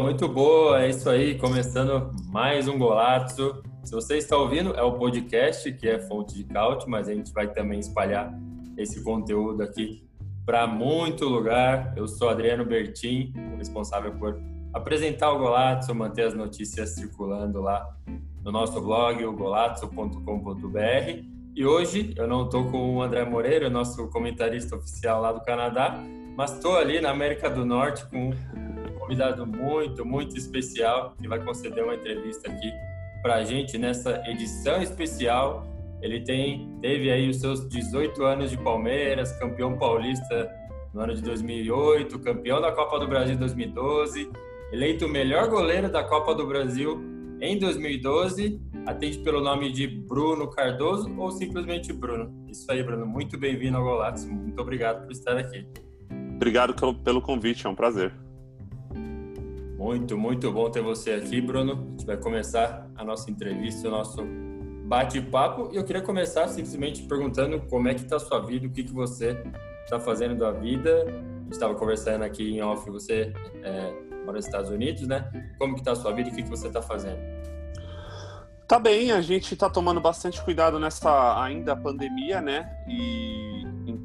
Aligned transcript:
Muito 0.00 0.28
boa. 0.28 0.82
É 0.82 0.90
isso 0.90 1.10
aí, 1.10 1.36
começando 1.36 2.14
mais 2.26 2.68
um 2.68 2.78
Golazzo. 2.78 3.62
Se 3.84 3.92
você 3.92 4.16
está 4.16 4.36
ouvindo, 4.36 4.74
é 4.74 4.82
o 4.82 4.92
podcast 4.92 5.70
que 5.72 5.88
é 5.88 5.98
fonte 5.98 6.34
de 6.34 6.44
cálcio, 6.44 6.88
mas 6.88 7.08
a 7.08 7.14
gente 7.14 7.32
vai 7.32 7.48
também 7.52 7.80
espalhar 7.80 8.32
esse 8.76 9.02
conteúdo 9.02 9.62
aqui 9.62 10.06
para 10.46 10.66
muito 10.66 11.24
lugar. 11.24 11.92
Eu 11.96 12.06
sou 12.06 12.28
Adriano 12.28 12.64
Bertin, 12.64 13.32
responsável 13.56 14.12
por 14.12 14.40
apresentar 14.72 15.32
o 15.32 15.38
Golazzo, 15.38 15.94
manter 15.94 16.26
as 16.26 16.34
notícias 16.34 16.90
circulando 16.90 17.60
lá 17.60 17.96
no 18.44 18.52
nosso 18.52 18.80
blog, 18.80 19.24
o 19.24 19.32
golazzo.com.br. 19.32 21.24
E 21.54 21.66
hoje 21.66 22.14
eu 22.16 22.26
não 22.26 22.44
estou 22.44 22.70
com 22.70 22.96
o 22.96 23.02
André 23.02 23.24
Moreira, 23.24 23.68
nosso 23.68 24.08
comentarista 24.08 24.76
oficial 24.76 25.20
lá 25.20 25.32
do 25.32 25.40
Canadá, 25.40 26.00
mas 26.36 26.52
estou 26.52 26.76
ali 26.76 27.00
na 27.00 27.10
América 27.10 27.50
do 27.50 27.64
Norte 27.64 28.06
com 28.06 28.30
convidado 29.08 29.46
muito, 29.46 30.04
muito 30.04 30.36
especial 30.36 31.14
que 31.18 31.26
vai 31.26 31.42
conceder 31.42 31.82
uma 31.82 31.94
entrevista 31.94 32.50
aqui 32.50 32.70
para 33.22 33.36
a 33.36 33.44
gente 33.44 33.78
nessa 33.78 34.22
edição 34.26 34.82
especial. 34.82 35.66
Ele 36.02 36.20
tem, 36.20 36.68
teve 36.82 37.10
aí 37.10 37.30
os 37.30 37.38
seus 37.38 37.66
18 37.66 38.22
anos 38.22 38.50
de 38.50 38.58
Palmeiras, 38.58 39.32
campeão 39.38 39.78
paulista 39.78 40.50
no 40.92 41.00
ano 41.00 41.14
de 41.14 41.22
2008, 41.22 42.18
campeão 42.18 42.60
da 42.60 42.70
Copa 42.70 42.98
do 42.98 43.08
Brasil 43.08 43.36
2012, 43.38 44.30
eleito 44.72 45.06
o 45.06 45.08
melhor 45.08 45.48
goleiro 45.48 45.90
da 45.90 46.04
Copa 46.04 46.34
do 46.34 46.46
Brasil 46.46 47.02
em 47.40 47.58
2012, 47.58 48.60
atende 48.86 49.18
pelo 49.20 49.40
nome 49.40 49.72
de 49.72 49.86
Bruno 49.86 50.50
Cardoso 50.50 51.10
ou 51.18 51.30
simplesmente 51.30 51.94
Bruno. 51.94 52.44
Isso 52.46 52.70
aí, 52.70 52.82
Bruno. 52.82 53.06
Muito 53.06 53.38
bem-vindo 53.38 53.78
ao 53.78 53.84
Golatos. 53.84 54.26
Muito 54.26 54.60
obrigado 54.60 55.04
por 55.04 55.12
estar 55.12 55.36
aqui. 55.38 55.66
Obrigado 56.36 56.74
pelo 57.02 57.22
convite, 57.22 57.66
é 57.66 57.70
um 57.70 57.74
prazer. 57.74 58.12
Muito, 59.78 60.18
muito 60.18 60.50
bom 60.50 60.68
ter 60.68 60.82
você 60.82 61.12
aqui, 61.12 61.40
Bruno. 61.40 61.72
A 61.72 61.90
gente 61.92 62.04
vai 62.04 62.16
começar 62.16 62.90
a 62.96 63.04
nossa 63.04 63.30
entrevista, 63.30 63.86
o 63.86 63.90
nosso 63.92 64.24
bate-papo. 64.86 65.70
E 65.72 65.76
eu 65.76 65.84
queria 65.84 66.02
começar 66.02 66.48
simplesmente 66.48 67.04
perguntando 67.04 67.60
como 67.70 67.86
é 67.86 67.94
que 67.94 68.00
está 68.00 68.16
a 68.16 68.18
sua 68.18 68.40
vida, 68.40 68.66
o 68.66 68.70
que, 68.70 68.82
que 68.82 68.92
você 68.92 69.40
está 69.84 70.00
fazendo 70.00 70.34
da 70.34 70.50
vida. 70.50 71.04
A 71.04 71.42
gente 71.44 71.52
estava 71.52 71.76
conversando 71.76 72.24
aqui 72.24 72.56
em 72.56 72.60
off, 72.60 72.90
você 72.90 73.32
é, 73.62 73.92
mora 74.24 74.32
nos 74.32 74.46
Estados 74.46 74.68
Unidos, 74.68 75.06
né? 75.06 75.30
Como 75.56 75.74
que 75.74 75.80
está 75.80 75.92
a 75.92 75.96
sua 75.96 76.10
vida 76.10 76.28
o 76.28 76.34
que, 76.34 76.42
que 76.42 76.50
você 76.50 76.66
está 76.66 76.82
fazendo? 76.82 77.20
Tá 78.66 78.80
bem, 78.80 79.12
a 79.12 79.20
gente 79.20 79.54
está 79.54 79.70
tomando 79.70 80.00
bastante 80.00 80.42
cuidado 80.42 80.80
nessa 80.80 81.40
ainda 81.40 81.76
pandemia, 81.76 82.42
né? 82.42 82.68
E 82.88 83.57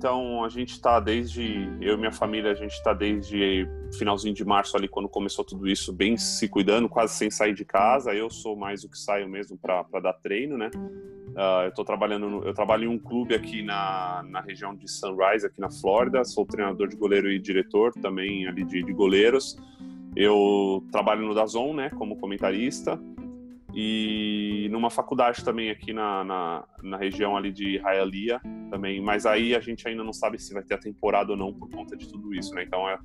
então 0.04 0.44
a 0.44 0.50
gente 0.50 0.72
está 0.72 1.00
desde 1.00 1.66
eu 1.80 1.94
e 1.94 1.98
minha 1.98 2.12
família 2.12 2.52
a 2.52 2.54
gente 2.54 2.74
está 2.74 2.92
desde 2.92 3.66
finalzinho 3.98 4.34
de 4.34 4.44
março 4.44 4.76
ali 4.76 4.86
quando 4.86 5.08
começou 5.08 5.46
tudo 5.46 5.66
isso 5.66 5.94
bem 5.94 6.18
se 6.18 6.50
cuidando, 6.50 6.90
quase 6.90 7.14
sem 7.14 7.32
sair 7.32 7.54
de 7.54 7.64
casa. 7.64 8.14
Eu 8.14 8.30
sou 8.30 8.54
mais 8.54 8.84
o 8.84 8.90
que 8.90 9.00
saio 9.00 9.30
mesmo 9.30 9.58
para 9.58 9.86
dar 10.02 10.12
treino, 10.12 10.58
né? 10.58 10.70
Uh, 10.76 11.64
eu 11.64 11.74
tô 11.74 11.86
trabalhando, 11.86 12.30
no, 12.30 12.44
eu 12.44 12.54
trabalho 12.54 12.84
em 12.84 12.88
um 12.94 13.00
clube 13.00 13.34
aqui 13.34 13.64
na, 13.64 14.26
na 14.28 14.42
região 14.42 14.76
de 14.76 14.92
Sunrise, 14.92 15.46
aqui 15.46 15.62
na 15.62 15.72
Flórida. 15.72 16.26
Sou 16.26 16.46
treinador 16.46 16.90
de 16.90 16.98
goleiro 16.98 17.32
e 17.32 17.40
diretor 17.40 17.94
também 17.94 18.46
ali 18.46 18.66
de, 18.66 18.84
de 18.84 18.92
goleiros. 18.92 19.56
Eu 20.18 20.86
trabalho 20.92 21.26
no 21.26 21.34
Dazon, 21.34 21.74
né, 21.74 21.90
como 21.92 22.18
comentarista 22.18 23.00
e 23.76 24.68
numa 24.72 24.90
faculdade 24.90 25.44
também 25.44 25.70
aqui 25.72 25.94
na, 25.94 26.24
na, 26.24 26.68
na, 26.84 26.98
região 26.98 27.36
ali 27.36 27.52
de 27.52 27.78
Hialeah 27.78 28.40
também, 28.70 29.02
mas 29.02 29.26
aí 29.26 29.56
a 29.56 29.60
gente 29.60 29.88
ainda 29.88 30.04
não 30.04 30.14
sabe 30.14 30.40
se 30.40 30.54
vai 30.54 30.64
ter 30.64 30.76
a 30.76 30.78
temporada 30.78 31.32
ou 31.32 31.38
não 31.38 31.52
por 31.52 31.70
conta 31.70 31.98
de 31.98 32.08
tudo 32.08 32.36
isso, 32.36 32.54
né? 32.54 32.64
Então 32.64 32.88
é, 32.88 33.00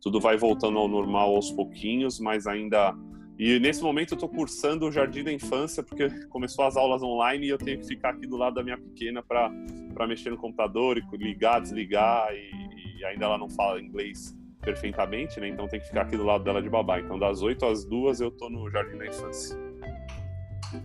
tudo 0.00 0.20
vai 0.20 0.36
voltando 0.36 0.78
ao 0.78 0.86
normal 0.86 1.34
aos 1.34 1.50
pouquinhos, 1.50 2.20
mas 2.20 2.46
ainda 2.46 2.94
e 3.38 3.58
nesse 3.58 3.82
momento 3.82 4.12
eu 4.12 4.16
estou 4.16 4.28
cursando 4.28 4.86
o 4.86 4.92
Jardim 4.92 5.24
da 5.24 5.32
Infância 5.32 5.82
porque 5.82 6.08
começou 6.30 6.64
as 6.64 6.76
aulas 6.76 7.02
online 7.02 7.46
e 7.46 7.48
eu 7.48 7.58
tenho 7.58 7.80
que 7.80 7.86
ficar 7.86 8.10
aqui 8.10 8.26
do 8.26 8.36
lado 8.36 8.54
da 8.54 8.62
minha 8.62 8.78
pequena 8.78 9.22
para 9.22 10.06
mexer 10.06 10.30
no 10.30 10.36
computador 10.36 10.98
e 10.98 11.16
ligar, 11.16 11.60
desligar 11.60 12.28
e, 12.32 13.00
e 13.00 13.04
ainda 13.04 13.24
ela 13.24 13.38
não 13.38 13.50
fala 13.50 13.80
inglês 13.80 14.36
perfeitamente, 14.60 15.40
né? 15.40 15.48
Então 15.48 15.66
tem 15.66 15.80
que 15.80 15.86
ficar 15.86 16.02
aqui 16.02 16.16
do 16.16 16.24
lado 16.24 16.44
dela 16.44 16.62
de 16.62 16.70
babá. 16.70 17.00
Então 17.00 17.18
das 17.18 17.42
8 17.42 17.66
às 17.66 17.84
2 17.84 18.20
eu 18.20 18.30
tô 18.30 18.48
no 18.48 18.70
Jardim 18.70 18.96
da 18.96 19.06
Infância. 19.06 19.58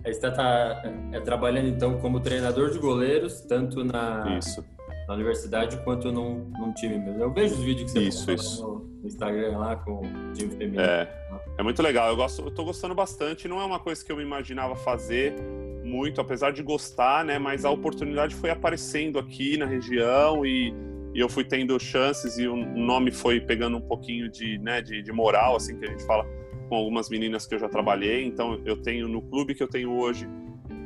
Aí 0.03 0.13
você 0.13 0.27
está 0.27 0.83
é, 1.11 1.19
trabalhando 1.19 1.67
então 1.67 1.97
como 1.99 2.19
treinador 2.19 2.71
de 2.71 2.79
goleiros, 2.79 3.41
tanto 3.41 3.83
na, 3.83 4.37
isso. 4.37 4.63
na 5.07 5.13
universidade 5.13 5.77
quanto 5.83 6.11
num, 6.11 6.51
num 6.57 6.73
time 6.73 6.97
mesmo. 6.97 7.21
Eu 7.21 7.31
vejo 7.31 7.55
os 7.55 7.61
vídeos 7.61 7.91
que 7.91 7.99
você 7.99 8.07
isso, 8.07 8.31
isso. 8.31 8.87
no 9.01 9.07
Instagram 9.07 9.57
lá 9.57 9.75
com 9.75 10.01
o 10.01 10.33
time 10.33 10.49
feminino. 10.55 10.81
É, 10.81 11.09
é 11.57 11.63
muito 11.63 11.81
legal. 11.81 12.09
Eu, 12.09 12.15
gosto, 12.15 12.41
eu 12.41 12.51
tô 12.51 12.63
gostando 12.63 12.93
bastante. 12.93 13.47
Não 13.47 13.61
é 13.61 13.65
uma 13.65 13.79
coisa 13.79 14.03
que 14.03 14.11
eu 14.11 14.17
me 14.17 14.23
imaginava 14.23 14.75
fazer 14.75 15.35
muito, 15.83 16.19
apesar 16.19 16.51
de 16.51 16.61
gostar, 16.61 17.23
né? 17.23 17.39
Mas 17.39 17.63
a 17.63 17.71
oportunidade 17.71 18.35
foi 18.35 18.49
aparecendo 18.49 19.17
aqui 19.17 19.57
na 19.57 19.65
região 19.65 20.45
e, 20.45 20.73
e 21.13 21.19
eu 21.19 21.29
fui 21.29 21.43
tendo 21.43 21.79
chances 21.79 22.37
e 22.37 22.47
o 22.47 22.55
nome 22.55 23.11
foi 23.11 23.39
pegando 23.39 23.77
um 23.77 23.81
pouquinho 23.81 24.29
de, 24.29 24.57
né, 24.59 24.81
de, 24.81 25.01
de 25.01 25.11
moral, 25.11 25.55
assim 25.55 25.77
que 25.77 25.85
a 25.85 25.89
gente 25.89 26.03
fala 26.05 26.25
com 26.67 26.75
algumas 26.75 27.09
meninas 27.09 27.45
que 27.45 27.55
eu 27.55 27.59
já 27.59 27.69
trabalhei. 27.69 28.25
Então, 28.25 28.61
eu 28.66 28.78
tenho 28.78 29.07
no 29.07 29.22
clube 29.22 29.55
que 29.55 29.63
eu 29.63 29.67
tenho 29.67 29.91
hoje, 29.91 30.28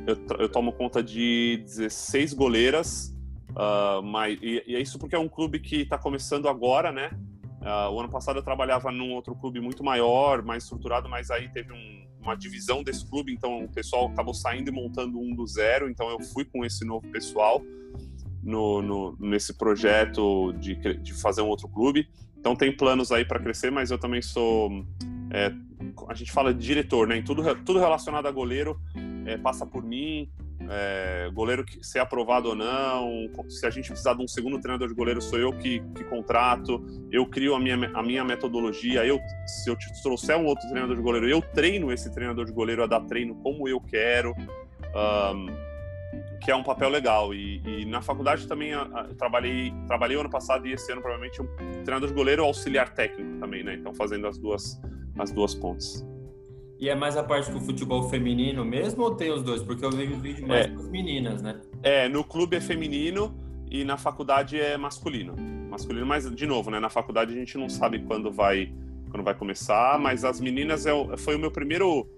eu, 0.06 0.16
eu 0.38 0.48
tomo 0.48 0.72
conta 0.72 1.02
de 1.02 1.62
16 1.64 2.32
goleiras. 2.34 3.14
Uh, 3.50 4.02
mas, 4.02 4.38
e, 4.40 4.62
e, 4.66 4.76
é 4.76 4.80
isso 4.80 4.98
porque 4.98 5.14
é 5.14 5.18
um 5.18 5.28
clube 5.28 5.60
que 5.60 5.82
está 5.82 5.98
começando 5.98 6.48
agora, 6.48 6.90
né? 6.90 7.10
Uh, 7.60 7.92
o 7.92 8.00
ano 8.00 8.08
passado 8.08 8.38
eu 8.38 8.42
trabalhava 8.42 8.90
num 8.90 9.12
outro 9.12 9.36
clube 9.36 9.60
muito 9.60 9.84
maior, 9.84 10.42
mais 10.42 10.64
estruturado, 10.64 11.08
mas 11.08 11.30
aí 11.30 11.48
teve 11.50 11.72
um, 11.72 12.06
uma 12.20 12.34
divisão 12.34 12.82
desse 12.82 13.08
clube, 13.08 13.32
então 13.32 13.64
o 13.64 13.68
pessoal 13.68 14.06
acabou 14.06 14.34
saindo 14.34 14.68
e 14.68 14.72
montando 14.72 15.20
um 15.20 15.34
do 15.34 15.46
zero. 15.46 15.88
Então 15.88 16.08
eu 16.10 16.20
fui 16.20 16.44
com 16.44 16.64
esse 16.64 16.84
novo 16.84 17.06
pessoal 17.08 17.62
no, 18.42 18.82
no 18.82 19.16
nesse 19.20 19.56
projeto 19.56 20.52
de, 20.54 20.74
de 20.74 21.12
fazer 21.12 21.42
um 21.42 21.48
outro 21.48 21.68
clube. 21.68 22.08
Então 22.38 22.56
tem 22.56 22.74
planos 22.74 23.12
aí 23.12 23.24
para 23.24 23.38
crescer, 23.38 23.70
mas 23.70 23.90
eu 23.90 23.98
também 23.98 24.22
sou 24.22 24.84
é, 25.32 25.50
a 26.08 26.14
gente 26.14 26.30
fala 26.30 26.52
de 26.52 26.64
diretor, 26.64 27.08
né? 27.08 27.22
Tudo, 27.22 27.42
tudo 27.64 27.78
relacionado 27.78 28.26
a 28.26 28.30
goleiro 28.30 28.78
é, 29.24 29.38
passa 29.38 29.64
por 29.64 29.82
mim. 29.82 30.30
É, 30.68 31.28
goleiro 31.32 31.64
que, 31.64 31.84
ser 31.84 31.98
aprovado 31.98 32.50
ou 32.50 32.54
não, 32.54 33.28
se 33.48 33.66
a 33.66 33.70
gente 33.70 33.88
precisar 33.88 34.14
de 34.14 34.22
um 34.22 34.28
segundo 34.28 34.60
treinador 34.60 34.86
de 34.86 34.94
goleiro, 34.94 35.20
sou 35.20 35.38
eu 35.38 35.52
que, 35.52 35.80
que 35.96 36.04
contrato, 36.04 36.84
eu 37.10 37.26
crio 37.26 37.54
a 37.54 37.58
minha, 37.58 37.90
a 37.94 38.02
minha 38.02 38.22
metodologia. 38.22 39.04
Eu, 39.04 39.18
se 39.46 39.70
eu 39.70 39.76
trouxer 40.02 40.36
um 40.36 40.44
outro 40.44 40.68
treinador 40.68 40.94
de 40.94 41.02
goleiro, 41.02 41.28
eu 41.28 41.40
treino 41.40 41.90
esse 41.90 42.12
treinador 42.12 42.44
de 42.44 42.52
goleiro 42.52 42.82
a 42.82 42.86
dar 42.86 43.00
treino 43.00 43.34
como 43.36 43.66
eu 43.66 43.80
quero. 43.80 44.34
Um, 44.94 45.72
que 46.42 46.50
é 46.50 46.56
um 46.56 46.62
papel 46.62 46.90
legal. 46.90 47.32
E, 47.32 47.62
e 47.64 47.84
na 47.86 48.02
faculdade 48.02 48.46
também 48.46 48.74
a, 48.74 48.82
a, 48.82 49.04
trabalhei, 49.14 49.72
trabalhei 49.86 50.18
ano 50.18 50.28
passado 50.28 50.66
e 50.66 50.72
esse 50.72 50.92
ano 50.92 51.00
provavelmente 51.00 51.40
um 51.40 51.46
treinador 51.84 52.08
de 52.08 52.14
goleiro 52.14 52.44
auxiliar 52.44 52.90
técnico 52.90 53.38
também, 53.38 53.62
né? 53.62 53.74
Então 53.74 53.94
fazendo 53.94 54.26
as 54.26 54.36
duas 54.36 54.78
as 55.18 55.30
duas 55.30 55.54
pontas. 55.54 56.06
E 56.78 56.88
é 56.88 56.94
mais 56.94 57.16
a 57.16 57.22
parte 57.22 57.50
do 57.52 57.60
futebol 57.60 58.08
feminino 58.08 58.64
mesmo 58.64 59.04
ou 59.04 59.14
tem 59.14 59.30
os 59.30 59.42
dois? 59.42 59.62
Porque 59.62 59.84
eu 59.84 59.90
vejo 59.90 60.16
vídeo 60.16 60.46
mais 60.46 60.66
é, 60.66 60.68
com 60.68 60.80
as 60.80 60.88
meninas, 60.88 61.40
né? 61.40 61.60
É, 61.82 62.08
no 62.08 62.24
clube 62.24 62.56
é 62.56 62.60
feminino 62.60 63.34
e 63.70 63.84
na 63.84 63.96
faculdade 63.96 64.58
é 64.60 64.76
masculino. 64.76 65.36
Masculino, 65.70 66.04
mas 66.04 66.28
de 66.34 66.46
novo, 66.46 66.70
né? 66.70 66.80
Na 66.80 66.90
faculdade 66.90 67.32
a 67.32 67.36
gente 67.36 67.56
não 67.56 67.68
sabe 67.68 68.00
quando 68.00 68.32
vai 68.32 68.72
quando 69.10 69.22
vai 69.22 69.34
começar, 69.34 69.98
mas 69.98 70.24
as 70.24 70.40
meninas 70.40 70.86
é, 70.86 70.92
foi 71.18 71.36
o 71.36 71.38
meu 71.38 71.50
primeiro 71.50 72.08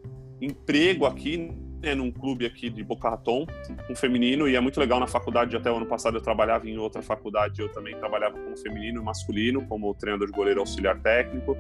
emprego 0.41 1.05
aqui 1.05 1.51
né, 1.85 1.95
num 1.95 2.11
clube 2.11 2.47
aqui 2.47 2.71
de 2.71 2.83
Boca 2.83 3.11
Raton, 3.11 3.47
um 3.91 3.95
feminino, 3.95 4.49
e 4.49 4.57
é 4.57 4.61
muito 4.61 4.81
legal 4.81 4.99
na 4.99 5.07
faculdade. 5.07 5.55
Até 5.55 5.71
o 5.71 5.77
ano 5.77 5.87
passado 5.87 6.17
eu 6.17 6.21
trabalhava 6.21 6.69
em 6.69 6.79
outra 6.79 7.03
faculdade, 7.03 7.61
eu 7.61 7.69
também 7.69 7.95
trabalhava 7.97 8.39
como 8.39 8.57
feminino 8.57 9.03
e 9.03 9.05
masculino, 9.05 9.67
como 9.67 9.95
treinador 9.95 10.27
de 10.27 10.33
goleiro 10.33 10.61
auxiliar 10.61 10.99
técnico. 11.01 11.57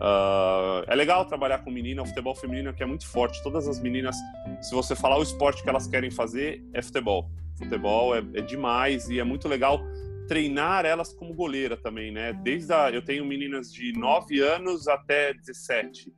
Uh, 0.00 0.84
é 0.86 0.94
legal 0.94 1.24
trabalhar 1.24 1.58
com 1.58 1.70
menina, 1.70 2.02
o 2.02 2.06
futebol 2.06 2.34
feminino 2.34 2.70
aqui 2.70 2.82
é 2.82 2.86
muito 2.86 3.06
forte. 3.06 3.42
Todas 3.42 3.68
as 3.68 3.80
meninas, 3.80 4.16
se 4.60 4.74
você 4.74 4.96
falar 4.96 5.18
o 5.18 5.22
esporte 5.22 5.62
que 5.62 5.68
elas 5.68 5.86
querem 5.86 6.10
fazer, 6.10 6.62
é 6.72 6.82
futebol. 6.82 7.30
Futebol 7.56 8.14
é, 8.14 8.18
é 8.34 8.40
demais 8.40 9.08
e 9.08 9.20
é 9.20 9.24
muito 9.24 9.48
legal 9.48 9.80
treinar 10.26 10.84
elas 10.84 11.12
como 11.12 11.34
goleira 11.34 11.76
também, 11.76 12.10
né? 12.10 12.32
Desde 12.32 12.72
a, 12.72 12.90
eu 12.90 13.02
tenho 13.02 13.24
meninas 13.24 13.72
de 13.72 13.92
9 13.92 14.40
anos 14.40 14.88
até 14.88 15.32
17. 15.34 16.12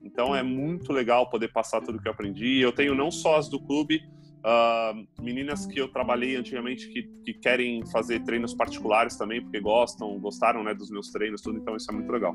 Então 0.00 0.34
é 0.34 0.42
muito 0.42 0.92
legal 0.92 1.28
poder 1.28 1.52
passar 1.52 1.80
tudo 1.80 2.00
que 2.00 2.08
eu 2.08 2.12
aprendi. 2.12 2.60
Eu 2.60 2.72
tenho 2.72 2.94
não 2.94 3.10
só 3.10 3.36
as 3.36 3.48
do 3.48 3.60
clube, 3.60 4.02
uh, 4.38 5.22
meninas 5.22 5.66
que 5.66 5.80
eu 5.80 5.88
trabalhei 5.88 6.36
antigamente 6.36 6.88
que, 6.88 7.02
que 7.24 7.34
querem 7.34 7.84
fazer 7.86 8.20
treinos 8.20 8.54
particulares 8.54 9.16
também, 9.16 9.42
porque 9.42 9.60
gostam, 9.60 10.18
gostaram 10.18 10.62
né, 10.62 10.74
dos 10.74 10.90
meus 10.90 11.10
treinos, 11.10 11.42
tudo, 11.42 11.58
então 11.58 11.76
isso 11.76 11.90
é 11.90 11.94
muito 11.94 12.10
legal. 12.10 12.34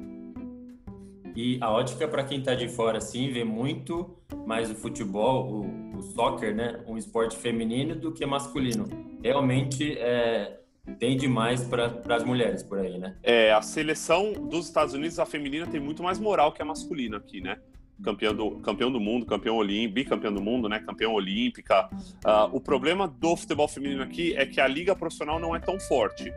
E 1.36 1.58
a 1.62 1.72
ótica 1.72 2.08
para 2.08 2.24
quem 2.24 2.40
está 2.40 2.54
de 2.54 2.68
fora, 2.68 3.00
assim, 3.00 3.32
vê 3.32 3.44
muito 3.44 4.16
mais 4.46 4.70
o 4.70 4.76
futebol, 4.76 5.50
o, 5.52 5.98
o 5.98 6.02
soccer, 6.02 6.56
né, 6.56 6.80
um 6.88 6.98
esporte 6.98 7.36
feminino 7.36 7.96
do 7.96 8.12
que 8.12 8.26
masculino. 8.26 8.88
Realmente 9.24 9.98
é, 9.98 10.60
tem 11.00 11.16
demais 11.16 11.64
para 11.64 12.02
as 12.16 12.24
mulheres 12.24 12.62
por 12.62 12.80
aí, 12.80 12.98
né? 12.98 13.16
É, 13.24 13.54
a 13.54 13.62
seleção 13.62 14.34
dos 14.34 14.68
Estados 14.68 14.94
Unidos, 14.94 15.18
a 15.18 15.26
feminina, 15.26 15.66
tem 15.66 15.80
muito 15.80 16.04
mais 16.04 16.20
moral 16.20 16.52
que 16.52 16.62
a 16.62 16.66
masculina 16.66 17.18
aqui, 17.18 17.40
né? 17.42 17.58
Campeão 18.04 18.36
do, 18.36 18.52
campeão 18.58 18.92
do 18.92 19.00
mundo, 19.00 19.26
campeão 19.26 19.56
olímpico, 19.56 19.94
bicampeão 19.94 20.34
do 20.34 20.42
mundo, 20.42 20.68
né? 20.68 20.80
Campeão 20.80 21.14
olímpica. 21.14 21.88
Uh, 22.26 22.50
o 22.52 22.60
problema 22.60 23.08
do 23.08 23.36
futebol 23.38 23.68
feminino 23.68 24.04
aqui 24.04 24.36
é 24.36 24.46
que 24.46 24.60
a 24.60 24.68
liga 24.68 24.96
profissional 24.96 25.40
não 25.40 25.56
é 25.56 25.60
tão 25.60 25.80
forte. 25.80 26.34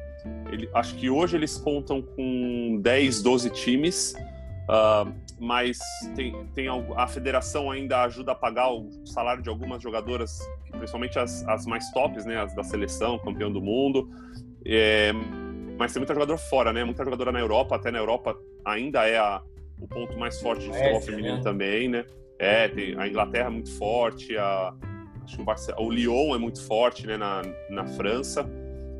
Ele, 0.52 0.68
acho 0.74 0.94
que 0.94 1.10
hoje 1.10 1.36
eles 1.36 1.56
contam 1.58 2.00
com 2.00 2.78
10, 2.80 3.22
12 3.22 3.50
times, 3.50 4.14
uh, 4.68 5.12
mas 5.38 5.78
tem, 6.14 6.46
tem 6.54 6.66
a 6.96 7.06
federação 7.06 7.70
ainda 7.70 8.02
ajuda 8.02 8.32
a 8.32 8.34
pagar 8.34 8.70
o 8.70 8.90
salário 9.06 9.42
de 9.42 9.48
algumas 9.48 9.82
jogadoras, 9.82 10.38
principalmente 10.70 11.18
as, 11.18 11.46
as 11.48 11.66
mais 11.66 11.90
tops, 11.92 12.24
né? 12.24 12.40
As 12.40 12.54
da 12.54 12.62
seleção, 12.62 13.18
campeão 13.18 13.52
do 13.52 13.60
mundo. 13.60 14.08
É, 14.64 15.12
mas 15.78 15.92
tem 15.92 16.00
muita 16.00 16.14
jogadora 16.14 16.38
fora, 16.38 16.72
né? 16.72 16.84
Muita 16.84 17.04
jogadora 17.04 17.30
na 17.30 17.38
Europa, 17.38 17.76
até 17.76 17.90
na 17.90 17.98
Europa 17.98 18.36
ainda 18.64 19.06
é 19.06 19.18
a, 19.18 19.42
o 19.80 19.86
ponto 19.86 20.18
mais 20.18 20.40
forte 20.40 20.64
de 20.64 20.72
futebol 20.72 21.00
feminino 21.00 21.36
né? 21.36 21.42
também, 21.42 21.88
né? 21.88 22.04
É, 22.38 22.68
tem, 22.68 22.98
a 22.98 23.06
Inglaterra 23.06 23.48
é 23.48 23.50
muito 23.50 23.72
forte, 23.76 24.36
a, 24.36 24.74
acho 25.24 25.36
que 25.36 25.42
o, 25.42 25.84
o 25.84 25.90
Lyon 25.90 26.34
é 26.34 26.38
muito 26.38 26.62
forte, 26.66 27.06
né, 27.06 27.16
na, 27.16 27.42
na 27.70 27.86
França. 27.86 28.48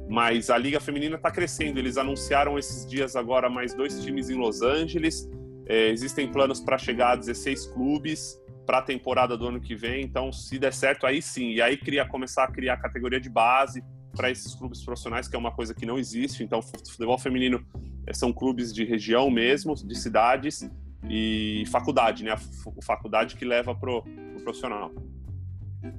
Mas 0.08 0.50
a 0.50 0.56
Liga 0.56 0.78
Feminina 0.78 1.16
está 1.16 1.30
crescendo. 1.30 1.78
Eles 1.78 1.96
anunciaram 1.96 2.58
esses 2.58 2.86
dias 2.86 3.16
agora 3.16 3.50
mais 3.50 3.74
dois 3.74 4.02
times 4.04 4.30
em 4.30 4.36
Los 4.36 4.62
Angeles. 4.62 5.28
É, 5.66 5.88
existem 5.88 6.30
planos 6.30 6.60
para 6.60 6.78
chegar 6.78 7.12
a 7.12 7.16
16 7.16 7.66
clubes 7.66 8.40
para 8.64 8.78
a 8.78 8.82
temporada 8.82 9.36
do 9.36 9.46
ano 9.46 9.60
que 9.60 9.74
vem. 9.74 10.04
Então, 10.04 10.32
se 10.32 10.58
der 10.58 10.72
certo, 10.72 11.06
aí 11.06 11.22
sim. 11.22 11.50
E 11.52 11.62
aí 11.62 11.76
cria, 11.76 12.06
começar 12.06 12.44
a 12.44 12.50
criar 12.50 12.76
categoria 12.76 13.20
de 13.20 13.28
base 13.28 13.82
para 14.14 14.30
esses 14.30 14.54
clubes 14.54 14.82
profissionais, 14.84 15.28
que 15.28 15.36
é 15.36 15.38
uma 15.38 15.52
coisa 15.52 15.74
que 15.74 15.86
não 15.86 15.98
existe. 15.98 16.42
Então, 16.42 16.60
futebol 16.62 17.18
feminino 17.18 17.64
eh, 18.06 18.12
são 18.12 18.32
clubes 18.32 18.72
de 18.72 18.84
região 18.84 19.30
mesmo, 19.30 19.74
de 19.74 19.94
cidades 19.94 20.68
e 21.08 21.64
faculdade, 21.70 22.24
né? 22.24 22.32
A 22.32 22.38
faculdade 22.82 23.36
que 23.36 23.44
leva 23.44 23.74
pro, 23.74 24.02
pro 24.02 24.42
profissional. 24.42 24.90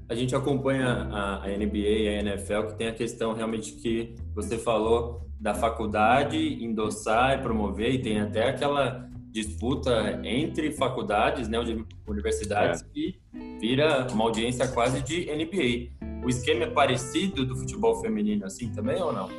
A 0.09 0.15
gente 0.15 0.35
acompanha 0.35 0.87
a, 0.87 1.45
a 1.45 1.47
NBA 1.47 1.77
e 1.77 2.07
a 2.09 2.19
NFL, 2.19 2.63
que 2.69 2.75
tem 2.75 2.87
a 2.87 2.93
questão 2.93 3.33
realmente 3.33 3.73
que 3.73 4.15
você 4.33 4.57
falou 4.57 5.25
da 5.39 5.53
faculdade 5.53 6.37
endossar 6.63 7.37
e 7.37 7.41
promover, 7.41 7.93
e 7.93 8.01
tem 8.01 8.19
até 8.19 8.49
aquela 8.49 9.07
disputa 9.41 10.19
entre 10.23 10.71
faculdades, 10.71 11.47
né, 11.47 11.57
universidades, 12.07 12.81
é. 12.81 12.85
que 12.93 13.19
vira 13.59 14.07
uma 14.11 14.23
audiência 14.23 14.67
quase 14.67 15.01
de 15.01 15.25
NBA 15.25 15.97
o 16.27 16.29
esquema 16.29 16.65
é 16.65 16.67
parecido 16.67 17.45
do 17.45 17.55
futebol 17.55 18.01
feminino 18.01 18.45
assim 18.45 18.69
também 18.73 19.01
ou 19.01 19.13
não? 19.13 19.29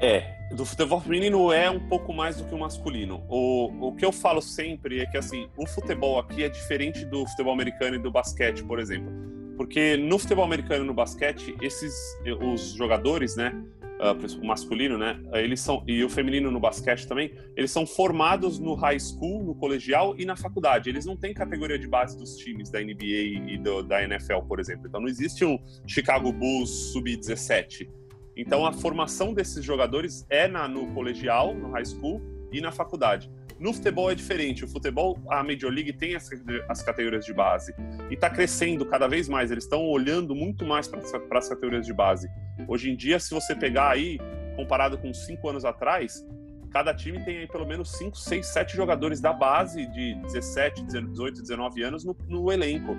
É, 0.00 0.36
do 0.52 0.64
futebol 0.64 1.00
feminino 1.00 1.52
é 1.52 1.68
um 1.68 1.80
pouco 1.88 2.12
mais 2.12 2.36
do 2.36 2.44
que 2.44 2.54
o 2.54 2.58
masculino. 2.58 3.24
O, 3.28 3.88
o 3.88 3.92
que 3.96 4.04
eu 4.04 4.12
falo 4.12 4.40
sempre 4.40 5.00
é 5.00 5.06
que 5.06 5.16
assim, 5.16 5.48
o 5.56 5.66
futebol 5.66 6.20
aqui 6.20 6.44
é 6.44 6.48
diferente 6.48 7.04
do 7.04 7.26
futebol 7.26 7.52
americano 7.52 7.96
e 7.96 7.98
do 7.98 8.10
basquete, 8.10 8.62
por 8.62 8.78
exemplo. 8.78 9.12
Porque 9.56 9.96
no 9.96 10.16
futebol 10.16 10.44
americano 10.44 10.84
e 10.84 10.86
no 10.86 10.94
basquete, 10.94 11.56
esses 11.60 11.92
os 12.40 12.74
jogadores, 12.74 13.34
né, 13.34 13.52
uh, 14.00 14.42
o 14.42 14.46
masculino, 14.46 14.98
né? 14.98 15.20
Eles 15.32 15.60
são 15.60 15.82
e 15.86 16.02
o 16.04 16.08
feminino 16.08 16.50
no 16.50 16.60
basquete 16.60 17.06
também. 17.06 17.32
Eles 17.56 17.70
são 17.70 17.86
formados 17.86 18.58
no 18.58 18.74
high 18.74 18.98
school, 18.98 19.44
no 19.44 19.54
colegial 19.54 20.14
e 20.18 20.24
na 20.24 20.36
faculdade. 20.36 20.88
Eles 20.88 21.04
não 21.04 21.16
têm 21.16 21.32
categoria 21.32 21.78
de 21.78 21.86
base 21.86 22.16
dos 22.18 22.36
times 22.36 22.70
da 22.70 22.80
NBA 22.80 23.48
e 23.48 23.58
do, 23.58 23.82
da 23.82 24.02
NFL, 24.02 24.40
por 24.48 24.60
exemplo. 24.60 24.86
Então 24.86 25.00
não 25.00 25.08
existe 25.08 25.44
um 25.44 25.58
Chicago 25.86 26.32
Bulls 26.32 26.92
sub-17. 26.92 27.88
Então 28.36 28.66
a 28.66 28.72
formação 28.72 29.32
desses 29.32 29.64
jogadores 29.64 30.26
é 30.28 30.46
na, 30.46 30.68
no 30.68 30.92
colegial, 30.92 31.54
no 31.54 31.70
high 31.70 31.86
school 31.86 32.20
e 32.52 32.60
na 32.60 32.70
faculdade. 32.70 33.30
No 33.58 33.72
futebol 33.72 34.10
é 34.10 34.14
diferente. 34.14 34.64
O 34.64 34.68
futebol, 34.68 35.18
a 35.30 35.42
Major 35.42 35.70
League 35.70 35.92
tem 35.94 36.14
as, 36.14 36.28
as 36.68 36.82
categorias 36.82 37.24
de 37.24 37.32
base 37.32 37.74
e 38.10 38.14
está 38.14 38.28
crescendo 38.28 38.84
cada 38.84 39.08
vez 39.08 39.28
mais. 39.28 39.50
Eles 39.50 39.64
estão 39.64 39.84
olhando 39.86 40.34
muito 40.34 40.64
mais 40.64 40.86
para 40.88 41.38
as 41.38 41.48
categorias 41.48 41.86
de 41.86 41.92
base. 41.92 42.28
Hoje 42.68 42.90
em 42.90 42.96
dia, 42.96 43.18
se 43.18 43.32
você 43.32 43.54
pegar 43.54 43.90
aí, 43.90 44.18
comparado 44.56 44.98
com 44.98 45.12
cinco 45.14 45.48
anos 45.48 45.64
atrás, 45.64 46.24
cada 46.70 46.92
time 46.92 47.24
tem 47.24 47.38
aí 47.38 47.48
pelo 47.48 47.66
menos 47.66 47.92
5, 47.92 48.16
6, 48.16 48.46
7 48.46 48.76
jogadores 48.76 49.20
da 49.20 49.32
base 49.32 49.86
de 49.86 50.14
17, 50.22 50.84
18, 50.84 51.40
19 51.40 51.82
anos 51.82 52.04
no, 52.04 52.16
no 52.28 52.52
elenco. 52.52 52.94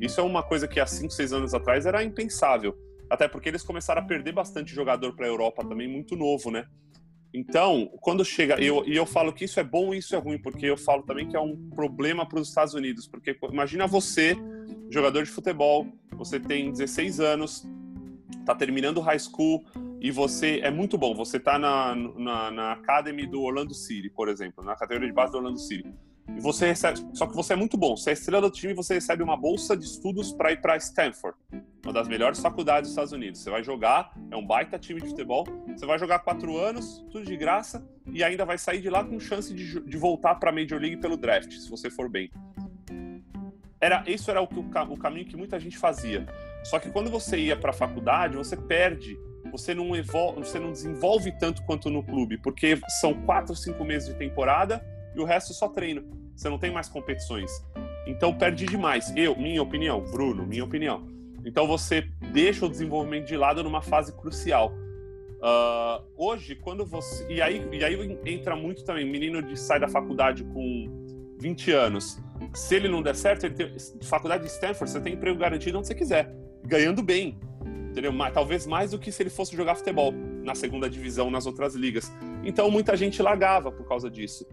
Isso 0.00 0.20
é 0.20 0.24
uma 0.24 0.42
coisa 0.42 0.66
que 0.66 0.80
há 0.80 0.86
5, 0.86 1.12
6 1.12 1.32
anos 1.32 1.54
atrás 1.54 1.86
era 1.86 2.02
impensável. 2.02 2.76
Até 3.08 3.28
porque 3.28 3.48
eles 3.48 3.62
começaram 3.62 4.02
a 4.02 4.04
perder 4.04 4.32
bastante 4.32 4.74
jogador 4.74 5.14
para 5.14 5.26
a 5.26 5.28
Europa 5.28 5.64
também, 5.64 5.88
muito 5.88 6.16
novo, 6.16 6.50
né? 6.50 6.64
Então, 7.32 7.90
quando 8.00 8.24
chega, 8.24 8.60
eu, 8.60 8.84
e 8.84 8.96
eu 8.96 9.06
falo 9.06 9.32
que 9.32 9.44
isso 9.44 9.60
é 9.60 9.64
bom 9.64 9.94
e 9.94 9.98
isso 9.98 10.14
é 10.16 10.18
ruim, 10.18 10.38
porque 10.38 10.66
eu 10.66 10.76
falo 10.76 11.02
também 11.02 11.28
que 11.28 11.36
é 11.36 11.40
um 11.40 11.56
problema 11.70 12.26
para 12.26 12.40
os 12.40 12.48
Estados 12.48 12.74
Unidos, 12.74 13.06
porque 13.06 13.36
imagina 13.52 13.86
você, 13.86 14.36
jogador 14.90 15.22
de 15.22 15.30
futebol, 15.30 15.86
você 16.12 16.40
tem 16.40 16.72
16 16.72 17.20
anos, 17.20 17.64
está 18.40 18.54
terminando 18.54 19.00
high 19.00 19.18
school 19.18 19.64
e 20.00 20.10
você 20.10 20.60
é 20.62 20.70
muito 20.70 20.98
bom, 20.98 21.14
você 21.14 21.36
está 21.36 21.58
na, 21.58 21.94
na, 21.94 22.50
na 22.50 22.72
Academy 22.72 23.26
do 23.26 23.42
Orlando 23.42 23.74
City, 23.74 24.10
por 24.10 24.28
exemplo, 24.28 24.64
na 24.64 24.74
categoria 24.74 25.08
de 25.08 25.14
base 25.14 25.30
do 25.30 25.38
Orlando 25.38 25.60
City. 25.60 25.88
E 26.36 26.40
você 26.40 26.66
recebe, 26.66 27.00
só 27.12 27.26
que 27.26 27.34
você 27.34 27.52
é 27.52 27.56
muito 27.56 27.76
bom, 27.76 27.96
você 27.96 28.10
é 28.10 28.12
estrela 28.12 28.48
do 28.48 28.50
time 28.50 28.72
e 28.72 28.76
você 28.76 28.94
recebe 28.94 29.22
uma 29.22 29.36
bolsa 29.36 29.76
de 29.76 29.84
estudos 29.84 30.32
para 30.32 30.52
ir 30.52 30.60
para 30.60 30.76
Stanford, 30.76 31.36
uma 31.84 31.92
das 31.92 32.08
melhores 32.08 32.40
faculdades 32.40 32.82
dos 32.82 32.90
Estados 32.90 33.12
Unidos. 33.12 33.40
Você 33.40 33.50
vai 33.50 33.62
jogar, 33.62 34.12
é 34.30 34.36
um 34.36 34.46
baita 34.46 34.78
time 34.78 35.00
de 35.00 35.08
futebol, 35.08 35.46
você 35.74 35.86
vai 35.86 35.98
jogar 35.98 36.20
quatro 36.20 36.58
anos, 36.58 37.04
tudo 37.10 37.24
de 37.24 37.36
graça, 37.36 37.86
e 38.12 38.22
ainda 38.22 38.44
vai 38.44 38.58
sair 38.58 38.80
de 38.80 38.90
lá 38.90 39.04
com 39.04 39.18
chance 39.18 39.52
de, 39.54 39.80
de 39.80 39.96
voltar 39.96 40.34
para 40.36 40.50
a 40.50 40.52
Major 40.52 40.80
League 40.80 40.98
pelo 40.98 41.16
draft, 41.16 41.52
se 41.52 41.70
você 41.70 41.90
for 41.90 42.08
bem. 42.08 42.30
Era, 43.80 44.04
isso 44.06 44.30
era 44.30 44.42
o, 44.42 44.44
o, 44.44 44.98
caminho 44.98 45.26
que 45.26 45.36
muita 45.36 45.58
gente 45.58 45.78
fazia. 45.78 46.26
Só 46.64 46.78
que 46.78 46.90
quando 46.90 47.10
você 47.10 47.38
ia 47.38 47.56
para 47.56 47.70
a 47.70 47.74
faculdade, 47.74 48.36
você 48.36 48.56
perde 48.56 49.18
você 49.50 49.74
não, 49.74 49.94
evolve, 49.96 50.40
você 50.40 50.58
não 50.58 50.70
desenvolve 50.70 51.32
tanto 51.32 51.62
quanto 51.64 51.90
no 51.90 52.02
clube, 52.02 52.38
porque 52.38 52.78
são 53.00 53.14
quatro, 53.14 53.54
cinco 53.56 53.84
meses 53.84 54.08
de 54.08 54.14
temporada 54.14 54.84
e 55.14 55.20
o 55.20 55.24
resto 55.24 55.52
só 55.52 55.68
treino. 55.68 56.04
Você 56.34 56.48
não 56.48 56.58
tem 56.58 56.70
mais 56.70 56.88
competições. 56.88 57.50
Então 58.06 58.32
perde 58.32 58.64
demais. 58.64 59.12
Eu, 59.16 59.36
minha 59.36 59.62
opinião, 59.62 60.00
Bruno, 60.00 60.46
minha 60.46 60.64
opinião. 60.64 61.06
Então 61.44 61.66
você 61.66 62.08
deixa 62.32 62.66
o 62.66 62.68
desenvolvimento 62.68 63.26
de 63.26 63.36
lado 63.36 63.62
numa 63.62 63.80
fase 63.80 64.12
crucial. 64.12 64.72
Uh, 65.40 66.04
hoje, 66.16 66.54
quando 66.54 66.84
você. 66.84 67.26
E 67.28 67.40
aí, 67.40 67.66
e 67.72 67.82
aí 67.82 68.18
entra 68.26 68.54
muito 68.54 68.84
também, 68.84 69.10
menino 69.10 69.42
de 69.42 69.58
sai 69.58 69.80
da 69.80 69.88
faculdade 69.88 70.44
com 70.44 71.36
20 71.38 71.72
anos. 71.72 72.20
Se 72.54 72.74
ele 72.74 72.88
não 72.88 73.02
der 73.02 73.16
certo, 73.16 73.44
ele 73.44 73.54
tem, 73.54 73.76
faculdade 74.02 74.44
de 74.44 74.50
Stanford, 74.50 74.90
você 74.90 75.00
tem 75.00 75.14
emprego 75.14 75.38
garantido 75.38 75.78
onde 75.78 75.86
você 75.86 75.94
quiser, 75.94 76.30
ganhando 76.64 77.02
bem. 77.02 77.38
Entendeu? 77.90 78.12
Mas, 78.12 78.32
talvez 78.32 78.66
mais 78.66 78.92
do 78.92 78.98
que 78.98 79.10
se 79.10 79.22
ele 79.22 79.30
fosse 79.30 79.56
jogar 79.56 79.74
futebol 79.74 80.12
na 80.44 80.54
segunda 80.54 80.88
divisão, 80.88 81.30
nas 81.30 81.46
outras 81.46 81.74
ligas. 81.74 82.12
Então 82.44 82.70
muita 82.70 82.96
gente 82.96 83.20
largava 83.22 83.72
por 83.72 83.86
causa 83.86 84.10
disso. 84.10 84.46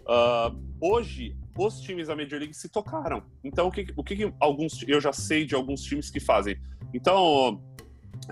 Uh, 0.00 0.60
hoje, 0.80 1.36
os 1.56 1.80
times 1.80 2.08
da 2.08 2.16
Major 2.16 2.38
League 2.38 2.54
se 2.54 2.68
tocaram. 2.68 3.22
Então, 3.44 3.68
o 3.68 3.70
que, 3.70 3.86
o 3.96 4.02
que, 4.02 4.32
alguns 4.40 4.82
eu 4.86 5.00
já 5.00 5.12
sei 5.12 5.44
de 5.44 5.54
alguns 5.54 5.82
times 5.82 6.10
que 6.10 6.20
fazem? 6.20 6.56
Então, 6.94 7.62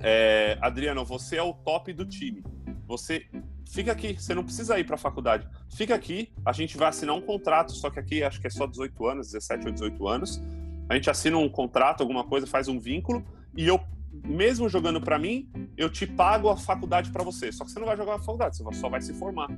é, 0.03 0.59
Adriano, 0.61 1.05
você 1.05 1.37
é 1.37 1.43
o 1.43 1.53
top 1.53 1.93
do 1.93 2.05
time. 2.05 2.43
Você 2.87 3.27
fica 3.71 3.93
aqui, 3.93 4.15
você 4.15 4.35
não 4.35 4.43
precisa 4.43 4.79
ir 4.79 4.85
para 4.85 4.97
a 4.97 4.99
faculdade. 4.99 5.47
Fica 5.75 5.95
aqui, 5.95 6.33
a 6.45 6.53
gente 6.53 6.77
vai 6.77 6.89
assinar 6.89 7.15
um 7.15 7.21
contrato, 7.21 7.73
só 7.73 7.91
que 7.91 8.01
aqui 8.01 8.23
acho 8.23 8.41
que 8.41 8.47
é 8.47 8.51
só 8.51 8.67
18 8.67 9.07
anos, 9.07 9.33
17 9.33 9.67
ou 9.67 9.73
18 9.73 10.09
anos. 10.09 10.43
A 10.89 10.95
gente 10.95 11.09
assina 11.09 11.37
um 11.37 11.49
contrato, 11.49 12.01
alguma 12.01 12.25
coisa, 12.25 12.47
faz 12.47 12.67
um 12.67 12.81
vínculo 12.81 13.25
e 13.57 13.67
eu 13.67 13.81
mesmo 14.25 14.69
jogando 14.69 15.01
para 15.01 15.19
mim, 15.19 15.49
eu 15.77 15.89
te 15.89 16.07
pago 16.07 16.49
a 16.49 16.57
faculdade 16.57 17.11
para 17.11 17.23
você. 17.23 17.53
Só 17.53 17.65
que 17.65 17.71
você 17.71 17.79
não 17.79 17.87
vai 17.87 17.97
jogar 17.97 18.13
na 18.13 18.19
faculdade, 18.19 18.57
você 18.57 18.65
só 18.75 18.89
vai 18.89 19.01
se 19.01 19.15
formar. 19.15 19.49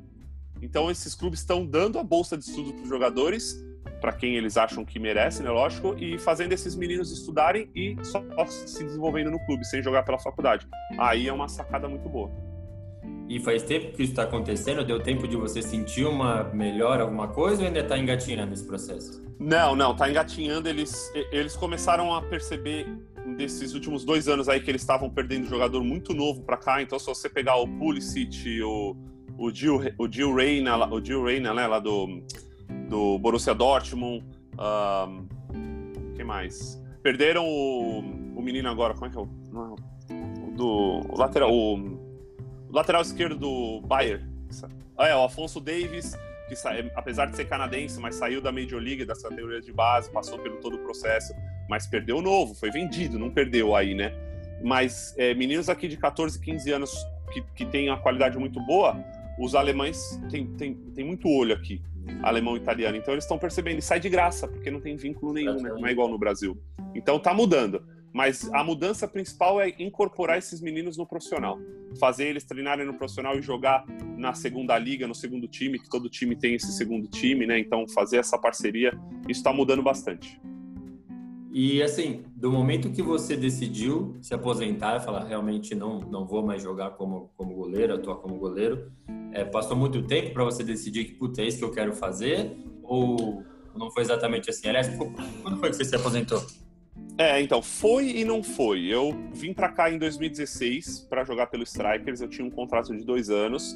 Então, 0.63 0.91
esses 0.91 1.15
clubes 1.15 1.41
estão 1.41 1.67
dando 1.67 1.99
a 1.99 2.05
bolsa 2.05 2.39
de 2.39 2.45
estudo 2.45 2.73
para 2.73 2.83
os 2.85 2.89
jogadores, 2.89 3.61
para 4.01 4.13
quem 4.13 4.37
eles 4.37 4.57
acham 4.57 4.85
que 4.85 4.99
merece, 4.99 5.43
né? 5.43 5.51
Lógico, 5.51 5.97
e 5.99 6.19
fazendo 6.19 6.53
esses 6.53 6.77
meninos 6.77 7.11
estudarem 7.11 7.69
e 7.75 7.97
só 8.03 8.23
se 8.47 8.85
desenvolvendo 8.85 9.31
no 9.31 9.45
clube, 9.45 9.65
sem 9.65 9.83
jogar 9.83 10.05
pela 10.05 10.19
faculdade. 10.19 10.67
Aí 10.99 11.29
é 11.29 11.33
uma 11.33 11.49
sacada 11.49 11.89
muito 11.89 12.09
boa. 12.09 12.31
E 13.29 13.41
faz 13.41 13.63
tempo 13.63 13.97
que 13.97 14.03
isso 14.03 14.13
está 14.13 14.25
acontecendo? 14.25 14.85
Deu 14.85 15.01
tempo 15.01 15.27
de 15.27 15.37
você 15.37 15.63
sentir 15.63 16.05
uma 16.05 16.45
melhora, 16.45 17.03
alguma 17.03 17.29
coisa, 17.29 17.63
ou 17.63 17.67
ainda 17.67 17.81
está 17.81 17.99
engatinhando 17.99 18.53
esse 18.53 18.65
processo? 18.65 19.23
Não, 19.39 19.75
não, 19.75 19.93
está 19.93 20.09
engatinhando. 20.09 20.69
Eles, 20.69 21.11
eles 21.33 21.57
começaram 21.57 22.15
a 22.15 22.23
perceber 22.23 22.87
desses 23.37 23.73
últimos 23.73 24.05
dois 24.05 24.29
anos 24.29 24.49
aí 24.49 24.61
que 24.61 24.71
eles 24.71 24.83
estavam 24.83 25.09
perdendo 25.09 25.47
jogador 25.49 25.83
muito 25.83 26.13
novo 26.13 26.43
para 26.43 26.57
cá. 26.57 26.83
Então, 26.83 26.99
se 26.99 27.07
você 27.07 27.29
pegar 27.29 27.57
o 27.57 27.67
Pulisic, 27.67 28.61
o, 28.63 28.97
o 29.39 29.51
Gil, 29.51 29.81
o 29.99 30.11
Gil 30.11 30.35
Reina, 30.35 30.77
o 30.87 31.05
Gil 31.05 31.25
Reina, 31.25 31.53
né, 31.55 31.67
lá 31.67 31.79
do, 31.79 32.23
do 32.89 33.19
Borussia 33.19 33.55
Dortmund, 33.55 34.25
um, 34.59 35.27
quem 36.15 36.25
mais? 36.25 36.83
Perderam 37.03 37.47
o, 37.47 37.99
o 38.37 38.43
menino 38.43 38.69
agora, 38.69 38.95
como 38.95 39.07
é 39.07 39.11
que 39.11 39.17
é 39.17 39.21
o, 39.21 39.25
o 39.25 40.53
do 40.55 41.01
o 41.09 41.19
lateral, 41.19 41.53
o, 41.53 41.75
o, 41.75 42.73
lateral 42.73 43.03
esquerdo 43.03 43.37
do 43.37 43.81
Bayern. 43.87 44.31
Ah, 44.97 45.09
é, 45.09 45.17
o 45.17 45.25
Afonso 45.25 45.61
Davis, 45.61 46.15
que 46.49 46.55
apesar 46.95 47.27
de 47.27 47.37
ser 47.37 47.47
canadense, 47.47 47.99
mas 47.99 48.15
saiu 48.15 48.41
da 48.41 48.53
Major 48.53 48.81
League, 48.81 49.05
das 49.05 49.23
categorias 49.23 49.65
de 49.65 49.73
base, 49.73 50.13
passou 50.13 50.39
pelo 50.39 50.59
todo 50.59 50.77
o 50.77 50.79
processo, 50.81 51.33
mas 51.69 51.87
perdeu 51.87 52.19
o 52.19 52.23
novo, 52.23 52.55
foi 52.55 52.71
vendido, 52.71 53.19
não 53.19 53.31
perdeu 53.31 53.75
aí, 53.75 53.95
né? 53.95 54.13
Mas 54.63 55.15
é, 55.19 55.35
meninos 55.35 55.69
aqui 55.69 55.89
de 55.89 55.97
14, 55.97 56.39
15 56.39 56.71
anos 56.71 56.95
que, 57.33 57.43
que 57.55 57.65
têm 57.65 57.89
uma 57.89 57.99
qualidade 57.99 58.39
muito 58.39 58.61
boa, 58.61 58.95
os 59.43 59.57
alemães 59.57 60.21
têm, 60.31 61.05
muito 61.05 61.29
olho 61.29 61.53
aqui, 61.53 61.83
alemão 62.23 62.57
e 62.57 62.61
italiano. 62.61 62.97
Então 62.97 63.13
eles 63.13 63.25
estão 63.25 63.39
percebendo, 63.39 63.81
e 63.81 63.83
sai 63.83 63.99
de 63.99 64.09
graça, 64.09 64.47
porque 64.47 64.71
não 64.71 64.81
tem 64.81 64.97
vínculo 64.97 65.33
nenhum, 65.33 65.61
né? 65.61 65.71
Não 65.71 65.87
é 65.87 65.91
igual 65.91 66.09
no 66.09 66.17
Brasil. 66.17 66.57
Então 66.95 67.19
tá 67.19 67.35
mudando. 67.35 67.83
Mas 68.13 68.49
a 68.53 68.63
mudança 68.63 69.09
principal 69.09 69.61
é 69.61 69.75
incorporar 69.79 70.37
esses 70.37 70.61
meninos 70.61 70.99
no 70.99 71.07
profissional. 71.07 71.59
Fazer 71.99 72.27
eles 72.27 72.45
treinarem 72.45 72.87
no 72.87 72.95
profissional 72.95 73.39
e 73.39 73.43
jogar 73.43 73.85
na 74.19 74.35
segunda 74.35 74.79
liga, 74.79 75.09
no 75.09 75.15
segundo 75.15 75.49
time, 75.49 75.79
que 75.79 75.89
todo 75.89 76.11
time 76.11 76.37
tem 76.37 76.55
esse 76.55 76.71
segundo 76.73 77.09
time, 77.09 77.47
né? 77.47 77.59
Então 77.59 77.89
fazer 77.89 78.19
essa 78.19 78.39
parceria, 78.39 78.93
isso 79.29 79.41
está 79.41 79.53
mudando 79.53 79.83
bastante. 79.83 80.41
E 81.53 81.83
assim, 81.83 82.25
do 82.35 82.51
momento 82.51 82.91
que 82.91 83.03
você 83.03 83.37
decidiu 83.37 84.17
se 84.23 84.33
aposentar, 84.33 85.01
falar 85.01 85.25
realmente 85.25 85.75
não 85.75 86.01
não 86.01 86.27
vou 86.27 86.43
mais 86.43 86.63
jogar 86.63 86.93
como 86.93 87.31
como 87.37 87.55
goleiro, 87.55 87.95
atuar 87.95 88.17
como 88.17 88.37
goleiro, 88.37 88.91
é, 89.33 89.45
passou 89.45 89.77
muito 89.77 90.03
tempo 90.03 90.33
para 90.33 90.45
você 90.45 90.65
decidir 90.65 91.05
que 91.05 91.13
puta, 91.13 91.43
é 91.43 91.47
isso 91.47 91.59
que 91.59 91.65
eu 91.65 91.71
quero 91.71 91.93
fazer 91.93 92.57
ou 92.83 93.45
não 93.77 93.91
foi 93.91 94.03
exatamente 94.03 94.49
assim? 94.49 94.69
Aliás, 94.69 94.89
quando 95.43 95.59
foi 95.59 95.71
que 95.71 95.77
você 95.77 95.85
se 95.85 95.95
aposentou? 95.95 96.43
É, 97.19 97.41
então, 97.41 97.61
foi 97.61 98.09
e 98.09 98.25
não 98.25 98.43
foi. 98.43 98.85
Eu 98.87 99.15
vim 99.33 99.53
para 99.53 99.69
cá 99.69 99.91
em 99.91 99.99
2016 99.99 101.07
para 101.09 101.25
jogar 101.25 101.47
pelo 101.47 101.63
Strikers. 101.63 102.21
Eu 102.21 102.29
tinha 102.29 102.47
um 102.47 102.51
contrato 102.51 102.97
de 102.97 103.05
dois 103.05 103.29
anos. 103.29 103.73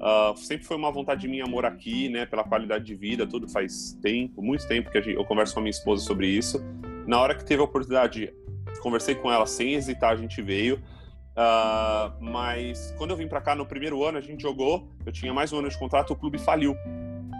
Uh, 0.00 0.36
sempre 0.36 0.64
foi 0.64 0.76
uma 0.76 0.90
vontade 0.90 1.28
minha 1.28 1.46
morar 1.46 1.68
aqui, 1.68 2.08
né? 2.08 2.26
Pela 2.26 2.42
qualidade 2.42 2.84
de 2.84 2.94
vida, 2.94 3.26
tudo 3.26 3.48
faz 3.48 3.92
tempo, 4.02 4.42
muito 4.42 4.66
tempo 4.66 4.90
que 4.90 4.98
eu 4.98 5.24
converso 5.24 5.54
com 5.54 5.60
a 5.60 5.62
minha 5.62 5.70
esposa 5.70 6.04
sobre 6.04 6.26
isso. 6.26 6.60
Na 7.10 7.20
hora 7.20 7.34
que 7.34 7.44
teve 7.44 7.60
a 7.60 7.64
oportunidade, 7.64 8.32
conversei 8.80 9.16
com 9.16 9.32
ela 9.32 9.44
sem 9.44 9.74
hesitar, 9.74 10.12
a 10.12 10.16
gente 10.16 10.40
veio. 10.40 10.76
Uh, 10.76 12.22
mas 12.22 12.94
quando 12.96 13.10
eu 13.10 13.16
vim 13.16 13.26
para 13.26 13.40
cá 13.40 13.52
no 13.52 13.66
primeiro 13.66 14.04
ano, 14.04 14.16
a 14.16 14.20
gente 14.20 14.40
jogou. 14.40 14.88
Eu 15.04 15.10
tinha 15.10 15.34
mais 15.34 15.52
um 15.52 15.58
ano 15.58 15.68
de 15.68 15.76
contrato, 15.76 16.12
o 16.12 16.16
clube 16.16 16.38
faliu. 16.38 16.72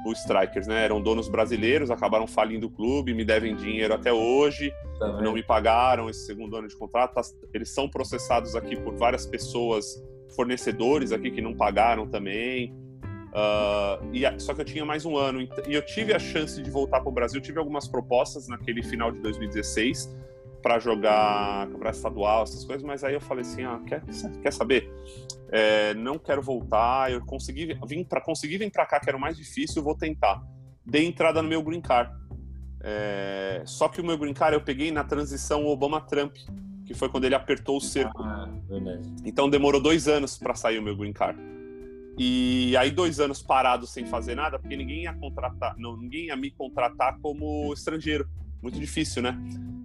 O 0.05 0.11
Strikers, 0.11 0.67
né? 0.67 0.87
Eram 0.87 1.01
donos 1.01 1.29
brasileiros, 1.29 1.89
acabaram 1.89 2.27
falindo 2.27 2.67
o 2.67 2.71
clube, 2.71 3.15
me 3.15 3.25
devem 3.25 3.55
dinheiro 3.55 3.95
até 3.95 4.13
hoje, 4.13 4.73
tá 4.99 5.07
não 5.23 5.35
me 5.35 5.43
pagaram 5.43 6.11
esse 6.11 6.27
segundo 6.27 6.57
ano 6.57 6.67
de 6.67 6.75
contrato. 6.75 7.21
Eles 7.55 7.73
são 7.73 7.89
processados 7.89 8.57
aqui 8.57 8.75
por 8.75 8.97
várias 8.97 9.25
pessoas, 9.25 10.03
fornecedores 10.35 11.13
aqui 11.13 11.31
que 11.31 11.41
não 11.41 11.55
pagaram 11.55 12.09
também. 12.09 12.75
Uh, 13.31 14.13
e, 14.13 14.41
só 14.41 14.53
que 14.53 14.61
eu 14.61 14.65
tinha 14.65 14.85
mais 14.85 15.05
um 15.05 15.17
ano 15.17 15.41
e 15.41 15.75
eu 15.75 15.83
tive 15.83 16.13
a 16.13 16.19
chance 16.19 16.61
de 16.61 16.71
voltar 16.71 17.01
para 17.01 17.09
o 17.09 17.13
Brasil. 17.13 17.41
Tive 17.41 17.59
algumas 17.59 17.87
propostas 17.87 18.49
naquele 18.49 18.83
final 18.83 19.13
de 19.13 19.21
2016 19.21 20.13
para 20.61 20.79
jogar 20.79 21.67
campeonato 21.69 21.97
estadual, 21.97 22.43
essas 22.43 22.65
coisas, 22.65 22.83
mas 22.83 23.03
aí 23.05 23.15
eu 23.15 23.21
falei 23.21 23.43
assim: 23.43 23.65
ah, 23.65 23.81
quer, 23.87 24.03
quer 24.43 24.53
saber? 24.53 24.93
É, 25.51 25.95
não 25.95 26.19
quero 26.19 26.43
voltar. 26.43 27.11
Eu 27.11 27.25
consegui 27.25 27.79
vim 27.87 28.05
para 28.05 28.21
conseguir 28.21 28.59
vir 28.59 28.71
para 28.71 28.87
cá, 28.87 29.01
que 29.01 29.09
era 29.09 29.17
o 29.17 29.21
mais 29.21 29.37
difícil, 29.37 29.83
vou 29.83 29.97
tentar. 29.97 30.43
Dei 30.85 31.07
entrada 31.07 31.41
no 31.43 31.49
meu 31.49 31.63
green 31.63 31.81
card. 31.81 32.13
É, 32.83 33.63
só 33.65 33.89
que 33.89 34.01
o 34.01 34.05
meu 34.05 34.17
green 34.17 34.35
card 34.35 34.55
eu 34.55 34.61
peguei 34.61 34.91
na 34.91 35.05
transição 35.05 35.67
Obama-Trump, 35.67 36.35
que 36.87 36.95
foi 36.95 37.09
quando 37.09 37.25
ele 37.25 37.35
apertou 37.35 37.77
o 37.77 37.81
cerco. 37.81 38.23
Ah, 38.23 38.49
então 39.25 39.49
demorou 39.49 39.81
dois 39.81 40.09
anos 40.09 40.37
para 40.37 40.55
sair 40.55 40.79
o 40.79 40.83
meu 40.83 40.97
green 40.97 41.13
card. 41.13 41.39
E 42.19 42.77
aí 42.77 42.91
dois 42.91 43.19
anos 43.21 43.43
parado 43.43 43.87
sem 43.87 44.05
fazer 44.05 44.35
nada, 44.35 44.59
porque 44.59 44.77
ninguém 44.77 45.05
ia 45.05 45.15
contratar, 45.15 45.75
não, 45.79 45.97
ninguém 45.97 46.27
ia 46.27 46.37
me 46.37 46.51
contratar 46.51 47.19
como 47.21 47.73
estrangeiro. 47.73 48.29
Muito 48.63 48.79
difícil, 48.79 49.23
né? 49.23 49.39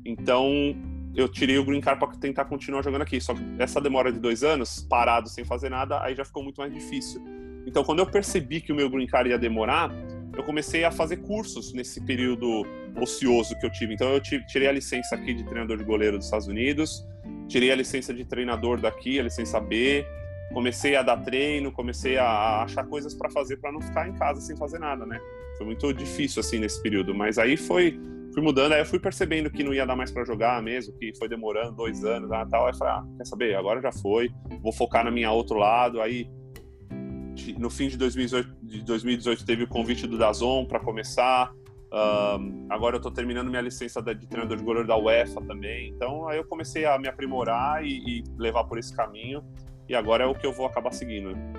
Então 0.04 0.76
eu 1.16 1.30
tirei 1.30 1.58
o 1.58 1.64
green 1.64 1.80
card 1.80 2.00
para 2.00 2.10
tentar 2.18 2.46
continuar 2.46 2.84
jogando 2.84 3.04
aqui. 3.04 3.22
Só 3.22 3.34
que 3.34 3.42
essa 3.58 3.80
demora 3.80 4.12
de 4.12 4.20
dois 4.20 4.44
anos 4.44 4.86
parado 4.90 5.30
sem 5.30 5.46
fazer 5.46 5.70
nada, 5.70 6.02
aí 6.04 6.14
já 6.14 6.26
ficou 6.26 6.44
muito 6.44 6.58
mais 6.60 6.74
difícil. 6.74 7.24
Então 7.66 7.84
quando 7.84 8.00
eu 8.00 8.06
percebi 8.06 8.60
que 8.60 8.72
o 8.72 8.76
meu 8.76 8.90
green 8.90 9.08
card 9.08 9.30
ia 9.30 9.40
demorar, 9.40 9.90
eu 10.36 10.44
comecei 10.44 10.84
a 10.84 10.92
fazer 10.92 11.18
cursos 11.18 11.74
nesse 11.74 12.02
período 12.02 12.66
ocioso 13.02 13.58
que 13.58 13.66
eu 13.66 13.72
tive. 13.72 13.94
Então 13.94 14.10
eu 14.10 14.20
tirei 14.20 14.68
a 14.68 14.72
licença 14.72 15.16
aqui 15.16 15.34
de 15.34 15.44
treinador 15.44 15.78
de 15.78 15.84
goleiro 15.84 16.18
dos 16.18 16.26
Estados 16.26 16.48
Unidos, 16.48 17.06
tirei 17.48 17.72
a 17.72 17.76
licença 17.76 18.14
de 18.14 18.26
treinador 18.26 18.80
daqui, 18.80 19.20
a 19.20 19.24
licença 19.24 19.60
B, 19.60 20.06
comecei 20.54 20.96
a 20.96 21.02
dar 21.02 21.18
treino, 21.18 21.72
comecei 21.72 22.18
a 22.18 22.64
achar 22.64 22.86
coisas 22.86 23.14
para 23.14 23.30
fazer 23.30 23.58
para 23.58 23.72
não 23.72 23.82
ficar 23.82 24.08
em 24.08 24.14
casa 24.14 24.42
sem 24.42 24.56
fazer 24.56 24.80
nada, 24.80 25.06
né? 25.06 25.20
Foi 25.58 25.66
muito 25.66 25.94
difícil 25.94 26.40
assim 26.40 26.60
nesse 26.60 26.82
período, 26.82 27.14
mas 27.14 27.38
aí 27.38 27.58
foi 27.58 28.00
fui 28.34 28.44
mudando, 28.44 28.74
aí 28.74 28.82
eu 28.82 28.86
fui 28.86 29.00
percebendo 29.00 29.50
que 29.50 29.64
não 29.64 29.74
ia 29.74 29.86
dar 29.86 29.96
mais 29.96 30.12
para 30.12 30.26
jogar 30.26 30.62
mesmo, 30.62 30.94
que 30.98 31.14
foi 31.18 31.30
demorando 31.30 31.72
dois 31.72 32.04
anos, 32.04 32.30
e 32.30 32.50
tal. 32.50 32.68
Aí 32.68 32.76
falei, 32.76 32.94
ah, 32.94 33.06
quer 33.18 33.26
saber? 33.26 33.56
Agora 33.56 33.82
já 33.82 33.94
foi, 33.94 34.30
vou 34.62 34.74
focar 34.74 35.06
na 35.06 35.12
minha 35.12 35.32
outro 35.32 35.58
lado. 35.58 36.02
Aí 36.02 36.30
no 37.58 37.70
fim 37.70 37.88
de 37.88 37.98
2018, 37.98 38.56
de 38.62 38.84
2018 38.84 39.46
teve 39.46 39.64
o 39.64 39.68
convite 39.68 40.06
do 40.06 40.18
Dazon 40.18 40.66
para 40.66 40.82
começar. 40.82 41.52
Um, 41.94 42.68
agora 42.70 42.96
eu 42.96 42.98
estou 42.98 43.12
terminando 43.12 43.50
minha 43.50 43.62
licença 43.62 44.02
de 44.02 44.28
treinador 44.28 44.58
de 44.58 44.64
goleiro 44.64 44.88
da 44.88 44.98
UEFA 44.98 45.42
também. 45.42 45.90
Então 45.96 46.28
aí 46.28 46.38
eu 46.38 46.46
comecei 46.46 46.86
a 46.86 47.00
me 47.00 47.08
aprimorar 47.08 47.86
e, 47.86 48.20
e 48.20 48.24
levar 48.38 48.66
por 48.66 48.78
esse 48.78 48.94
caminho 48.94 49.42
e 49.88 49.96
agora 49.96 50.24
é 50.24 50.28
o 50.28 50.36
que 50.36 50.46
eu 50.46 50.54
vou 50.54 50.66
acabar 50.66 50.92
seguindo. 50.92 51.32
Né? 51.32 51.54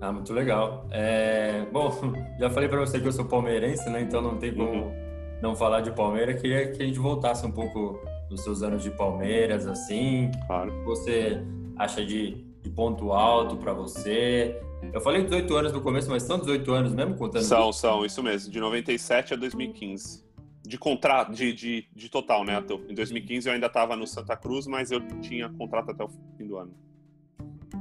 Ah, 0.00 0.12
muito 0.12 0.32
legal. 0.32 0.86
É, 0.90 1.64
bom, 1.72 1.90
já 2.38 2.50
falei 2.50 2.68
para 2.68 2.80
você 2.80 3.00
que 3.00 3.06
eu 3.06 3.12
sou 3.12 3.24
palmeirense, 3.24 3.88
né? 3.88 4.02
Então 4.02 4.20
não 4.20 4.36
tem 4.36 4.52
como 4.52 4.70
uhum. 4.70 4.92
não 5.40 5.56
falar 5.56 5.80
de 5.80 5.90
Palmeiras. 5.92 6.40
Queria 6.40 6.70
que 6.70 6.82
a 6.82 6.86
gente 6.86 6.98
voltasse 6.98 7.46
um 7.46 7.50
pouco 7.50 7.98
dos 8.28 8.42
seus 8.42 8.62
anos 8.62 8.82
de 8.82 8.90
Palmeiras, 8.90 9.66
assim. 9.66 10.30
Claro. 10.46 10.70
O 10.72 10.78
que 10.80 10.84
você 10.84 11.42
acha 11.76 12.04
de, 12.04 12.44
de 12.62 12.70
ponto 12.70 13.12
alto 13.12 13.56
para 13.56 13.72
você? 13.72 14.60
Eu 14.92 15.00
falei 15.00 15.22
18 15.22 15.56
anos 15.56 15.72
no 15.72 15.80
começo, 15.80 16.10
mas 16.10 16.22
são 16.24 16.38
18 16.38 16.72
anos 16.72 16.94
mesmo 16.94 17.14
contando? 17.16 17.42
São, 17.42 17.72
são, 17.72 18.04
isso 18.04 18.22
mesmo. 18.22 18.52
De 18.52 18.60
97 18.60 19.32
a 19.32 19.36
2015 19.36 20.23
de 20.66 20.78
contrato, 20.78 21.32
de, 21.32 21.52
de, 21.52 21.86
de 21.94 22.08
total, 22.08 22.44
né? 22.44 22.62
Em 22.88 22.94
2015 22.94 23.48
eu 23.48 23.54
ainda 23.54 23.66
estava 23.66 23.94
no 23.94 24.06
Santa 24.06 24.34
Cruz, 24.36 24.66
mas 24.66 24.90
eu 24.90 25.00
tinha 25.20 25.48
contrato 25.50 25.90
até 25.90 26.02
o 26.02 26.08
fim 26.08 26.46
do 26.46 26.56
ano. 26.56 26.74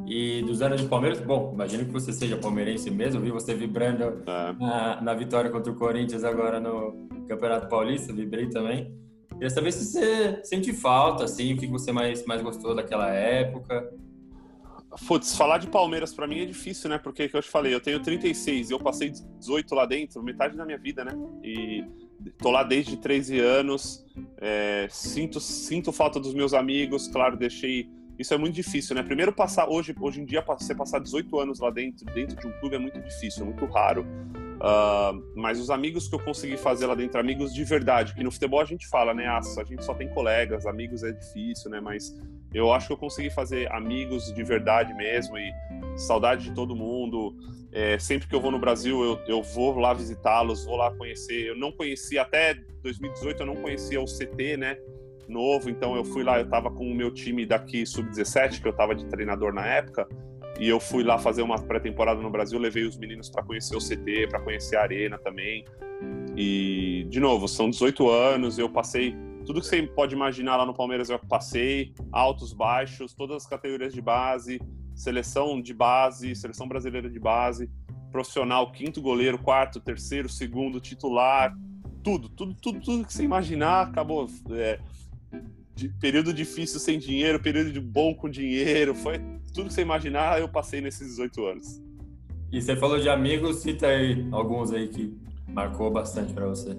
E 0.06 0.42
dos 0.42 0.62
anos 0.62 0.82
de 0.82 0.88
Palmeiras, 0.88 1.22
bom, 1.22 1.52
imagino 1.54 1.86
que 1.86 1.92
você 1.92 2.12
seja 2.12 2.36
palmeirense 2.36 2.92
mesmo, 2.92 3.22
vi 3.22 3.32
você 3.32 3.54
vibrando 3.54 4.04
é. 4.04 4.54
na, 4.60 5.02
na, 5.02 5.14
vitória 5.14 5.50
contra 5.50 5.72
o 5.72 5.76
Corinthians 5.76 6.24
agora 6.24 6.60
no 6.60 7.08
Campeonato 7.28 7.70
Paulista, 7.70 8.12
vibrei 8.12 8.50
também. 8.50 8.94
Queria 9.32 9.50
saber 9.50 9.72
se 9.72 9.86
você 9.86 10.44
sente 10.44 10.74
falta, 10.74 11.24
assim, 11.24 11.54
o 11.54 11.58
que 11.58 11.68
você 11.68 11.92
mais, 11.92 12.26
mais 12.26 12.42
gostou 12.42 12.76
daquela 12.76 13.10
época. 13.10 13.90
Putz, 15.08 15.36
falar 15.36 15.58
de 15.58 15.68
Palmeiras 15.68 16.14
para 16.14 16.28
mim 16.28 16.42
é 16.42 16.46
difícil, 16.46 16.90
né? 16.90 16.98
Porque, 16.98 17.30
que 17.30 17.36
eu 17.36 17.42
te 17.42 17.50
falei, 17.50 17.74
eu 17.74 17.80
tenho 17.80 18.00
36 18.02 18.70
e 18.70 18.74
eu 18.74 18.80
passei 18.80 19.12
18 19.40 19.74
lá 19.74 19.86
dentro, 19.86 20.22
metade 20.22 20.56
da 20.56 20.66
minha 20.66 20.78
vida, 20.78 21.04
né? 21.04 21.14
E 21.44 21.84
tô 22.32 22.52
lá 22.52 22.64
desde 22.64 22.98
13 22.98 23.40
anos, 23.40 24.06
é, 24.38 24.88
sinto, 24.90 25.40
sinto 25.40 25.92
falta 25.92 26.20
dos 26.20 26.34
meus 26.34 26.54
amigos, 26.54 27.08
claro, 27.08 27.38
deixei. 27.38 27.90
Isso 28.18 28.34
é 28.34 28.38
muito 28.38 28.54
difícil, 28.54 28.96
né? 28.96 29.04
Primeiro 29.04 29.34
passar 29.34 29.68
hoje, 29.68 29.96
hoje 30.00 30.22
em 30.22 30.26
dia, 30.26 30.42
você 30.42 30.76
passar 30.76 31.00
18 31.00 31.40
anos 31.40 31.60
lá 31.60 31.70
dentro, 31.70 32.06
dentro 32.14 32.40
de 32.40 32.48
um 32.48 32.52
clube 32.60 32.76
é 32.76 32.80
muito 32.80 33.00
difícil, 33.02 33.44
é 33.44 33.46
muito 33.46 33.66
raro. 33.66 34.06
Uh, 34.64 35.22
mas 35.36 35.60
os 35.60 35.70
amigos 35.70 36.08
que 36.08 36.16
eu 36.16 36.20
consegui 36.20 36.56
fazer 36.56 36.86
lá 36.86 36.96
dentro, 36.96 37.20
amigos 37.20 37.54
de 37.54 37.64
verdade, 37.64 38.14
que 38.14 38.24
no 38.24 38.32
futebol 38.32 38.62
a 38.62 38.66
gente 38.66 38.88
fala, 38.88 39.14
né? 39.14 39.26
Ah, 39.28 39.40
a 39.40 39.64
gente 39.64 39.84
só 39.84 39.94
tem 39.94 40.08
colegas, 40.10 40.66
amigos 40.66 41.04
é 41.04 41.12
difícil, 41.12 41.70
né? 41.70 41.82
Mas 41.82 42.16
eu 42.54 42.72
acho 42.72 42.88
que 42.88 42.94
eu 42.94 42.98
consegui 42.98 43.30
fazer 43.30 43.70
amigos 43.74 44.32
de 44.34 44.44
verdade 44.44 44.94
mesmo 44.94 45.38
e 45.38 45.52
saudade 45.98 46.46
de 46.46 46.56
todo 46.56 46.76
mundo. 46.76 47.36
É, 47.74 47.98
sempre 47.98 48.28
que 48.28 48.36
eu 48.36 48.40
vou 48.40 48.52
no 48.52 48.60
Brasil, 48.60 49.04
eu, 49.04 49.20
eu 49.28 49.44
vou 49.44 49.78
lá 49.80 49.94
visitá-los, 49.94 50.64
vou 50.64 50.78
lá 50.78 50.92
conhecer. 50.92 51.48
Eu 51.48 51.58
não 51.58 51.72
conhecia, 51.72 52.22
até 52.22 52.54
2018, 52.84 53.42
eu 53.42 53.46
não 53.48 53.56
conhecia 53.56 54.00
o 54.00 54.06
CT, 54.06 54.58
né? 54.58 54.78
Novo, 55.28 55.70
então 55.70 55.96
eu 55.96 56.04
fui 56.04 56.24
lá, 56.24 56.40
eu 56.40 56.48
tava 56.48 56.70
com 56.70 56.90
o 56.90 56.94
meu 56.94 57.12
time 57.12 57.46
daqui, 57.46 57.86
sub-17, 57.86 58.62
que 58.62 58.68
eu 58.68 58.74
tava 58.74 58.94
de 58.94 59.06
treinador 59.06 59.54
na 59.54 59.66
época. 59.66 60.08
e 60.60 60.70
eu 60.70 60.80
fui 60.80 61.04
lá 61.04 61.18
fazer 61.18 61.42
uma 61.42 61.60
pré-temporada 61.60 62.22
no 62.22 62.30
Brasil, 62.30 62.60
levei 62.60 62.86
os 62.86 62.96
meninos 62.96 63.28
para 63.28 63.42
conhecer 63.42 63.76
o 63.76 63.80
CT, 63.80 64.28
para 64.30 64.40
conhecer 64.40 64.76
a 64.76 64.84
arena 64.84 65.18
também. 65.18 65.66
E 66.38 67.08
de 67.10 67.20
novo, 67.20 67.48
são 67.48 67.70
18 67.70 68.08
anos, 68.08 68.60
eu 68.60 68.70
passei 68.70 69.16
tudo 69.46 69.60
que 69.60 69.68
você 69.68 69.84
pode 69.84 70.16
imaginar 70.16 70.56
lá 70.56 70.66
no 70.66 70.74
Palmeiras 70.74 71.10
eu 71.10 71.20
passei, 71.20 71.94
altos, 72.12 72.54
baixos, 72.54 73.14
todas 73.14 73.38
as 73.38 73.46
categorias 73.46 73.94
de 73.94 74.02
base, 74.02 74.62
seleção 74.96 75.62
de 75.62 75.74
base, 75.74 76.36
seleção 76.36 76.68
brasileira 76.68 77.10
de 77.10 77.20
base, 77.20 77.70
profissional, 78.12 78.72
quinto 78.72 79.02
goleiro, 79.02 79.38
quarto, 79.38 79.80
terceiro, 79.80 80.30
segundo, 80.30 80.80
titular, 80.80 81.54
tudo, 82.04 82.30
tudo, 82.30 82.54
tudo, 82.56 82.80
tudo 82.80 83.06
que 83.06 83.14
você 83.14 83.24
imaginar 83.24 83.88
acabou. 83.88 84.30
É, 84.52 84.80
de, 85.76 85.90
período 85.90 86.34
difícil 86.34 86.80
sem 86.80 87.00
dinheiro, 87.00 87.40
período 87.40 87.72
de 87.72 87.80
bom 87.80 88.14
com 88.14 88.30
dinheiro, 88.30 88.94
foi 88.94 89.20
tudo 89.54 89.68
que 89.68 89.74
você 89.74 89.82
imaginar, 89.82 90.40
eu 90.40 90.48
passei 90.48 90.82
nesses 90.82 91.08
18 91.08 91.46
anos. 91.46 91.82
E 92.52 92.62
você 92.62 92.76
falou 92.76 93.00
de 93.00 93.10
amigos, 93.10 93.58
cita 93.58 93.88
aí 93.88 94.28
alguns 94.32 94.72
aí 94.72 94.88
que 94.88 95.18
marcou 95.48 95.90
bastante 95.90 96.34
para 96.34 96.48
você. 96.48 96.78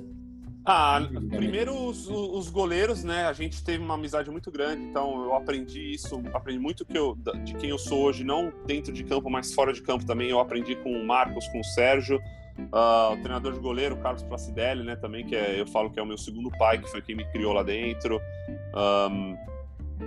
Ah, 0.66 0.98
primeiro 1.28 1.74
os, 1.74 2.08
os, 2.08 2.48
goleiros, 2.48 3.04
né? 3.04 3.26
A 3.26 3.34
gente 3.34 3.62
teve 3.62 3.84
uma 3.84 3.94
amizade 3.94 4.30
muito 4.30 4.50
grande, 4.50 4.82
então 4.82 5.22
eu 5.24 5.34
aprendi 5.34 5.92
isso, 5.92 6.22
aprendi 6.32 6.58
muito 6.58 6.86
que 6.86 6.96
eu, 6.96 7.14
de 7.44 7.52
quem 7.54 7.68
eu 7.68 7.78
sou 7.78 8.04
hoje, 8.04 8.24
não 8.24 8.50
dentro 8.64 8.90
de 8.90 9.04
campo, 9.04 9.28
mas 9.28 9.52
fora 9.52 9.74
de 9.74 9.82
campo 9.82 10.06
também. 10.06 10.30
Eu 10.30 10.40
aprendi 10.40 10.74
com 10.76 10.90
o 10.90 11.04
Marcos, 11.04 11.46
com 11.48 11.60
o 11.60 11.64
Sérgio, 11.64 12.18
uh, 12.58 13.12
o 13.12 13.16
treinador 13.23 13.52
de 13.52 13.61
goleiro, 13.61 13.96
Carlos 13.96 14.23
Placidelli, 14.23 14.82
né? 14.82 14.96
Também, 14.96 15.25
que 15.26 15.34
é, 15.34 15.61
eu 15.61 15.66
falo 15.66 15.90
que 15.90 15.99
é 15.99 16.02
o 16.02 16.06
meu 16.06 16.18
segundo 16.18 16.50
pai, 16.50 16.78
que 16.78 16.90
foi 16.90 17.02
quem 17.02 17.16
me 17.16 17.25
criou 17.26 17.52
lá 17.52 17.62
dentro. 17.62 18.20
Um, 18.75 19.37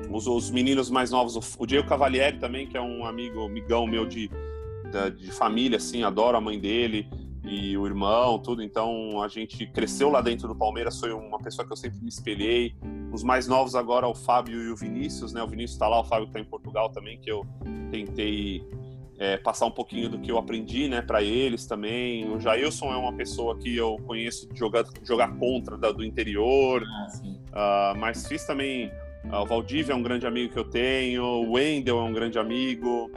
os, 0.10 0.28
os, 0.28 0.52
meninos 0.52 0.90
mais 0.90 1.12
novos, 1.12 1.36
o, 1.36 1.64
o 1.64 1.66
Diego 1.66 1.88
Cavalieri 1.88 2.38
também, 2.38 2.68
que 2.68 2.78
é 2.78 2.82
um 2.82 3.06
amigo, 3.06 3.46
amigão 3.46 3.88
meu 3.88 4.06
de, 4.06 4.30
de, 4.30 5.12
de 5.18 5.32
família, 5.32 5.78
assim, 5.78 6.04
adoro 6.04 6.38
a 6.38 6.42
mãe 6.42 6.60
dele 6.60 7.10
e 7.48 7.78
o 7.78 7.86
irmão, 7.86 8.40
tudo. 8.40 8.62
Então 8.62 9.22
a 9.22 9.28
gente 9.28 9.66
cresceu 9.68 10.10
lá 10.10 10.22
dentro 10.22 10.48
do 10.48 10.56
Palmeiras, 10.56 11.00
foi 11.00 11.14
uma 11.14 11.40
pessoa 11.40 11.66
que 11.66 11.72
eu 11.72 11.78
sempre 11.78 12.00
me 12.02 12.10
espelhei. 12.10 12.76
Os 13.12 13.24
mais 13.24 13.48
novos 13.48 13.74
agora, 13.74 14.08
o 14.08 14.14
Fábio 14.14 14.62
e 14.62 14.70
o 14.70 14.76
Vinícius, 14.76 15.34
né? 15.34 15.42
O 15.42 15.48
Vinícius 15.48 15.74
está 15.74 15.88
lá, 15.88 16.00
o 16.00 16.04
Fábio 16.04 16.28
está 16.28 16.40
em 16.40 16.46
Portugal 16.46 16.90
também, 16.90 17.18
que 17.20 17.32
eu 17.32 17.46
tentei 17.90 18.64
é, 19.20 19.38
passar 19.38 19.66
um 19.66 19.72
pouquinho 19.72 20.10
do 20.10 20.20
que 20.20 20.32
eu 20.32 20.38
aprendi, 20.38 20.88
né, 20.88 21.02
para 21.02 21.22
eles 21.22 21.66
também. 21.66 22.30
O 22.30 22.40
Jailson 22.40 22.94
é 22.94 22.98
uma 22.98 23.14
pessoa 23.14 23.58
que 23.58 23.76
eu 23.76 23.98
conheço 24.06 24.48
de 24.48 24.58
jogar, 24.58 24.86
jogar 25.04 25.36
contra 25.38 25.78
da, 25.78 25.92
do 25.92 26.04
interior, 26.04 26.84
ah, 27.54 27.94
uh, 27.96 28.00
mas 28.00 28.28
fiz 28.28 28.46
também. 28.46 28.92
Uh, 29.26 29.42
o 29.42 29.46
Valdívia 29.46 29.94
é 29.94 29.96
um 29.96 30.04
grande 30.04 30.28
amigo 30.28 30.54
que 30.54 30.60
eu 30.60 30.70
tenho, 30.70 31.24
o 31.24 31.54
Wendel 31.54 32.00
é 32.00 32.04
um 32.04 32.14
grande 32.14 32.38
amigo, 32.38 33.12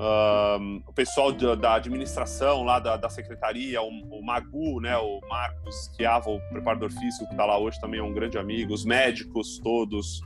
um, 0.00 0.82
o 0.86 0.92
pessoal 0.92 1.30
da, 1.30 1.54
da, 1.54 1.74
administração 1.74 2.64
lá 2.64 2.80
da, 2.80 2.96
da 2.96 3.08
secretaria, 3.08 3.80
o, 3.80 3.88
o, 3.88 4.24
Magu, 4.24 4.80
né, 4.80 4.96
o 4.96 5.20
Marcos 5.28 5.92
Chiava, 5.94 6.30
o 6.30 6.40
preparador 6.48 6.90
físico 6.90 7.26
que 7.26 7.32
está 7.32 7.44
lá 7.44 7.58
hoje 7.58 7.78
também 7.80 8.00
é 8.00 8.02
um 8.02 8.12
grande 8.12 8.38
amigo, 8.38 8.72
os 8.72 8.84
médicos 8.84 9.60
todos. 9.62 10.20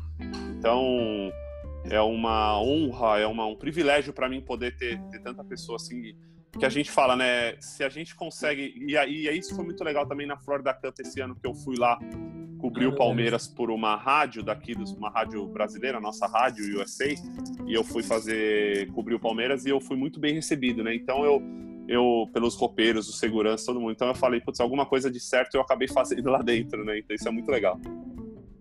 Então 0.57 1.31
é 1.85 2.01
uma 2.01 2.61
honra, 2.61 3.19
é 3.19 3.27
uma, 3.27 3.47
um 3.47 3.57
privilégio 3.57 4.13
para 4.13 4.29
mim 4.29 4.41
poder 4.41 4.77
ter, 4.77 5.01
ter 5.11 5.21
tanta 5.21 5.45
pessoa 5.45 5.77
assim 5.77 6.15
que 6.59 6.65
a 6.65 6.69
gente 6.69 6.91
fala, 6.91 7.15
né? 7.15 7.57
Se 7.61 7.85
a 7.85 7.89
gente 7.89 8.17
consegue 8.17 8.75
e 8.87 8.97
aí 8.97 9.39
isso 9.39 9.55
foi 9.55 9.65
muito 9.65 9.85
legal 9.85 10.07
também 10.07 10.27
na 10.27 10.37
Florida 10.37 10.75
Cup 10.75 10.99
esse 11.01 11.21
ano 11.21 11.37
que 11.37 11.47
eu 11.47 11.55
fui 11.55 11.77
lá 11.77 11.99
cobri 12.59 12.87
o 12.87 12.95
Palmeiras 12.95 13.47
por 13.47 13.71
uma 13.71 13.97
rádio 13.97 14.43
daqui, 14.43 14.75
uma 14.97 15.09
rádio 15.09 15.47
brasileira, 15.47 16.01
nossa 16.01 16.27
rádio 16.27 16.81
USA, 16.81 17.07
e 17.67 17.73
eu 17.73 17.85
fui 17.85 18.03
fazer 18.03 18.91
cobrir 18.93 19.15
o 19.15 19.21
Palmeiras 19.21 19.65
e 19.65 19.71
eu 19.71 19.81
fui 19.81 19.97
muito 19.97 20.21
bem 20.21 20.35
recebido, 20.35 20.83
né? 20.83 20.95
Então 20.95 21.25
eu 21.25 21.41
eu 21.89 22.29
pelos 22.35 22.55
roupeiros, 22.55 23.09
os 23.09 23.19
segurança, 23.19 23.65
todo 23.65 23.81
mundo. 23.81 23.93
Então 23.93 24.09
eu 24.09 24.15
falei, 24.15 24.43
putz, 24.43 24.61
alguma 24.61 24.85
coisa 24.85 25.11
de 25.11 25.19
certo 25.19 25.55
eu 25.55 25.63
acabei 25.63 25.89
fazendo 25.89 26.29
lá 26.29 26.43
dentro, 26.43 26.85
né? 26.85 26.99
Então 26.99 27.17
isso 27.17 27.27
é 27.27 27.31
muito 27.31 27.51
legal. 27.51 27.81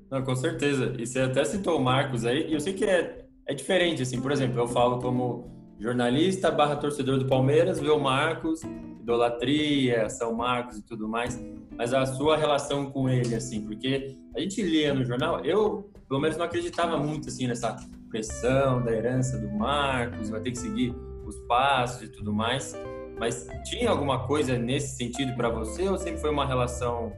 Não, 0.10 0.24
com 0.24 0.36
certeza. 0.36 0.94
E 0.98 1.06
você 1.06 1.20
até 1.20 1.44
citou 1.44 1.78
o 1.78 1.84
Marcos 1.84 2.26
aí, 2.26 2.50
e 2.50 2.54
eu 2.54 2.60
sei 2.60 2.74
que 2.74 2.86
é, 2.86 3.26
é 3.46 3.54
diferente, 3.54 4.02
assim, 4.02 4.22
por 4.22 4.32
exemplo, 4.32 4.60
eu 4.60 4.68
falo 4.68 5.00
como 5.00 5.52
jornalista 5.80 6.50
barra 6.50 6.76
torcedor 6.76 7.18
do 7.20 7.26
Palmeiras, 7.26 7.80
vê 7.80 7.90
o 7.90 8.00
Marcos, 8.00 8.62
idolatria, 9.02 10.10
São 10.10 10.34
Marcos 10.34 10.78
e 10.78 10.82
tudo 10.84 11.08
mais, 11.08 11.40
mas 11.78 11.94
a 11.94 12.06
sua 12.06 12.36
relação 12.36 12.90
com 12.90 13.10
ele, 13.10 13.36
assim, 13.36 13.62
porque 13.62 14.18
a 14.36 14.40
gente 14.40 14.62
lia 14.62 14.94
no 14.94 15.06
jornal, 15.06 15.44
eu, 15.46 15.92
pelo 16.08 16.20
menos, 16.20 16.38
não 16.38 16.46
acreditava 16.46 16.98
muito, 16.98 17.28
assim, 17.28 17.48
nessa 17.48 17.76
pressão 18.10 18.82
da 18.82 18.92
herança 18.92 19.38
do 19.38 19.50
Marcos, 19.50 20.30
vai 20.30 20.40
ter 20.40 20.52
que 20.52 20.58
seguir 20.58 20.96
os 21.26 21.36
passos 21.48 22.04
e 22.04 22.08
tudo 22.10 22.34
mais, 22.34 22.74
mas 23.20 23.48
tinha 23.66 23.90
alguma 23.90 24.26
coisa 24.26 24.58
nesse 24.58 24.96
sentido 24.96 25.36
para 25.36 25.50
você 25.50 25.88
ou 25.90 25.98
sempre 25.98 26.20
foi 26.20 26.30
uma 26.30 26.46
relação 26.46 27.12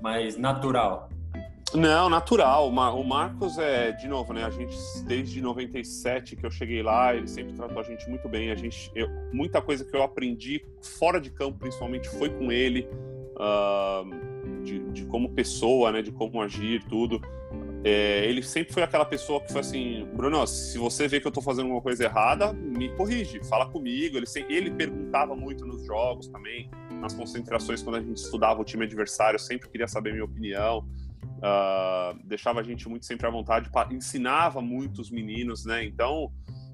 mais 0.00 0.36
natural? 0.36 1.08
Não, 1.74 2.08
natural. 2.08 2.68
O 2.68 3.04
Marcos 3.04 3.58
é, 3.58 3.90
de 3.90 4.06
novo, 4.06 4.32
né? 4.32 4.44
A 4.44 4.50
gente, 4.50 4.76
desde 5.04 5.40
97 5.40 6.36
que 6.36 6.46
eu 6.46 6.50
cheguei 6.50 6.82
lá, 6.82 7.14
ele 7.14 7.26
sempre 7.26 7.52
tratou 7.52 7.80
a 7.80 7.82
gente 7.82 8.08
muito 8.08 8.28
bem. 8.28 8.52
A 8.52 8.54
gente, 8.54 8.92
eu, 8.94 9.08
muita 9.32 9.60
coisa 9.60 9.84
que 9.84 9.94
eu 9.94 10.02
aprendi 10.02 10.64
fora 10.80 11.20
de 11.20 11.30
campo, 11.30 11.58
principalmente, 11.58 12.08
foi 12.08 12.30
com 12.30 12.52
ele, 12.52 12.88
uh, 13.34 14.62
de, 14.62 14.78
de, 14.90 15.04
como 15.06 15.30
pessoa, 15.30 15.90
né? 15.90 16.00
De 16.00 16.12
como 16.12 16.40
agir, 16.40 16.84
tudo. 16.84 17.20
É, 17.82 18.24
ele 18.24 18.42
sempre 18.42 18.72
foi 18.72 18.82
aquela 18.82 19.04
pessoa 19.04 19.40
que 19.40 19.52
foi 19.52 19.60
assim, 19.60 20.08
Bruno, 20.14 20.46
se 20.46 20.78
você 20.78 21.06
vê 21.06 21.20
que 21.20 21.26
eu 21.26 21.32
tô 21.32 21.42
fazendo 21.42 21.64
alguma 21.64 21.82
coisa 21.82 22.04
errada, 22.04 22.52
me 22.52 22.88
corrige, 22.90 23.42
fala 23.44 23.66
comigo. 23.66 24.16
Ele, 24.16 24.26
ele 24.48 24.70
perguntava 24.70 25.34
muito 25.34 25.66
nos 25.66 25.84
jogos 25.84 26.28
também, 26.28 26.70
nas 27.00 27.12
concentrações, 27.12 27.82
quando 27.82 27.96
a 27.96 28.00
gente 28.00 28.16
estudava 28.16 28.60
o 28.60 28.64
time 28.64 28.84
adversário, 28.84 29.40
sempre 29.40 29.68
queria 29.68 29.88
saber 29.88 30.12
minha 30.12 30.24
opinião 30.24 30.84
uh, 31.24 32.18
deixava 32.24 32.60
a 32.60 32.62
gente 32.62 32.88
muito 32.88 33.06
sempre 33.06 33.26
à 33.26 33.30
vontade, 33.30 33.70
ensinava 33.90 34.60
muito 34.60 35.00
os 35.00 35.10
meninos, 35.10 35.64
né? 35.64 35.84
Então, 35.84 36.32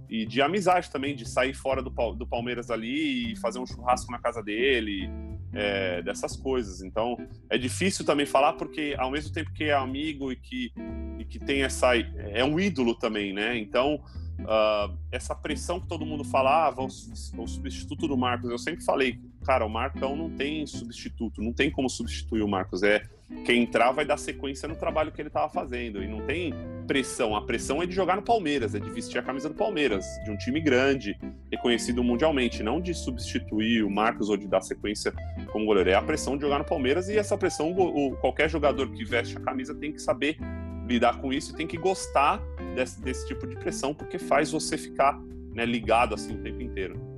e 0.09 0.27
de 0.27 0.43
amizade 0.43 0.91
também, 0.91 1.15
de 1.15 1.29
sair 1.29 1.55
fora 1.55 1.81
do, 1.81 1.91
do 2.15 2.27
Palmeiras 2.27 2.71
ali 2.71 3.33
e 3.33 3.37
fazer 3.37 3.61
um 3.61 3.67
churrasco 3.67 4.11
na 4.11 4.19
casa 4.19 4.43
dele, 4.43 5.09
é, 5.53 6.03
dessas 6.03 6.37
coisas. 6.37 6.83
Então, 6.83 7.17
é 7.49 7.57
difícil 7.57 8.05
também 8.05 8.27
falar 8.27 8.55
porque, 8.55 8.95
ao 8.99 9.11
mesmo 9.11 9.33
tempo 9.33 9.53
que 9.53 9.65
é 9.65 9.73
amigo 9.73 10.33
e 10.33 10.37
que, 10.37 10.73
e 11.19 11.25
que 11.25 11.39
tem 11.39 11.63
essa. 11.63 11.97
é 11.97 12.45
um 12.45 12.59
ídolo 12.59 12.97
também, 12.97 13.33
né? 13.33 13.57
Então, 13.57 14.03
uh, 14.41 14.99
essa 15.13 15.35
pressão 15.35 15.81
que 15.81 15.87
todo 15.87 16.05
mundo 16.05 16.25
falava, 16.25 16.83
ah, 16.83 16.85
o, 16.85 17.43
o 17.43 17.47
substituto 17.47 18.09
do 18.09 18.17
Marcos, 18.17 18.51
eu 18.51 18.59
sempre 18.59 18.85
falei, 18.85 19.21
cara, 19.45 19.65
o 19.65 19.69
Marcão 19.69 20.17
não 20.17 20.31
tem 20.31 20.67
substituto, 20.67 21.43
não 21.43 21.53
tem 21.53 21.71
como 21.71 21.89
substituir 21.89 22.43
o 22.43 22.49
Marcos. 22.49 22.83
É 22.83 23.03
quem 23.45 23.63
entrar 23.63 23.93
vai 23.93 24.05
dar 24.05 24.17
sequência 24.17 24.69
no 24.69 24.75
trabalho 24.75 25.13
que 25.13 25.21
ele 25.21 25.29
estava 25.29 25.49
fazendo. 25.49 26.03
E 26.03 26.09
não 26.09 26.21
tem 26.23 26.53
pressão. 26.87 27.37
A 27.37 27.43
pressão 27.43 27.83
é 27.83 27.87
de 27.87 27.95
jogar 27.95 28.17
no 28.17 28.23
Palmeiras, 28.23 28.75
é 28.75 28.81
de 28.81 28.91
vestir 28.91 29.19
a 29.19 29.23
camisa 29.23 29.49
do 29.49 29.55
Palmeiras, 29.55 30.05
de 30.25 30.31
um 30.31 30.37
time 30.37 30.61
grande, 30.61 31.17
reconhecido 31.51 32.03
mundialmente, 32.03 32.63
não 32.63 32.81
de 32.81 32.93
substituir 32.93 33.85
o 33.85 33.91
Marcos 33.91 34.29
ou 34.29 34.37
de 34.37 34.49
dar 34.49 34.61
sequência 34.61 35.13
como 35.53 35.65
goleiro. 35.65 35.91
É 35.91 35.95
a 35.95 36.03
pressão 36.03 36.37
de 36.37 36.43
jogar 36.43 36.59
no 36.59 36.65
Palmeiras 36.65 37.09
e 37.09 37.17
essa 37.17 37.39
pressão, 37.39 37.73
o, 37.73 38.17
qualquer 38.17 38.51
jogador 38.51 38.91
que 38.91 39.05
veste 39.05 39.37
a 39.37 39.41
camisa 39.41 39.75
tem 39.75 39.93
que 39.93 40.03
saber 40.03 40.37
lidar 40.89 41.21
com 41.21 41.33
isso 41.33 41.53
e 41.53 41.57
tem 41.57 41.67
que 41.69 41.77
gostar 41.77 42.43
desse, 42.75 43.01
desse 43.01 43.29
tipo 43.29 43.47
de 43.47 43.55
pressão, 43.55 43.95
porque 43.95 44.19
faz 44.19 44.51
você 44.51 44.77
ficar 44.77 45.21
né, 45.55 45.65
ligado 45.65 46.15
assim 46.15 46.35
o 46.35 46.43
tempo 46.43 46.61
inteiro. 46.61 47.10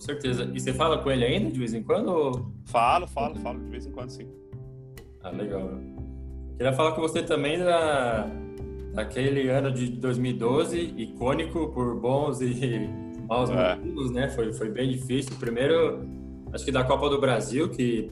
Com 0.00 0.06
certeza. 0.06 0.50
E 0.54 0.58
você 0.58 0.72
fala 0.72 0.96
com 0.96 1.10
ele 1.10 1.26
ainda 1.26 1.50
de 1.50 1.58
vez 1.58 1.74
em 1.74 1.82
quando? 1.82 2.08
Ou... 2.08 2.52
Falo, 2.64 3.06
falo, 3.06 3.36
falo 3.36 3.60
de 3.60 3.68
vez 3.68 3.84
em 3.84 3.92
quando, 3.92 4.08
sim. 4.08 4.26
Ah, 5.22 5.28
legal. 5.28 5.72
Queria 6.56 6.72
falar 6.72 6.92
com 6.92 7.02
você 7.02 7.22
também 7.22 7.58
da, 7.58 8.26
daquele 8.94 9.50
ano 9.50 9.70
de 9.70 9.90
2012, 9.90 10.94
icônico 10.96 11.68
por 11.68 12.00
bons 12.00 12.40
e 12.40 12.88
maus 13.28 13.50
é. 13.50 13.76
motivos, 13.76 14.10
né? 14.10 14.30
Foi, 14.30 14.54
foi 14.54 14.70
bem 14.70 14.90
difícil. 14.90 15.36
Primeiro, 15.38 16.00
acho 16.50 16.64
que 16.64 16.72
da 16.72 16.82
Copa 16.82 17.10
do 17.10 17.20
Brasil, 17.20 17.68
que 17.68 18.10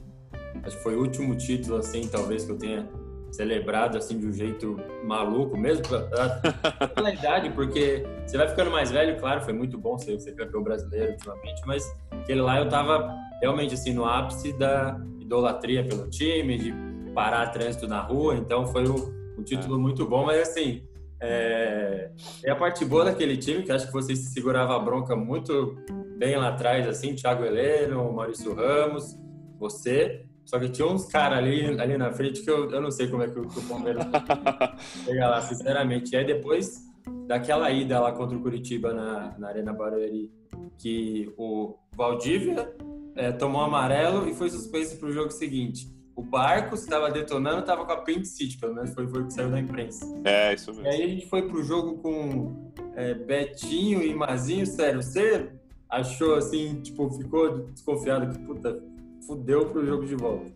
acho 0.62 0.76
que 0.76 0.82
foi 0.82 0.94
o 0.94 1.00
último 1.00 1.34
título, 1.36 1.78
assim, 1.78 2.06
talvez 2.06 2.44
que 2.44 2.52
eu 2.52 2.58
tenha 2.58 2.86
celebrado 3.30 3.98
assim 3.98 4.18
de 4.18 4.26
um 4.26 4.32
jeito 4.32 4.76
maluco 5.04 5.56
mesmo 5.56 5.84
pela 6.94 7.12
idade 7.12 7.50
porque 7.50 8.04
você 8.26 8.36
vai 8.36 8.48
ficando 8.48 8.70
mais 8.70 8.90
velho 8.90 9.18
claro 9.18 9.40
foi 9.42 9.52
muito 9.52 9.78
bom 9.78 9.98
ser, 9.98 10.18
ser 10.20 10.32
campeão 10.32 10.62
brasileiro 10.62 11.12
ultimamente 11.12 11.62
mas 11.66 11.84
aquele 12.10 12.40
lá 12.40 12.58
eu 12.58 12.68
tava 12.68 13.14
realmente 13.40 13.74
assim 13.74 13.92
no 13.92 14.04
ápice 14.04 14.52
da 14.52 15.00
idolatria 15.20 15.84
pelo 15.84 16.08
time 16.08 16.58
de 16.58 16.74
parar 17.14 17.46
trânsito 17.48 17.86
na 17.86 18.00
rua 18.00 18.36
então 18.36 18.66
foi 18.66 18.88
um, 18.88 19.36
um 19.38 19.42
título 19.42 19.76
é. 19.76 19.78
muito 19.78 20.06
bom 20.06 20.24
mas 20.24 20.48
assim 20.48 20.84
é, 21.20 22.10
é 22.44 22.50
a 22.50 22.56
parte 22.56 22.84
boa 22.84 23.06
daquele 23.06 23.36
time 23.36 23.62
que 23.62 23.72
acho 23.72 23.86
que 23.86 23.92
vocês 23.92 24.18
segurava 24.32 24.76
a 24.76 24.78
bronca 24.78 25.16
muito 25.16 25.76
bem 26.16 26.36
lá 26.36 26.48
atrás 26.48 26.86
assim 26.88 27.14
Thiago 27.14 27.44
Heleno 27.44 28.12
Maurício 28.12 28.54
Ramos 28.54 29.16
você 29.58 30.27
só 30.48 30.58
que 30.58 30.70
tinha 30.70 30.88
uns 30.88 31.04
caras 31.04 31.36
ali, 31.36 31.78
ali 31.78 31.98
na 31.98 32.10
frente 32.10 32.40
que 32.40 32.48
eu, 32.48 32.70
eu 32.70 32.80
não 32.80 32.90
sei 32.90 33.06
como 33.06 33.22
é 33.22 33.28
que 33.28 33.38
o, 33.38 33.46
que 33.46 33.58
o 33.58 33.62
Palmeiras 33.64 34.02
chega 35.04 35.28
lá, 35.28 35.42
sinceramente. 35.42 36.14
E 36.14 36.16
aí 36.16 36.24
depois 36.24 36.86
daquela 37.26 37.70
ida 37.70 38.00
lá 38.00 38.12
contra 38.12 38.34
o 38.34 38.40
Curitiba 38.40 38.94
na, 38.94 39.38
na 39.38 39.48
Arena 39.48 39.74
Barueri, 39.74 40.32
que 40.78 41.30
o 41.36 41.76
Valdívia 41.94 42.74
é, 43.14 43.30
tomou 43.30 43.60
amarelo 43.60 44.26
e 44.26 44.34
foi 44.34 44.48
suspenso 44.48 44.96
para 44.96 45.10
o 45.10 45.12
jogo 45.12 45.30
seguinte. 45.30 45.86
O 46.16 46.22
barco 46.22 46.74
estava 46.74 47.10
detonando, 47.10 47.60
estava 47.60 47.84
com 47.84 47.92
a 47.92 47.96
apendicite, 47.96 48.58
pelo 48.58 48.74
menos 48.74 48.94
foi, 48.94 49.06
foi 49.06 49.20
o 49.20 49.26
que 49.26 49.34
saiu 49.34 49.50
da 49.50 49.60
imprensa. 49.60 50.06
É, 50.24 50.54
isso 50.54 50.70
mesmo. 50.72 50.86
E 50.86 50.88
aí 50.88 51.02
a 51.02 51.08
gente 51.08 51.28
foi 51.28 51.42
pro 51.46 51.62
jogo 51.62 51.98
com 51.98 52.72
é, 52.96 53.12
Betinho 53.12 54.02
e 54.02 54.14
Mazinho, 54.14 54.64
sério, 54.64 55.02
você 55.02 55.52
achou 55.90 56.36
assim, 56.36 56.80
tipo, 56.80 57.10
ficou 57.10 57.68
desconfiado 57.68 58.32
que, 58.32 58.38
puta, 58.46 58.82
fudeu 59.26 59.66
pro 59.66 59.84
jogo 59.84 60.06
de 60.06 60.14
volta. 60.14 60.50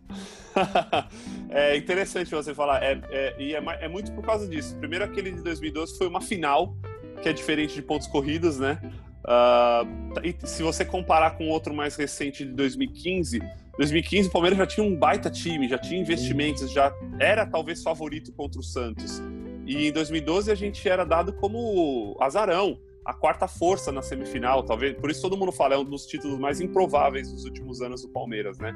é 1.51 1.77
interessante 1.77 2.31
você 2.31 2.55
falar, 2.55 2.83
é, 2.83 3.01
é, 3.11 3.37
e 3.39 3.55
é, 3.55 3.63
é, 3.81 3.89
muito 3.89 4.13
por 4.13 4.25
causa 4.25 4.49
disso. 4.49 4.77
Primeiro, 4.79 5.05
aquele 5.05 5.33
de 5.33 5.43
2012 5.43 5.99
foi 5.99 6.07
uma 6.07 6.21
final, 6.21 6.77
que 7.23 7.29
é 7.29 7.33
diferente 7.33 7.75
de 7.75 7.83
pontos 7.83 8.07
corridos, 8.07 8.59
né? 8.59 8.81
Uh, 9.25 10.21
e 10.25 10.37
se 10.47 10.63
você 10.63 10.85
comparar 10.85 11.37
com 11.37 11.49
outro 11.49 11.73
mais 11.73 11.95
recente 11.95 12.45
de 12.45 12.53
2015, 12.53 13.41
2015 13.79 14.29
o 14.29 14.33
Palmeiras 14.33 14.59
já 14.59 14.67
tinha 14.67 14.85
um 14.85 14.97
baita 14.97 15.31
time, 15.31 15.69
já 15.69 15.79
tinha 15.79 16.01
investimentos, 16.01 16.71
já 16.73 16.93
era 17.21 17.47
talvez 17.47 17.83
favorito 17.83 18.33
contra 18.33 18.61
o 18.61 18.65
Santos. 18.65 19.23
E 19.65 19.89
em 19.89 19.93
2012 19.93 20.51
a 20.51 20.55
gente 20.55 20.87
era 20.89 21.05
dado 21.05 21.33
como 21.35 22.17
azarão, 22.21 22.79
a 23.05 23.13
quarta 23.13 23.49
força 23.49 23.91
na 23.91 24.03
semifinal, 24.03 24.63
talvez. 24.63 24.95
Por 24.97 25.11
isso 25.11 25.23
todo 25.23 25.37
mundo 25.37 25.53
fala, 25.53 25.75
é 25.75 25.79
um 25.79 25.85
dos 25.85 26.07
títulos 26.07 26.39
mais 26.39 26.61
improváveis 26.61 27.33
dos 27.33 27.45
últimos 27.45 27.81
anos 27.81 28.03
do 28.03 28.09
Palmeiras, 28.09 28.59
né? 28.59 28.75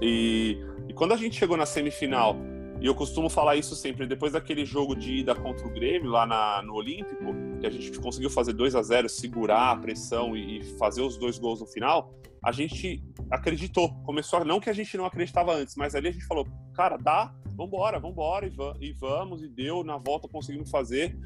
E, 0.00 0.58
e 0.88 0.94
quando 0.94 1.12
a 1.12 1.16
gente 1.16 1.36
chegou 1.36 1.56
na 1.56 1.66
semifinal, 1.66 2.36
e 2.80 2.86
eu 2.86 2.94
costumo 2.94 3.30
falar 3.30 3.56
isso 3.56 3.74
sempre, 3.74 4.06
depois 4.06 4.32
daquele 4.32 4.66
jogo 4.66 4.94
de 4.94 5.16
ida 5.16 5.34
contra 5.34 5.66
o 5.66 5.70
Grêmio 5.70 6.10
lá 6.10 6.26
na, 6.26 6.62
no 6.62 6.74
Olímpico, 6.74 7.24
que 7.58 7.66
a 7.66 7.70
gente 7.70 7.98
conseguiu 7.98 8.28
fazer 8.28 8.52
2 8.52 8.74
a 8.74 8.82
0 8.82 9.08
segurar 9.08 9.70
a 9.70 9.76
pressão 9.76 10.36
e, 10.36 10.58
e 10.58 10.64
fazer 10.76 11.00
os 11.00 11.16
dois 11.16 11.38
gols 11.38 11.60
no 11.60 11.66
final, 11.66 12.12
a 12.44 12.52
gente 12.52 13.02
acreditou. 13.30 13.94
Começou, 14.04 14.44
não 14.44 14.60
que 14.60 14.68
a 14.68 14.74
gente 14.74 14.96
não 14.96 15.06
acreditava 15.06 15.54
antes, 15.54 15.74
mas 15.74 15.94
ali 15.94 16.08
a 16.08 16.12
gente 16.12 16.26
falou, 16.26 16.46
cara, 16.74 16.98
dá, 16.98 17.34
vambora, 17.56 17.98
vambora, 17.98 18.46
e, 18.46 18.52
e 18.80 18.92
vamos, 18.92 19.42
e 19.42 19.48
deu, 19.48 19.82
na 19.82 19.96
volta 19.96 20.28
conseguimos 20.28 20.70
fazer. 20.70 21.16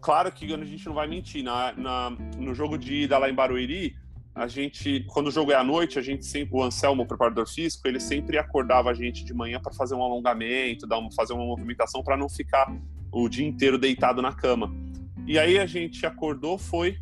Claro 0.00 0.32
que 0.32 0.52
a 0.52 0.64
gente 0.64 0.86
não 0.86 0.94
vai 0.94 1.06
mentir, 1.06 1.44
na, 1.44 1.72
na, 1.72 2.10
no 2.38 2.54
jogo 2.54 2.78
de 2.78 3.02
ida 3.02 3.18
lá 3.18 3.28
em 3.28 3.34
Barueri, 3.34 3.96
a 4.34 4.46
gente, 4.46 5.04
quando 5.08 5.26
o 5.26 5.30
jogo 5.30 5.52
é 5.52 5.56
à 5.56 5.64
noite, 5.64 5.98
a 5.98 6.02
gente 6.02 6.24
sempre, 6.24 6.56
o 6.56 6.62
Anselmo, 6.62 7.02
o 7.02 7.06
preparador 7.06 7.46
físico, 7.46 7.86
ele 7.86 8.00
sempre 8.00 8.38
acordava 8.38 8.90
a 8.90 8.94
gente 8.94 9.24
de 9.24 9.34
manhã 9.34 9.60
para 9.60 9.72
fazer 9.72 9.94
um 9.94 10.02
alongamento, 10.02 10.86
dar 10.86 10.98
uma, 10.98 11.10
fazer 11.12 11.32
uma 11.32 11.44
movimentação 11.44 12.02
para 12.02 12.16
não 12.16 12.28
ficar 12.28 12.72
o 13.12 13.28
dia 13.28 13.46
inteiro 13.46 13.76
deitado 13.76 14.22
na 14.22 14.32
cama. 14.32 14.72
E 15.26 15.38
aí 15.38 15.58
a 15.58 15.66
gente 15.66 16.06
acordou, 16.06 16.56
foi 16.56 16.96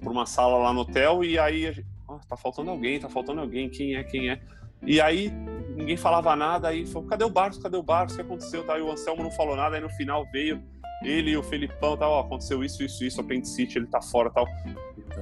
para 0.00 0.10
uma 0.10 0.26
sala 0.26 0.56
lá 0.56 0.72
no 0.72 0.80
hotel 0.80 1.22
e 1.22 1.38
aí 1.38 1.66
a 1.66 1.72
gente, 1.72 1.86
oh, 2.08 2.18
tá 2.26 2.36
faltando 2.36 2.70
alguém, 2.70 2.98
tá 2.98 3.08
faltando 3.08 3.40
alguém, 3.40 3.68
quem 3.68 3.94
é, 3.94 4.02
quem 4.02 4.30
é? 4.30 4.40
E 4.82 5.00
aí 5.00 5.30
ninguém 5.76 5.96
falava 5.96 6.34
nada, 6.34 6.68
aí 6.68 6.86
falou, 6.86 7.06
cadê 7.06 7.24
o 7.24 7.30
Barros, 7.30 7.58
cadê 7.58 7.76
o 7.76 7.82
Barros, 7.82 8.14
o 8.14 8.16
que 8.16 8.22
aconteceu? 8.22 8.64
Tá, 8.64 8.74
aí 8.74 8.82
o 8.82 8.90
Anselmo 8.90 9.22
não 9.22 9.30
falou 9.30 9.54
nada, 9.54 9.76
aí 9.76 9.82
no 9.82 9.90
final 9.90 10.26
veio 10.32 10.62
ele 11.02 11.30
e 11.30 11.36
o 11.36 11.42
Felipão, 11.42 11.96
tal, 11.96 12.12
ó, 12.12 12.20
aconteceu 12.20 12.62
isso, 12.62 12.82
isso, 12.82 13.04
isso, 13.04 13.20
apendicite, 13.20 13.78
ele 13.78 13.86
tá 13.86 14.00
fora, 14.00 14.30
tal. 14.30 14.46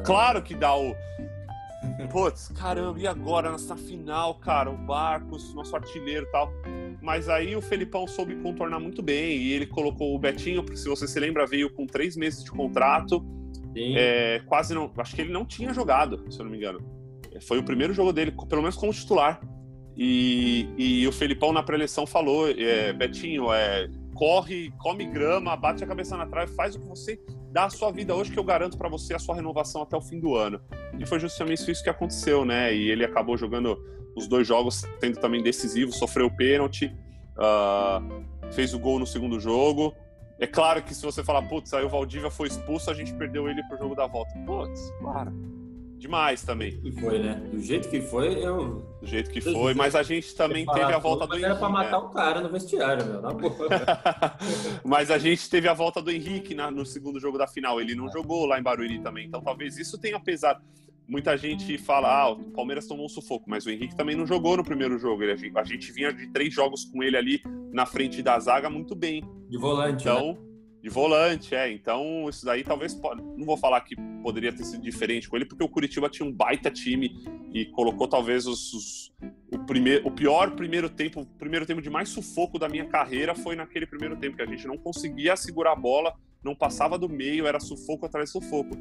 Claro 0.04 0.42
que 0.42 0.54
dá 0.54 0.74
o 0.74 0.94
Putz, 2.10 2.48
caramba, 2.48 2.98
e 2.98 3.06
agora 3.06 3.50
nessa 3.52 3.76
final, 3.76 4.34
cara, 4.36 4.70
o 4.70 4.76
Barcos, 4.76 5.54
nosso 5.54 5.74
artilheiro 5.76 6.26
e 6.26 6.30
tal. 6.30 6.52
Mas 7.00 7.28
aí 7.28 7.54
o 7.54 7.60
Felipão 7.60 8.06
soube 8.06 8.34
contornar 8.36 8.80
muito 8.80 9.02
bem 9.02 9.36
e 9.36 9.52
ele 9.52 9.66
colocou 9.66 10.14
o 10.14 10.18
Betinho, 10.18 10.62
porque 10.62 10.76
se 10.78 10.88
você 10.88 11.06
se 11.06 11.18
lembra, 11.20 11.46
veio 11.46 11.72
com 11.72 11.86
três 11.86 12.16
meses 12.16 12.42
de 12.42 12.50
contrato. 12.50 13.24
É, 13.76 14.42
quase 14.46 14.74
não. 14.74 14.90
Acho 14.96 15.14
que 15.14 15.22
ele 15.22 15.32
não 15.32 15.44
tinha 15.44 15.72
jogado, 15.72 16.24
se 16.30 16.40
eu 16.40 16.44
não 16.44 16.50
me 16.50 16.58
engano. 16.58 16.80
Foi 17.42 17.58
o 17.58 17.62
primeiro 17.62 17.92
jogo 17.92 18.12
dele, 18.12 18.32
pelo 18.48 18.62
menos 18.62 18.76
como 18.76 18.92
titular. 18.92 19.40
E, 19.96 20.68
e 20.76 21.06
o 21.06 21.12
Felipão 21.12 21.52
na 21.52 21.62
pré-eleição 21.62 22.06
falou: 22.06 22.48
é, 22.48 22.92
Betinho, 22.92 23.52
é, 23.52 23.88
corre, 24.18 24.72
come 24.78 25.06
grama, 25.06 25.56
bate 25.56 25.84
a 25.84 25.86
cabeça 25.86 26.16
na 26.16 26.26
trave, 26.26 26.52
faz 26.52 26.74
o 26.74 26.80
que 26.80 26.86
você 26.86 27.20
dá 27.52 27.66
a 27.66 27.70
sua 27.70 27.92
vida 27.92 28.14
hoje, 28.14 28.32
que 28.32 28.38
eu 28.38 28.42
garanto 28.42 28.76
para 28.76 28.88
você 28.88 29.14
a 29.14 29.18
sua 29.18 29.36
renovação 29.36 29.80
até 29.82 29.96
o 29.96 30.00
fim 30.00 30.18
do 30.18 30.34
ano. 30.34 30.60
E 30.98 31.06
foi 31.06 31.20
justamente 31.20 31.70
isso 31.70 31.84
que 31.84 31.88
aconteceu, 31.88 32.44
né? 32.44 32.74
E 32.74 32.90
ele 32.90 33.04
acabou 33.04 33.36
jogando 33.36 33.78
os 34.16 34.26
dois 34.26 34.44
jogos, 34.44 34.84
sendo 34.98 35.20
também 35.20 35.40
decisivo, 35.40 35.92
sofreu 35.92 36.26
o 36.26 36.36
pênalti, 36.36 36.92
uh, 37.36 38.52
fez 38.52 38.74
o 38.74 38.78
gol 38.80 38.98
no 38.98 39.06
segundo 39.06 39.38
jogo. 39.38 39.94
É 40.40 40.48
claro 40.48 40.82
que 40.82 40.92
se 40.92 41.06
você 41.06 41.22
falar, 41.22 41.42
putz, 41.42 41.72
aí 41.72 41.84
o 41.84 41.88
Valdívia 41.88 42.30
foi 42.30 42.48
expulso, 42.48 42.90
a 42.90 42.94
gente 42.94 43.14
perdeu 43.14 43.48
ele 43.48 43.62
pro 43.68 43.78
jogo 43.78 43.94
da 43.94 44.08
volta. 44.08 44.32
Putz, 44.44 44.92
claro 44.98 45.57
demais 45.98 46.42
também. 46.42 46.80
E 46.84 46.92
foi, 46.92 47.18
né? 47.18 47.34
Do 47.50 47.60
jeito 47.60 47.88
que 47.90 48.00
foi, 48.00 48.44
eu. 48.44 48.86
Do 49.00 49.06
jeito 49.06 49.30
que 49.30 49.40
foi, 49.40 49.74
mas 49.74 49.94
a 49.94 50.02
gente 50.02 50.34
também 50.34 50.64
teve 50.64 50.92
a 50.92 50.98
volta 50.98 51.26
do 51.26 51.34
Henrique. 51.34 51.44
Era 51.46 51.56
pra 51.56 51.68
matar 51.68 52.00
né? 52.00 52.06
o 52.06 52.08
cara 52.10 52.40
no 52.40 52.48
vestiário, 52.48 53.04
meu, 53.04 53.20
na 53.20 53.32
boa. 53.32 53.68
mas 54.84 55.10
a 55.10 55.18
gente 55.18 55.50
teve 55.50 55.68
a 55.68 55.74
volta 55.74 56.00
do 56.00 56.10
Henrique 56.10 56.54
na, 56.54 56.70
no 56.70 56.86
segundo 56.86 57.20
jogo 57.20 57.36
da 57.36 57.46
final. 57.46 57.80
Ele 57.80 57.94
não 57.94 58.10
jogou 58.10 58.46
lá 58.46 58.58
em 58.58 58.62
Barueri 58.62 59.00
também. 59.00 59.26
Então 59.26 59.42
talvez 59.42 59.76
isso 59.76 59.98
tenha 59.98 60.18
pesado. 60.20 60.62
Muita 61.06 61.36
gente 61.38 61.78
fala, 61.78 62.22
ah, 62.22 62.30
o 62.32 62.44
Palmeiras 62.50 62.86
tomou 62.86 63.06
um 63.06 63.08
sufoco, 63.08 63.48
mas 63.48 63.64
o 63.64 63.70
Henrique 63.70 63.96
também 63.96 64.14
não 64.14 64.26
jogou 64.26 64.56
no 64.58 64.64
primeiro 64.64 64.98
jogo. 64.98 65.22
Ele, 65.22 65.52
a 65.54 65.64
gente 65.64 65.90
vinha 65.90 66.12
de 66.12 66.26
três 66.28 66.52
jogos 66.52 66.84
com 66.84 67.02
ele 67.02 67.16
ali 67.16 67.40
na 67.72 67.86
frente 67.86 68.22
da 68.22 68.38
zaga 68.38 68.68
muito 68.68 68.94
bem. 68.94 69.24
De 69.48 69.56
volante. 69.56 70.02
Então. 70.02 70.32
Né? 70.32 70.47
De 70.82 70.88
volante, 70.88 71.54
é. 71.54 71.70
Então, 71.72 72.28
isso 72.28 72.44
daí 72.44 72.62
talvez. 72.62 72.98
Não 73.36 73.44
vou 73.44 73.56
falar 73.56 73.80
que 73.80 73.96
poderia 74.22 74.52
ter 74.52 74.64
sido 74.64 74.82
diferente 74.82 75.28
com 75.28 75.36
ele, 75.36 75.44
porque 75.44 75.64
o 75.64 75.68
Curitiba 75.68 76.08
tinha 76.08 76.28
um 76.28 76.32
baita 76.32 76.70
time 76.70 77.16
e 77.52 77.66
colocou 77.66 78.06
talvez 78.06 78.46
os, 78.46 78.72
os, 78.72 79.12
o, 79.52 79.58
primeir, 79.60 80.06
o 80.06 80.10
pior 80.10 80.52
primeiro 80.52 80.88
tempo, 80.88 81.22
o 81.22 81.26
primeiro 81.26 81.66
tempo 81.66 81.82
de 81.82 81.90
mais 81.90 82.08
sufoco 82.08 82.58
da 82.58 82.68
minha 82.68 82.86
carreira 82.86 83.34
foi 83.34 83.56
naquele 83.56 83.86
primeiro 83.86 84.16
tempo, 84.16 84.36
que 84.36 84.42
a 84.42 84.46
gente 84.46 84.66
não 84.66 84.76
conseguia 84.76 85.36
segurar 85.36 85.72
a 85.72 85.76
bola, 85.76 86.14
não 86.42 86.54
passava 86.54 86.98
do 86.98 87.08
meio, 87.08 87.46
era 87.46 87.58
sufoco 87.58 88.06
atrás 88.06 88.30
de 88.30 88.32
sufoco. 88.32 88.76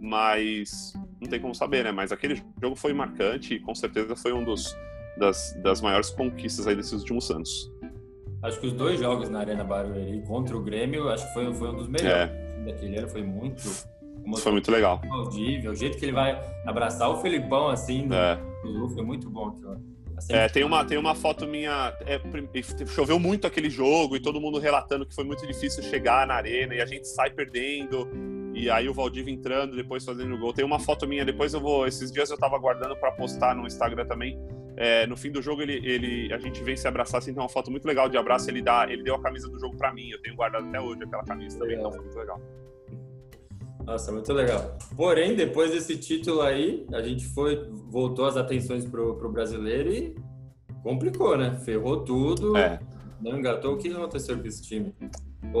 Mas 0.00 0.92
não 1.20 1.28
tem 1.28 1.40
como 1.40 1.54
saber, 1.54 1.84
né? 1.84 1.92
Mas 1.92 2.12
aquele 2.12 2.42
jogo 2.60 2.76
foi 2.76 2.92
marcante 2.92 3.54
e 3.54 3.60
com 3.60 3.74
certeza 3.74 4.16
foi 4.16 4.32
um 4.32 4.44
dos, 4.44 4.76
das, 5.16 5.54
das 5.62 5.80
maiores 5.80 6.10
conquistas 6.10 6.66
aí 6.66 6.74
desses 6.74 6.92
últimos 6.92 7.30
anos. 7.30 7.70
Acho 8.42 8.60
que 8.60 8.66
os 8.66 8.72
dois 8.72 8.98
jogos 9.00 9.28
na 9.28 9.40
Arena 9.40 9.64
Barueri 9.64 10.22
contra 10.26 10.56
o 10.56 10.62
Grêmio, 10.62 11.08
acho 11.08 11.26
que 11.26 11.34
foi, 11.34 11.52
foi 11.54 11.70
um 11.70 11.76
dos 11.76 11.88
melhores 11.88 12.30
é. 12.30 12.64
daquele 12.64 12.98
ano, 12.98 13.08
foi 13.08 13.22
muito. 13.22 13.62
Foi 14.38 14.52
muito 14.52 14.70
legal. 14.70 15.00
Audível, 15.08 15.72
o 15.72 15.74
jeito 15.74 15.96
que 15.96 16.04
ele 16.04 16.12
vai 16.12 16.40
abraçar 16.66 17.08
o 17.10 17.18
Felipão 17.18 17.68
assim, 17.68 18.08
é. 18.12 18.38
no, 18.64 18.88
foi 18.90 19.04
muito 19.04 19.30
bom 19.30 19.48
aquilo. 19.48 19.80
Assim, 20.16 20.32
é, 20.32 20.48
tem 20.48 20.64
uma, 20.64 20.84
tem 20.84 20.96
uma 20.96 21.14
foto 21.14 21.46
minha. 21.46 21.92
É, 22.06 22.18
choveu 22.86 23.18
muito 23.18 23.46
aquele 23.46 23.68
jogo 23.68 24.16
e 24.16 24.20
todo 24.20 24.40
mundo 24.40 24.58
relatando 24.58 25.04
que 25.04 25.14
foi 25.14 25.24
muito 25.24 25.46
difícil 25.46 25.82
chegar 25.82 26.26
na 26.26 26.34
arena 26.34 26.74
e 26.74 26.80
a 26.80 26.86
gente 26.86 27.06
sai 27.06 27.30
perdendo. 27.30 28.08
E 28.54 28.70
aí 28.70 28.88
o 28.88 28.94
Valdivia 28.94 29.32
entrando, 29.32 29.76
depois 29.76 30.04
fazendo 30.04 30.36
gol. 30.38 30.54
Tem 30.54 30.64
uma 30.64 30.78
foto 30.78 31.06
minha, 31.06 31.24
depois 31.24 31.52
eu 31.52 31.60
vou. 31.60 31.86
Esses 31.86 32.10
dias 32.10 32.30
eu 32.30 32.38
tava 32.38 32.58
guardando 32.58 32.96
para 32.96 33.12
postar 33.12 33.54
no 33.54 33.66
Instagram 33.66 34.06
também. 34.06 34.38
É, 34.76 35.06
no 35.06 35.16
fim 35.16 35.30
do 35.30 35.40
jogo, 35.40 35.62
ele, 35.62 35.74
ele, 35.84 36.32
a 36.32 36.38
gente 36.38 36.62
vem 36.62 36.76
se 36.76 36.86
abraçar, 36.86 37.18
assim, 37.18 37.32
tem 37.32 37.42
uma 37.42 37.48
foto 37.48 37.70
muito 37.70 37.86
legal 37.86 38.08
de 38.08 38.16
abraço. 38.16 38.50
Ele, 38.50 38.60
dá, 38.60 38.86
ele 38.88 39.02
deu 39.02 39.14
a 39.14 39.22
camisa 39.22 39.48
do 39.48 39.58
jogo 39.58 39.76
para 39.76 39.92
mim. 39.92 40.10
Eu 40.10 40.20
tenho 40.20 40.36
guardado 40.36 40.66
até 40.66 40.80
hoje 40.80 41.02
aquela 41.02 41.24
camisa 41.24 41.58
também, 41.58 41.78
então 41.78 41.90
foi 41.90 42.02
muito 42.02 42.18
legal. 42.18 42.40
Nossa, 43.86 44.12
muito 44.12 44.32
legal. 44.32 44.76
Porém, 44.96 45.34
depois 45.36 45.70
desse 45.70 45.96
título 45.96 46.42
aí, 46.42 46.84
a 46.92 47.00
gente 47.00 47.24
foi, 47.26 47.70
voltou 47.88 48.26
as 48.26 48.36
atenções 48.36 48.84
pro, 48.84 49.14
pro 49.14 49.30
brasileiro 49.30 49.92
e 49.92 50.16
complicou, 50.82 51.38
né? 51.38 51.56
Ferrou 51.64 52.04
tudo. 52.04 52.56
É. 52.56 52.80
Não 53.20 53.38
engatou. 53.38 53.74
O 53.74 53.78
que 53.78 53.88
aconteceu 53.88 54.38
com 54.38 54.46
esse 54.46 54.62
time? 54.62 54.92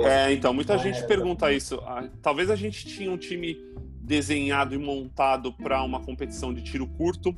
É, 0.04 0.32
então, 0.32 0.52
muita 0.52 0.74
é, 0.74 0.78
gente 0.78 1.06
pergunta 1.06 1.52
isso. 1.52 1.80
Ah, 1.86 2.08
talvez 2.20 2.50
a 2.50 2.56
gente 2.56 2.84
tinha 2.86 3.10
um 3.10 3.16
time 3.16 3.56
desenhado 4.00 4.74
e 4.74 4.78
montado 4.78 5.52
para 5.52 5.82
uma 5.82 6.00
competição 6.00 6.52
de 6.52 6.62
tiro 6.62 6.86
curto, 6.86 7.34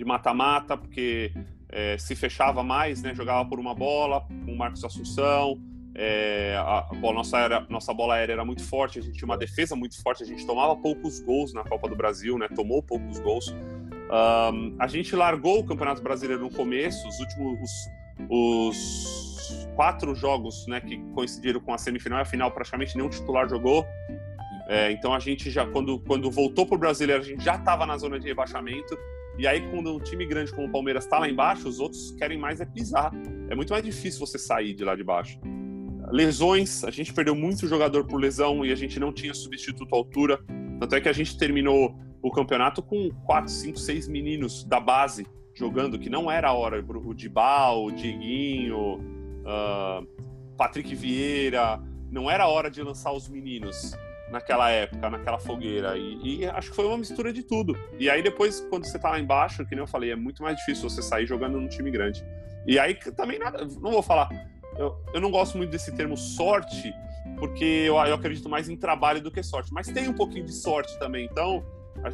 de 0.00 0.04
mata-mata, 0.06 0.78
porque 0.78 1.30
é, 1.68 1.98
se 1.98 2.16
fechava 2.16 2.62
mais, 2.62 3.02
né? 3.02 3.14
Jogava 3.14 3.46
por 3.46 3.60
uma 3.60 3.74
bola, 3.74 4.22
com 4.46 4.52
o 4.52 4.56
Marcos 4.56 4.82
Assunção, 4.82 5.60
é, 5.94 6.56
a, 6.56 6.88
nossa, 7.12 7.38
era, 7.38 7.66
nossa 7.68 7.92
bola 7.92 8.14
aérea 8.14 8.32
era 8.32 8.44
muito 8.44 8.64
forte, 8.64 8.98
a 8.98 9.02
gente 9.02 9.18
tinha 9.18 9.26
uma 9.26 9.36
defesa 9.36 9.76
muito 9.76 10.00
forte, 10.02 10.22
a 10.22 10.26
gente 10.26 10.46
tomava 10.46 10.74
poucos 10.74 11.20
gols 11.20 11.52
na 11.52 11.62
Copa 11.62 11.86
do 11.86 11.94
Brasil, 11.94 12.38
né? 12.38 12.48
Tomou 12.48 12.82
poucos 12.82 13.18
gols. 13.18 13.54
Um, 14.10 14.74
a 14.78 14.86
gente 14.86 15.14
largou 15.14 15.60
o 15.60 15.66
Campeonato 15.66 16.02
Brasileiro 16.02 16.42
no 16.42 16.50
começo, 16.50 17.06
os 17.06 17.20
últimos 17.20 17.60
os, 18.30 19.50
os, 19.50 19.68
quatro 19.76 20.14
jogos, 20.14 20.66
né, 20.66 20.80
que 20.80 20.96
coincidiram 21.14 21.60
com 21.60 21.74
a 21.74 21.78
semifinal 21.78 22.20
e 22.20 22.22
a 22.22 22.24
final, 22.24 22.50
praticamente 22.50 22.96
nenhum 22.96 23.10
titular 23.10 23.46
jogou. 23.48 23.84
É, 24.68 24.90
então 24.92 25.12
a 25.12 25.18
gente 25.18 25.50
já, 25.50 25.66
quando, 25.66 25.98
quando 26.00 26.30
voltou 26.30 26.64
para 26.64 26.76
o 26.76 26.78
Brasileiro, 26.78 27.22
a 27.22 27.24
gente 27.24 27.44
já 27.44 27.56
estava 27.56 27.84
na 27.84 27.98
zona 27.98 28.18
de 28.18 28.26
rebaixamento. 28.26 28.96
E 29.40 29.46
aí, 29.46 29.62
quando 29.70 29.96
um 29.96 29.98
time 29.98 30.26
grande 30.26 30.52
como 30.52 30.66
o 30.66 30.70
Palmeiras 30.70 31.04
está 31.04 31.18
lá 31.18 31.26
embaixo, 31.26 31.66
os 31.66 31.80
outros 31.80 32.10
querem 32.10 32.36
mais 32.36 32.60
é 32.60 32.66
pisar. 32.66 33.10
É 33.48 33.54
muito 33.54 33.72
mais 33.72 33.82
difícil 33.82 34.20
você 34.20 34.38
sair 34.38 34.74
de 34.74 34.84
lá 34.84 34.94
de 34.94 35.02
baixo. 35.02 35.40
lesões, 36.12 36.84
a 36.84 36.90
gente 36.90 37.10
perdeu 37.14 37.34
muito 37.34 37.66
jogador 37.66 38.04
por 38.04 38.20
lesão 38.20 38.66
e 38.66 38.70
a 38.70 38.74
gente 38.74 39.00
não 39.00 39.10
tinha 39.10 39.32
substituto 39.32 39.94
à 39.94 39.96
altura. 39.96 40.44
Tanto 40.78 40.94
é 40.94 41.00
que 41.00 41.08
a 41.08 41.12
gente 41.14 41.38
terminou 41.38 41.98
o 42.20 42.30
campeonato 42.30 42.82
com 42.82 43.08
4, 43.24 43.50
5, 43.50 43.78
6 43.78 44.08
meninos 44.08 44.62
da 44.64 44.78
base 44.78 45.26
jogando, 45.54 45.98
que 45.98 46.10
não 46.10 46.30
era 46.30 46.48
a 46.50 46.52
hora. 46.52 46.84
O 46.86 47.14
Dibal, 47.14 47.86
o 47.86 47.90
Dieguinho, 47.90 48.98
uh, 49.40 50.06
Patrick 50.58 50.94
Vieira. 50.94 51.82
Não 52.10 52.30
era 52.30 52.44
a 52.44 52.48
hora 52.48 52.70
de 52.70 52.82
lançar 52.82 53.10
os 53.14 53.26
meninos 53.26 53.96
naquela 54.30 54.70
época, 54.70 55.10
naquela 55.10 55.38
fogueira. 55.38 55.96
E, 55.96 56.40
e, 56.40 56.46
acho 56.46 56.70
que 56.70 56.76
foi 56.76 56.86
uma 56.86 56.98
mistura 56.98 57.32
de 57.32 57.42
tudo. 57.42 57.76
E 57.98 58.08
aí 58.08 58.22
depois, 58.22 58.60
quando 58.70 58.84
você 58.84 58.98
tá 58.98 59.10
lá 59.10 59.18
embaixo, 59.18 59.64
que 59.64 59.74
nem 59.74 59.82
eu 59.82 59.86
falei, 59.86 60.12
é 60.12 60.16
muito 60.16 60.42
mais 60.42 60.56
difícil 60.56 60.88
você 60.88 61.02
sair 61.02 61.26
jogando 61.26 61.60
num 61.60 61.68
time 61.68 61.90
grande. 61.90 62.24
E 62.66 62.78
aí 62.78 62.94
também 62.94 63.38
nada, 63.38 63.66
não 63.80 63.92
vou 63.92 64.02
falar. 64.02 64.28
Eu, 64.76 64.96
eu 65.12 65.20
não 65.20 65.30
gosto 65.30 65.56
muito 65.58 65.70
desse 65.70 65.94
termo 65.94 66.16
sorte, 66.16 66.92
porque 67.38 67.64
eu, 67.64 67.94
eu 67.96 68.14
acredito 68.14 68.48
mais 68.48 68.68
em 68.68 68.76
trabalho 68.76 69.20
do 69.20 69.30
que 69.30 69.42
sorte. 69.42 69.72
Mas 69.72 69.88
tem 69.88 70.08
um 70.08 70.14
pouquinho 70.14 70.44
de 70.44 70.52
sorte 70.52 70.98
também. 70.98 71.28
Então, 71.30 71.64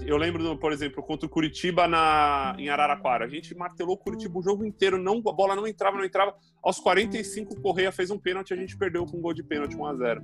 eu 0.05 0.17
lembro, 0.17 0.57
por 0.59 0.73
exemplo, 0.73 1.03
contra 1.03 1.27
o 1.27 1.31
Curitiba 1.31 1.87
na, 1.87 2.57
em 2.59 2.69
Araraquara. 2.69 3.25
A 3.25 3.29
gente 3.29 3.55
martelou 3.55 3.95
o 3.95 3.99
Curitiba 3.99 4.39
o 4.39 4.43
jogo 4.43 4.65
inteiro, 4.65 4.99
não, 4.99 5.19
a 5.19 5.33
bola 5.33 5.55
não 5.55 5.67
entrava, 5.67 5.97
não 5.97 6.05
entrava. 6.05 6.35
Aos 6.63 6.81
45, 6.81 7.55
o 7.55 7.61
Correia 7.61 7.93
fez 7.93 8.11
um 8.11 8.19
pênalti, 8.19 8.53
a 8.53 8.57
gente 8.57 8.77
perdeu 8.77 9.05
com 9.07 9.19
um 9.19 9.21
gol 9.21 9.33
de 9.33 9.45
pênalti 9.45 9.77
1x0. 9.77 10.23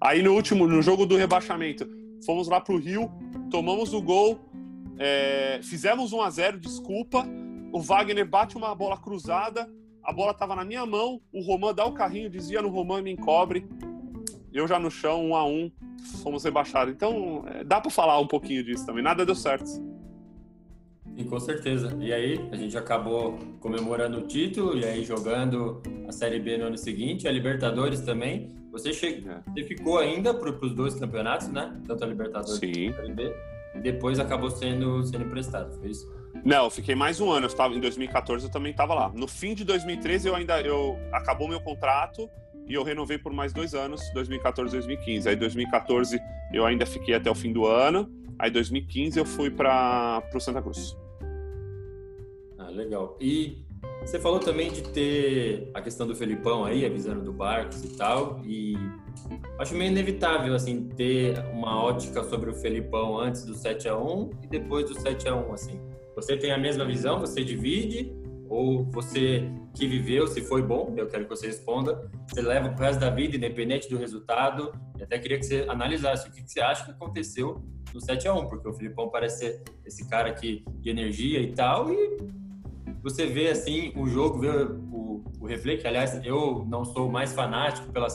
Aí 0.00 0.22
no 0.22 0.32
último, 0.32 0.66
no 0.66 0.80
jogo 0.80 1.04
do 1.04 1.16
rebaixamento, 1.16 1.88
fomos 2.24 2.48
lá 2.48 2.60
pro 2.60 2.78
Rio, 2.78 3.10
tomamos 3.50 3.92
o 3.92 4.00
gol, 4.00 4.40
é, 4.98 5.60
fizemos 5.62 6.12
1x0, 6.12 6.58
desculpa. 6.58 7.26
O 7.72 7.80
Wagner 7.80 8.28
bate 8.28 8.56
uma 8.56 8.74
bola 8.74 8.96
cruzada, 8.96 9.70
a 10.02 10.12
bola 10.12 10.34
tava 10.34 10.56
na 10.56 10.64
minha 10.64 10.84
mão, 10.84 11.20
o 11.32 11.40
Roman 11.40 11.74
dá 11.74 11.84
o 11.84 11.92
carrinho, 11.92 12.28
dizia 12.28 12.60
no 12.60 12.68
Roman 12.68 13.02
me 13.02 13.12
encobre. 13.12 13.66
Eu 14.52 14.66
já 14.66 14.78
no 14.78 14.90
chão, 14.90 15.26
um 15.26 15.36
a 15.36 15.46
um, 15.46 15.70
fomos 16.22 16.44
rebaixados. 16.44 16.92
Então, 16.92 17.44
é, 17.46 17.62
dá 17.62 17.80
para 17.80 17.90
falar 17.90 18.18
um 18.18 18.26
pouquinho 18.26 18.64
disso 18.64 18.84
também. 18.84 19.02
Nada 19.02 19.24
deu 19.24 19.34
certo. 19.34 19.70
E 21.16 21.24
com 21.24 21.38
certeza. 21.38 21.96
E 22.00 22.12
aí, 22.12 22.48
a 22.50 22.56
gente 22.56 22.76
acabou 22.76 23.38
comemorando 23.60 24.18
o 24.18 24.22
título 24.22 24.76
e 24.76 24.84
aí 24.84 25.04
jogando 25.04 25.80
a 26.08 26.12
Série 26.12 26.40
B 26.40 26.58
no 26.58 26.64
ano 26.64 26.78
seguinte, 26.78 27.28
a 27.28 27.32
Libertadores 27.32 28.00
também. 28.00 28.52
Você, 28.72 28.90
che... 28.90 29.24
É. 29.28 29.40
Você 29.52 29.64
ficou 29.64 29.98
ainda 29.98 30.32
para 30.32 30.50
os 30.50 30.74
dois 30.74 30.94
campeonatos, 30.94 31.48
né? 31.48 31.80
Tanto 31.86 32.04
a 32.04 32.06
Libertadores 32.06 32.58
Sim. 32.58 32.92
quanto 32.92 33.10
a 33.10 33.14
B. 33.14 33.34
E 33.74 33.80
depois 33.80 34.18
acabou 34.18 34.50
sendo, 34.50 35.02
sendo 35.04 35.24
emprestado, 35.24 35.78
foi 35.78 35.90
isso? 35.90 36.12
Não, 36.44 36.64
eu 36.64 36.70
fiquei 36.70 36.94
mais 36.94 37.20
um 37.20 37.30
ano. 37.30 37.46
Eu 37.46 37.50
estava 37.50 37.74
em 37.74 37.80
2014, 37.80 38.46
eu 38.46 38.50
também 38.50 38.72
estava 38.72 38.94
lá. 38.94 39.12
No 39.14 39.28
fim 39.28 39.54
de 39.54 39.64
2013, 39.64 40.28
eu 40.28 40.34
ainda 40.34 40.60
eu 40.60 40.98
acabou 41.12 41.48
meu 41.48 41.60
contrato 41.60 42.28
e 42.66 42.74
eu 42.74 42.82
renovei 42.82 43.18
por 43.18 43.32
mais 43.32 43.52
dois 43.52 43.74
anos, 43.74 44.00
2014 44.14 44.72
2015. 44.72 45.28
Aí 45.28 45.36
2014 45.36 46.20
eu 46.52 46.64
ainda 46.64 46.86
fiquei 46.86 47.14
até 47.14 47.30
o 47.30 47.34
fim 47.34 47.52
do 47.52 47.66
ano. 47.66 48.10
Aí 48.38 48.50
2015 48.50 49.18
eu 49.18 49.24
fui 49.24 49.50
para 49.50 50.22
o 50.34 50.40
Santa 50.40 50.62
Cruz. 50.62 50.96
Ah, 52.58 52.70
legal. 52.70 53.16
E 53.20 53.64
você 54.00 54.18
falou 54.18 54.40
também 54.40 54.72
de 54.72 54.82
ter 54.82 55.70
a 55.74 55.80
questão 55.80 56.06
do 56.06 56.14
Felipão 56.14 56.64
aí, 56.64 56.84
avisando 56.84 57.22
do 57.22 57.32
Barcos 57.32 57.84
e 57.84 57.96
tal, 57.96 58.40
e 58.44 58.74
acho 59.58 59.74
meio 59.74 59.90
inevitável, 59.90 60.54
assim, 60.54 60.88
ter 60.88 61.38
uma 61.52 61.82
ótica 61.82 62.24
sobre 62.24 62.50
o 62.50 62.54
Felipão 62.54 63.18
antes 63.18 63.44
do 63.44 63.54
7 63.54 63.88
a 63.88 63.96
1 63.96 64.30
e 64.42 64.46
depois 64.46 64.88
do 64.88 64.98
7 64.98 65.28
a 65.28 65.36
1 65.36 65.52
assim. 65.52 65.80
Você 66.16 66.36
tem 66.36 66.50
a 66.50 66.58
mesma 66.58 66.84
visão, 66.84 67.20
você 67.20 67.44
divide, 67.44 68.12
ou 68.48 68.84
você 68.84 69.48
que 69.74 69.86
viveu, 69.86 70.26
se 70.26 70.40
foi 70.40 70.60
bom, 70.60 70.92
eu 70.96 71.06
quero 71.06 71.24
que 71.24 71.30
você 71.30 71.46
responda, 71.46 72.10
você 72.28 72.42
leva 72.42 72.70
pro 72.70 72.84
resto 72.84 72.98
da 72.98 73.08
vida, 73.08 73.36
independente 73.36 73.88
do 73.88 73.96
resultado, 73.96 74.72
e 74.98 75.02
até 75.04 75.18
queria 75.18 75.38
que 75.38 75.46
você 75.46 75.64
analisasse 75.68 76.28
o 76.28 76.32
que, 76.32 76.42
você 76.44 76.60
acha 76.60 76.84
que 76.84 76.90
aconteceu 76.90 77.62
no 77.94 78.00
7 78.00 78.26
a 78.26 78.34
1 78.34 78.48
porque 78.48 78.68
o 78.68 78.72
Filipão 78.72 79.08
parece 79.08 79.38
ser 79.38 79.62
esse 79.86 80.08
cara 80.08 80.30
aqui 80.30 80.64
de 80.80 80.90
energia 80.90 81.40
e 81.40 81.52
tal, 81.52 81.92
e 81.92 82.18
você 83.02 83.26
vê 83.26 83.48
assim 83.48 83.92
o 83.96 84.06
jogo, 84.06 84.38
vê 84.38 84.48
o, 84.48 85.24
o 85.40 85.46
reflexo, 85.46 85.86
aliás, 85.86 86.20
eu 86.24 86.64
não 86.68 86.84
sou 86.84 87.08
mais 87.08 87.32
fanático 87.32 87.92
pela, 87.92 88.08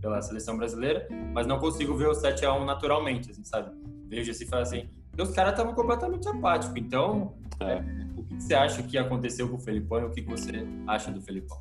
pela 0.00 0.22
seleção 0.22 0.56
brasileira, 0.56 1.08
mas 1.32 1.46
não 1.46 1.58
consigo 1.58 1.94
ver 1.94 2.08
o 2.08 2.14
7 2.14 2.44
a 2.44 2.54
1 2.54 2.64
naturalmente, 2.64 3.30
assim, 3.30 3.44
sabe? 3.44 3.70
Vejo 4.06 4.30
assim 4.30 4.44
e 4.44 4.46
falo 4.46 4.62
assim, 4.62 4.88
os 5.18 5.30
caras 5.30 5.52
estavam 5.52 5.74
completamente 5.74 6.28
apáticos, 6.28 6.76
então... 6.76 7.34
É 7.60 8.08
que 8.38 8.44
você 8.44 8.54
acha 8.54 8.82
que 8.82 8.96
aconteceu 8.96 9.48
com 9.48 9.56
o 9.56 9.58
Felipão 9.58 10.00
e 10.00 10.04
o 10.04 10.10
que 10.10 10.22
você 10.22 10.66
acha 10.86 11.10
do 11.10 11.20
Felipão? 11.20 11.58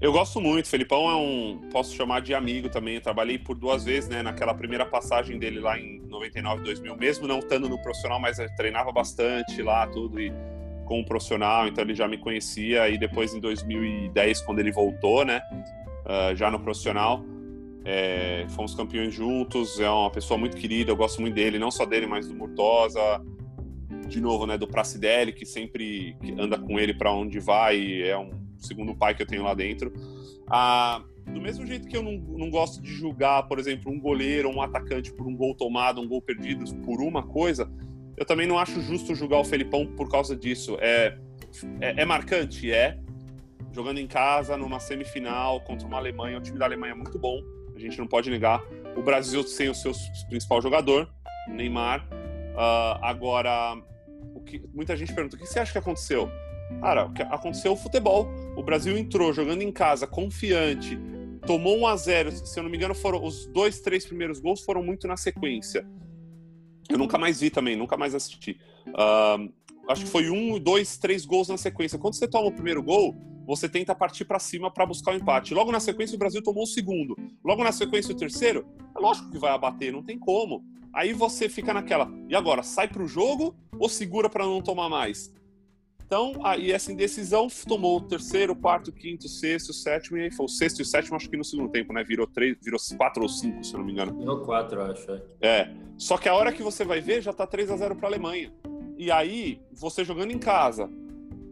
Eu 0.00 0.12
gosto 0.12 0.40
muito. 0.40 0.68
Felipão 0.68 1.10
é 1.10 1.16
um, 1.16 1.68
posso 1.70 1.94
chamar 1.94 2.20
de 2.20 2.34
amigo 2.34 2.68
também. 2.68 2.96
Eu 2.96 3.00
trabalhei 3.00 3.38
por 3.38 3.54
duas 3.54 3.84
vezes, 3.84 4.08
né? 4.08 4.22
Naquela 4.22 4.54
primeira 4.54 4.86
passagem 4.86 5.38
dele 5.38 5.60
lá 5.60 5.78
em 5.78 6.00
99, 6.00 6.62
2000, 6.62 6.96
mesmo 6.96 7.26
não 7.26 7.38
estando 7.38 7.68
no 7.68 7.80
profissional, 7.82 8.20
mas 8.20 8.38
treinava 8.56 8.92
bastante 8.92 9.62
lá, 9.62 9.86
tudo 9.86 10.20
e 10.20 10.32
com 10.90 10.98
o 10.98 11.04
profissional, 11.04 11.68
então 11.68 11.84
ele 11.84 11.94
já 11.94 12.08
me 12.08 12.18
conhecia. 12.18 12.88
E 12.88 12.98
depois 12.98 13.32
em 13.32 13.38
2010, 13.38 14.40
quando 14.40 14.58
ele 14.58 14.72
voltou, 14.72 15.24
né? 15.24 15.40
Uh, 16.04 16.34
já 16.34 16.50
no 16.50 16.58
profissional, 16.58 17.24
é, 17.84 18.44
fomos 18.48 18.74
campeões 18.74 19.14
juntos. 19.14 19.78
É 19.78 19.88
uma 19.88 20.10
pessoa 20.10 20.36
muito 20.36 20.56
querida. 20.56 20.90
Eu 20.90 20.96
gosto 20.96 21.20
muito 21.20 21.34
dele, 21.34 21.60
não 21.60 21.70
só 21.70 21.86
dele, 21.86 22.08
mas 22.08 22.26
do 22.26 22.34
Murtosa 22.34 23.00
de 24.08 24.20
novo, 24.20 24.44
né, 24.44 24.58
do 24.58 24.66
Pracidelli, 24.66 25.32
que 25.32 25.46
sempre 25.46 26.16
anda 26.36 26.58
com 26.58 26.80
ele 26.80 26.92
para 26.92 27.12
onde 27.12 27.38
vai, 27.38 28.02
é 28.02 28.18
um 28.18 28.30
segundo 28.58 28.92
pai 28.92 29.14
que 29.14 29.22
eu 29.22 29.26
tenho 29.26 29.44
lá 29.44 29.54
dentro. 29.54 29.92
Ah, 30.48 31.00
do 31.32 31.40
mesmo 31.40 31.64
jeito 31.64 31.86
que 31.86 31.96
eu 31.96 32.02
não, 32.02 32.18
não 32.18 32.50
gosto 32.50 32.82
de 32.82 32.92
julgar, 32.92 33.44
por 33.44 33.60
exemplo, 33.60 33.92
um 33.92 34.00
goleiro 34.00 34.48
ou 34.48 34.56
um 34.56 34.62
atacante 34.62 35.12
por 35.12 35.28
um 35.28 35.36
gol 35.36 35.54
tomado, 35.54 36.00
um 36.00 36.08
gol 36.08 36.20
perdido 36.20 36.64
por 36.78 37.00
uma 37.00 37.22
coisa, 37.22 37.70
eu 38.20 38.26
também 38.26 38.46
não 38.46 38.58
acho 38.58 38.82
justo 38.82 39.14
julgar 39.14 39.38
o 39.40 39.44
Felipão 39.44 39.86
por 39.86 40.10
causa 40.10 40.36
disso. 40.36 40.76
É, 40.78 41.16
é, 41.80 42.02
é 42.02 42.04
marcante? 42.04 42.70
É. 42.70 42.98
Jogando 43.72 43.98
em 43.98 44.06
casa, 44.06 44.58
numa 44.58 44.78
semifinal 44.78 45.62
contra 45.62 45.88
uma 45.88 45.96
Alemanha, 45.96 46.36
o 46.36 46.40
time 46.42 46.58
da 46.58 46.66
Alemanha 46.66 46.92
é 46.92 46.94
muito 46.94 47.18
bom, 47.18 47.40
a 47.74 47.78
gente 47.78 47.98
não 47.98 48.06
pode 48.06 48.28
negar. 48.28 48.62
O 48.94 49.02
Brasil 49.02 49.42
sem 49.44 49.70
o 49.70 49.74
seu 49.74 49.92
principal 50.28 50.60
jogador, 50.60 51.08
Neymar. 51.48 52.06
Uh, 52.10 52.98
agora, 53.00 53.80
o 54.34 54.40
que 54.40 54.62
muita 54.74 54.94
gente 54.94 55.14
pergunta: 55.14 55.36
o 55.36 55.38
que 55.38 55.46
você 55.46 55.58
acha 55.58 55.72
que 55.72 55.78
aconteceu? 55.78 56.30
Cara, 56.82 57.06
o 57.06 57.12
que 57.14 57.22
aconteceu 57.22 57.72
o 57.72 57.76
futebol. 57.76 58.28
O 58.54 58.62
Brasil 58.62 58.98
entrou 58.98 59.32
jogando 59.32 59.62
em 59.62 59.72
casa, 59.72 60.06
confiante, 60.06 60.98
tomou 61.46 61.78
1 61.78 61.86
a 61.86 61.96
0 61.96 62.32
Se 62.32 62.58
eu 62.58 62.64
não 62.64 62.70
me 62.70 62.76
engano, 62.76 62.94
foram 62.94 63.24
os 63.24 63.46
dois, 63.46 63.80
três 63.80 64.04
primeiros 64.04 64.40
gols 64.40 64.60
foram 64.60 64.82
muito 64.82 65.08
na 65.08 65.16
sequência. 65.16 65.86
Eu 66.90 66.98
nunca 66.98 67.16
mais 67.16 67.40
vi 67.40 67.50
também, 67.50 67.76
nunca 67.76 67.96
mais 67.96 68.14
assisti. 68.14 68.58
Uh, 68.88 69.52
acho 69.88 70.04
que 70.04 70.10
foi 70.10 70.28
um, 70.28 70.58
dois, 70.58 70.98
três 70.98 71.24
gols 71.24 71.48
na 71.48 71.56
sequência. 71.56 71.98
Quando 71.98 72.14
você 72.14 72.26
toma 72.26 72.48
o 72.48 72.52
primeiro 72.52 72.82
gol, 72.82 73.16
você 73.46 73.68
tenta 73.68 73.94
partir 73.94 74.24
para 74.24 74.38
cima 74.38 74.70
para 74.70 74.84
buscar 74.84 75.12
o 75.12 75.16
empate. 75.16 75.54
Logo 75.54 75.72
na 75.72 75.80
sequência, 75.80 76.16
o 76.16 76.18
Brasil 76.18 76.42
tomou 76.42 76.64
o 76.64 76.66
segundo. 76.66 77.16
Logo 77.44 77.62
na 77.62 77.72
sequência, 77.72 78.12
o 78.12 78.16
terceiro. 78.16 78.66
É 78.96 79.00
lógico 79.00 79.30
que 79.30 79.38
vai 79.38 79.52
abater, 79.52 79.92
não 79.92 80.02
tem 80.02 80.18
como. 80.18 80.64
Aí 80.92 81.12
você 81.12 81.48
fica 81.48 81.72
naquela, 81.72 82.10
e 82.28 82.34
agora, 82.34 82.64
sai 82.64 82.88
pro 82.88 83.06
jogo 83.06 83.54
ou 83.78 83.88
segura 83.88 84.28
para 84.28 84.44
não 84.44 84.60
tomar 84.60 84.88
mais? 84.88 85.32
Então, 86.10 86.32
aí 86.42 86.72
essa 86.72 86.90
indecisão 86.90 87.46
tomou 87.68 87.98
o 87.98 88.00
terceiro, 88.00 88.56
quarto, 88.56 88.90
quinto, 88.90 89.28
sexto, 89.28 89.72
sétimo, 89.72 90.18
e 90.18 90.22
aí 90.22 90.30
foi 90.32 90.46
o 90.46 90.48
sexto 90.48 90.80
e 90.80 90.82
o 90.82 90.84
sétimo, 90.84 91.14
acho 91.14 91.30
que 91.30 91.36
no 91.36 91.44
segundo 91.44 91.70
tempo, 91.70 91.92
né? 91.92 92.02
Virou 92.02 92.26
três, 92.26 92.56
virou 92.60 92.80
quatro 92.96 93.22
ou 93.22 93.28
cinco, 93.28 93.62
se 93.62 93.72
eu 93.72 93.78
não 93.78 93.86
me 93.86 93.92
engano. 93.92 94.18
Virou 94.18 94.40
quatro, 94.40 94.82
acho. 94.82 95.08
É. 95.08 95.22
é. 95.40 95.72
Só 95.96 96.18
que 96.18 96.28
a 96.28 96.34
hora 96.34 96.50
que 96.50 96.64
você 96.64 96.84
vai 96.84 97.00
ver, 97.00 97.22
já 97.22 97.32
tá 97.32 97.46
3 97.46 97.70
a 97.70 97.76
0 97.76 97.94
pra 97.94 98.08
Alemanha. 98.08 98.52
E 98.98 99.08
aí, 99.08 99.60
você 99.72 100.04
jogando 100.04 100.32
em 100.32 100.38
casa, 100.40 100.90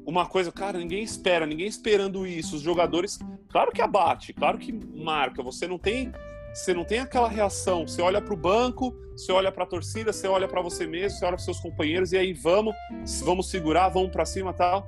uma 0.04 0.26
coisa, 0.26 0.50
cara, 0.50 0.76
ninguém 0.76 1.04
espera, 1.04 1.46
ninguém 1.46 1.68
esperando 1.68 2.26
isso. 2.26 2.56
Os 2.56 2.62
jogadores, 2.62 3.20
claro 3.50 3.70
que 3.70 3.80
abate, 3.80 4.32
claro 4.32 4.58
que 4.58 4.72
marca. 4.72 5.40
Você 5.40 5.68
não 5.68 5.78
tem 5.78 6.10
você 6.52 6.74
não 6.74 6.84
tem 6.84 7.00
aquela 7.00 7.28
reação. 7.28 7.86
Você 7.86 8.00
olha 8.02 8.20
para 8.20 8.34
o 8.34 8.36
banco, 8.36 8.94
você 9.16 9.32
olha 9.32 9.50
para 9.50 9.64
a 9.64 9.66
torcida, 9.66 10.12
você 10.12 10.26
olha 10.28 10.48
para 10.48 10.60
você 10.60 10.86
mesmo, 10.86 11.18
você 11.18 11.24
olha 11.24 11.36
para 11.36 11.44
seus 11.44 11.60
companheiros 11.60 12.12
e 12.12 12.16
aí 12.16 12.32
vamos, 12.32 12.74
vamos 13.24 13.50
segurar, 13.50 13.88
vamos 13.88 14.10
para 14.10 14.24
cima, 14.24 14.52
tal. 14.52 14.86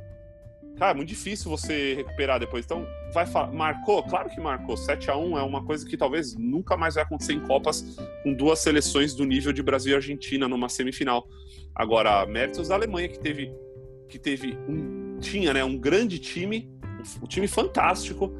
Cara, 0.76 0.92
é 0.92 0.94
muito 0.94 1.08
difícil 1.08 1.50
você 1.50 1.94
recuperar 1.94 2.40
depois. 2.40 2.64
Então, 2.64 2.86
vai 3.12 3.26
marcou? 3.52 4.02
Claro 4.02 4.30
que 4.30 4.40
marcou. 4.40 4.76
7 4.76 5.10
a 5.10 5.16
1 5.16 5.38
é 5.38 5.42
uma 5.42 5.64
coisa 5.64 5.86
que 5.86 5.96
talvez 5.96 6.34
nunca 6.36 6.76
mais 6.76 6.94
vai 6.94 7.04
acontecer 7.04 7.34
em 7.34 7.40
Copas 7.40 7.98
com 8.22 8.32
duas 8.32 8.60
seleções 8.60 9.14
do 9.14 9.24
nível 9.24 9.52
de 9.52 9.62
Brasil 9.62 9.92
e 9.92 9.96
Argentina 9.96 10.48
numa 10.48 10.68
semifinal. 10.70 11.26
Agora, 11.74 12.24
méritos 12.24 12.68
da 12.68 12.76
Alemanha 12.76 13.08
que 13.08 13.18
teve 13.18 13.52
que 14.08 14.18
teve 14.18 14.58
um 14.66 15.18
tinha, 15.20 15.52
né, 15.52 15.62
um 15.62 15.78
grande 15.78 16.18
time, 16.18 16.68
um 17.22 17.26
time 17.26 17.46
fantástico 17.46 18.32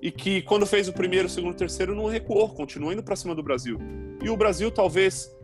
e 0.00 0.10
que 0.10 0.42
quando 0.42 0.66
fez 0.66 0.88
o 0.88 0.92
primeiro, 0.92 1.26
o 1.26 1.30
segundo, 1.30 1.52
o 1.52 1.56
terceiro 1.56 1.94
não 1.94 2.06
recuou, 2.06 2.48
continuou 2.48 2.92
indo 2.92 3.02
para 3.02 3.16
cima 3.16 3.34
do 3.34 3.42
Brasil. 3.42 3.78
E 4.22 4.28
o 4.28 4.36
Brasil 4.36 4.70
talvez 4.70 5.34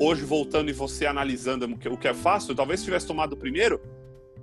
hoje 0.00 0.24
voltando 0.24 0.70
e 0.70 0.72
você 0.72 1.06
analisando 1.06 1.66
o 1.66 1.96
que 1.96 2.08
é 2.08 2.14
fácil, 2.14 2.54
talvez 2.54 2.82
tivesse 2.82 3.06
tomado 3.06 3.32
o 3.32 3.36
primeiro, 3.36 3.80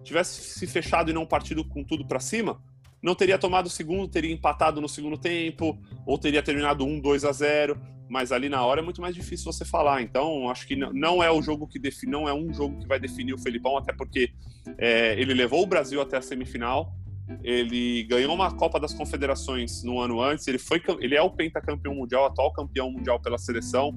tivesse 0.03 0.41
se 0.41 0.67
fechado 0.67 1.09
e 1.09 1.13
não 1.13 1.25
partido 1.25 1.63
com 1.63 1.83
tudo 1.83 2.05
para 2.05 2.19
cima, 2.19 2.61
não 3.01 3.15
teria 3.15 3.37
tomado 3.37 3.67
o 3.67 3.69
segundo, 3.69 4.07
teria 4.07 4.33
empatado 4.33 4.79
no 4.79 4.89
segundo 4.89 5.17
tempo, 5.17 5.77
ou 6.05 6.17
teria 6.17 6.41
terminado 6.41 6.85
1, 6.85 6.99
2 6.99 7.25
a 7.25 7.31
0 7.31 7.95
mas 8.07 8.31
ali 8.31 8.49
na 8.49 8.63
hora 8.63 8.81
é 8.81 8.83
muito 8.83 9.01
mais 9.01 9.15
difícil 9.15 9.51
você 9.51 9.65
falar. 9.65 10.01
Então, 10.01 10.49
acho 10.49 10.67
que 10.67 10.75
não 10.75 11.23
é 11.23 11.31
o 11.31 11.41
jogo 11.41 11.67
que 11.67 11.79
define, 11.79 12.11
não 12.11 12.29
é 12.29 12.33
um 12.33 12.53
jogo 12.53 12.77
que 12.79 12.87
vai 12.87 12.99
definir 12.99 13.33
o 13.33 13.37
Felipão, 13.37 13.77
até 13.77 13.93
porque 13.93 14.31
é, 14.77 15.19
ele 15.19 15.33
levou 15.33 15.63
o 15.63 15.65
Brasil 15.65 16.01
até 16.01 16.17
a 16.17 16.21
semifinal. 16.21 16.95
Ele 17.43 18.03
ganhou 18.03 18.33
uma 18.33 18.51
Copa 18.51 18.79
das 18.79 18.93
Confederações 18.93 19.83
no 19.83 19.99
ano 19.99 20.21
antes. 20.21 20.47
Ele 20.47 20.57
foi, 20.57 20.81
ele 20.99 21.15
é 21.15 21.21
o 21.21 21.29
pentacampeão 21.29 21.95
mundial, 21.95 22.25
atual 22.25 22.51
campeão 22.51 22.91
mundial 22.91 23.19
pela 23.19 23.37
seleção. 23.37 23.93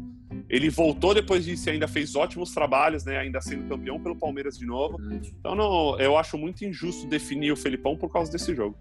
Ele 0.48 0.70
voltou 0.70 1.12
depois 1.12 1.44
disso 1.44 1.68
e 1.68 1.72
ainda 1.72 1.86
fez 1.86 2.16
ótimos 2.16 2.52
trabalhos, 2.52 3.04
né? 3.04 3.18
Ainda 3.18 3.40
sendo 3.40 3.68
campeão 3.68 4.00
pelo 4.00 4.16
Palmeiras 4.16 4.56
de 4.56 4.64
novo. 4.64 4.98
Então, 5.12 5.54
não, 5.54 5.98
eu 5.98 6.16
acho 6.16 6.38
muito 6.38 6.64
injusto 6.64 7.06
definir 7.06 7.52
o 7.52 7.56
Felipão 7.56 7.96
por 7.96 8.10
causa 8.10 8.32
desse 8.32 8.54
jogo. 8.54 8.76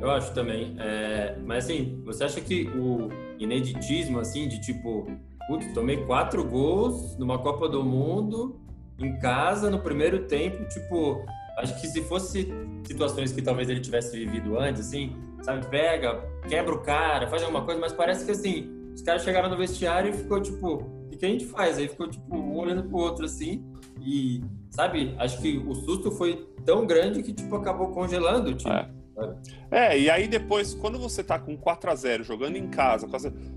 Eu 0.00 0.10
acho 0.10 0.34
também. 0.34 0.74
É, 0.80 1.36
mas 1.46 1.64
assim, 1.64 2.02
você 2.04 2.24
acha 2.24 2.40
que 2.40 2.68
o 2.70 3.08
ineditismo, 3.38 4.18
assim, 4.18 4.48
de 4.48 4.60
tipo, 4.60 5.06
putz, 5.46 5.72
tomei 5.72 5.98
quatro 6.04 6.44
gols 6.44 7.16
numa 7.16 7.38
Copa 7.38 7.68
do 7.68 7.84
Mundo 7.84 8.60
em 8.98 9.16
casa 9.18 9.70
no 9.70 9.80
primeiro 9.80 10.26
tempo, 10.26 10.64
tipo, 10.68 11.24
acho 11.62 11.80
que 11.80 11.86
se 11.86 12.02
fosse 12.02 12.48
situações 12.84 13.32
que 13.32 13.40
talvez 13.40 13.68
ele 13.68 13.80
tivesse 13.80 14.16
vivido 14.16 14.58
antes, 14.58 14.86
assim, 14.88 15.16
sabe, 15.42 15.66
pega, 15.68 16.22
quebra 16.48 16.74
o 16.74 16.80
cara, 16.80 17.26
faz 17.28 17.42
alguma 17.42 17.64
coisa, 17.64 17.80
mas 17.80 17.92
parece 17.92 18.24
que 18.24 18.32
assim, 18.32 18.70
os 18.94 19.02
caras 19.02 19.22
chegaram 19.22 19.48
no 19.48 19.56
vestiário 19.56 20.10
e 20.10 20.12
ficou 20.12 20.40
tipo, 20.40 20.74
o 21.12 21.16
que 21.16 21.24
a 21.24 21.28
gente 21.28 21.46
faz? 21.46 21.78
Aí 21.78 21.88
ficou 21.88 22.08
tipo, 22.08 22.34
um 22.34 22.56
olhando 22.56 22.84
pro 22.84 22.98
outro 22.98 23.24
assim, 23.24 23.64
e 24.00 24.42
sabe, 24.70 25.14
acho 25.18 25.40
que 25.40 25.58
o 25.58 25.74
susto 25.74 26.10
foi 26.10 26.48
tão 26.64 26.86
grande 26.86 27.22
que 27.22 27.32
tipo 27.32 27.54
acabou 27.56 27.88
congelando 27.88 28.50
o 28.50 28.54
time. 28.54 28.74
É. 28.74 29.02
É, 29.70 29.98
e 29.98 30.10
aí 30.10 30.26
depois, 30.26 30.74
quando 30.74 30.98
você 30.98 31.22
tá 31.22 31.38
com 31.38 31.56
4 31.56 31.90
a 31.90 31.94
0 31.94 32.24
jogando 32.24 32.56
em 32.56 32.68
casa, 32.68 33.06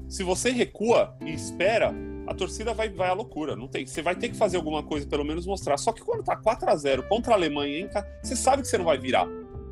se 0.07 0.21
você 0.21 0.51
recua 0.51 1.15
e 1.21 1.33
espera, 1.33 1.93
a 2.27 2.33
torcida 2.33 2.73
vai, 2.73 2.89
vai 2.89 3.09
à 3.09 3.13
loucura. 3.13 3.55
Não 3.55 3.67
tem, 3.67 3.85
você 3.85 4.01
vai 4.01 4.15
ter 4.15 4.29
que 4.29 4.35
fazer 4.35 4.57
alguma 4.57 4.83
coisa, 4.83 5.07
pelo 5.07 5.23
menos 5.23 5.45
mostrar. 5.45 5.77
Só 5.77 5.91
que 5.91 6.01
quando 6.01 6.23
tá 6.23 6.35
4 6.35 6.69
a 6.69 6.75
0 6.75 7.03
contra 7.03 7.33
a 7.33 7.35
Alemanha 7.35 7.79
em 7.79 7.87
casa, 7.87 8.07
você 8.21 8.35
sabe 8.35 8.61
que 8.61 8.67
você 8.67 8.77
não 8.77 8.85
vai 8.85 8.97
virar. 8.97 9.27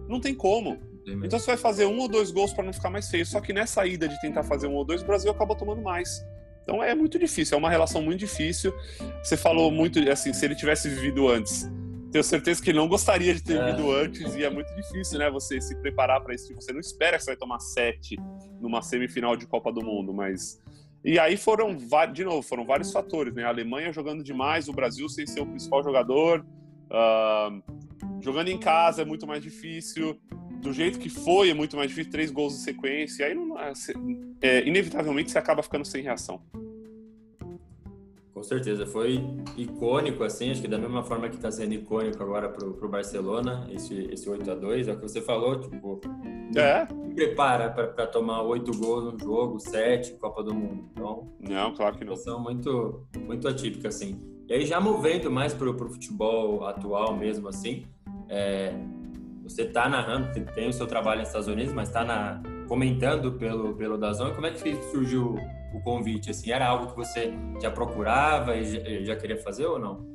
Não 0.07 0.19
tem 0.19 0.33
como. 0.33 0.79
Então 1.05 1.37
você 1.37 1.47
vai 1.47 1.57
fazer 1.57 1.85
um 1.85 1.99
ou 1.99 2.07
dois 2.07 2.31
gols 2.31 2.53
para 2.53 2.63
não 2.63 2.73
ficar 2.73 2.89
mais 2.89 3.09
feio. 3.09 3.25
Só 3.25 3.41
que 3.41 3.51
nessa 3.51 3.85
ida 3.85 4.07
de 4.07 4.19
tentar 4.21 4.43
fazer 4.43 4.67
um 4.67 4.73
ou 4.73 4.85
dois, 4.85 5.01
o 5.01 5.05
Brasil 5.05 5.31
acabou 5.31 5.55
tomando 5.55 5.81
mais. 5.81 6.23
Então 6.63 6.81
é 6.81 6.95
muito 6.95 7.19
difícil, 7.19 7.55
é 7.55 7.59
uma 7.59 7.69
relação 7.69 8.01
muito 8.01 8.19
difícil. 8.19 8.73
Você 9.21 9.35
falou 9.35 9.69
muito, 9.69 9.99
assim, 10.09 10.31
se 10.31 10.45
ele 10.45 10.55
tivesse 10.55 10.87
vivido 10.87 11.27
antes, 11.27 11.69
tenho 12.09 12.23
certeza 12.23 12.61
que 12.63 12.69
ele 12.69 12.77
não 12.77 12.87
gostaria 12.87 13.33
de 13.33 13.41
ter 13.43 13.57
é. 13.57 13.71
vindo 13.71 13.91
antes 13.91 14.35
e 14.35 14.45
é 14.45 14.49
muito 14.49 14.73
difícil, 14.75 15.19
né? 15.19 15.29
Você 15.31 15.59
se 15.59 15.75
preparar 15.75 16.21
para 16.21 16.33
isso. 16.33 16.53
Você 16.55 16.71
não 16.71 16.79
espera 16.79 17.17
que 17.17 17.23
você 17.23 17.31
vai 17.31 17.37
tomar 17.37 17.59
sete 17.59 18.17
numa 18.61 18.81
semifinal 18.81 19.35
de 19.35 19.45
Copa 19.45 19.73
do 19.73 19.83
Mundo, 19.83 20.13
mas 20.13 20.61
e 21.03 21.19
aí 21.19 21.35
foram 21.35 21.75
de 22.13 22.23
novo 22.23 22.41
foram 22.41 22.65
vários 22.65 22.91
fatores, 22.91 23.33
né? 23.33 23.43
A 23.43 23.49
Alemanha 23.49 23.91
jogando 23.91 24.23
demais, 24.23 24.67
o 24.67 24.73
Brasil 24.73 25.07
sem 25.09 25.27
ser 25.27 25.41
o 25.41 25.45
principal 25.45 25.83
jogador, 25.83 26.45
uh, 26.89 28.21
jogando 28.21 28.49
em 28.49 28.57
casa 28.57 29.01
é 29.01 29.05
muito 29.05 29.27
mais 29.27 29.43
difícil. 29.43 30.19
Do 30.61 30.71
jeito 30.71 30.97
que 30.97 31.09
foi, 31.09 31.49
é 31.49 31.53
muito 31.53 31.75
mais 31.75 31.89
difícil, 31.89 32.09
três 32.09 32.31
gols 32.31 32.55
em 32.55 32.63
sequência. 32.63 33.25
Aí, 33.25 33.33
não, 33.33 33.59
é, 33.59 33.73
é, 34.41 34.65
inevitavelmente, 34.65 35.29
você 35.29 35.37
acaba 35.37 35.61
ficando 35.61 35.83
sem 35.83 36.01
reação. 36.01 36.41
Com 38.43 38.49
certeza, 38.49 38.85
foi 38.85 39.23
icônico, 39.55 40.21
assim, 40.21 40.51
acho 40.51 40.61
que 40.61 40.67
da 40.67 40.77
mesma 40.77 41.01
forma 41.01 41.29
que 41.29 41.37
está 41.37 41.49
sendo 41.49 41.75
icônico 41.75 42.21
agora 42.21 42.49
para 42.49 42.67
o 42.67 42.89
Barcelona, 42.89 43.65
esse, 43.71 44.09
esse 44.11 44.29
8 44.29 44.51
a 44.51 44.53
2 44.53 44.89
é 44.89 44.91
o 44.91 44.95
que 44.97 45.01
você 45.01 45.21
falou, 45.21 45.61
tipo, 45.61 46.01
é. 46.53 46.85
me 46.93 47.15
prepara 47.15 47.69
para 47.69 48.05
tomar 48.05 48.41
oito 48.41 48.77
gols 48.77 49.13
no 49.13 49.17
jogo, 49.17 49.59
sete, 49.61 50.11
Copa 50.15 50.43
do 50.43 50.53
Mundo. 50.53 50.83
Então, 50.91 51.31
não, 51.39 51.73
claro 51.73 51.97
que 51.97 52.03
não. 52.03 52.17
São 52.17 52.37
muito, 52.37 53.07
muito 53.17 53.47
atípica, 53.47 53.87
assim. 53.87 54.19
E 54.49 54.53
aí, 54.53 54.65
já 54.65 54.77
movendo 54.77 55.31
mais 55.31 55.53
para 55.53 55.69
o 55.69 55.89
futebol 55.89 56.67
atual 56.67 57.15
mesmo, 57.15 57.47
assim, 57.47 57.85
é, 58.27 58.73
você 59.41 59.61
está 59.61 59.87
narrando, 59.87 60.33
tem, 60.33 60.43
tem, 60.43 60.67
o 60.67 60.73
seu 60.73 60.85
trabalho 60.85 61.21
nos 61.21 61.29
Estados 61.29 61.47
Unidos, 61.47 61.73
mas 61.73 61.87
está 61.87 62.43
comentando 62.67 63.31
pelo, 63.31 63.73
pelo 63.73 63.97
Dazon, 63.97 64.33
como 64.33 64.47
é 64.47 64.51
que 64.51 64.75
surgiu 64.91 65.37
o 65.73 65.81
convite? 65.81 66.29
Assim, 66.29 66.51
era 66.51 66.67
algo 66.67 66.87
que 66.87 66.95
você 66.95 67.33
já 67.61 67.71
procurava 67.71 68.55
e 68.55 68.65
já, 68.65 69.13
já 69.13 69.15
queria 69.15 69.37
fazer 69.37 69.65
ou 69.65 69.79
não? 69.79 70.05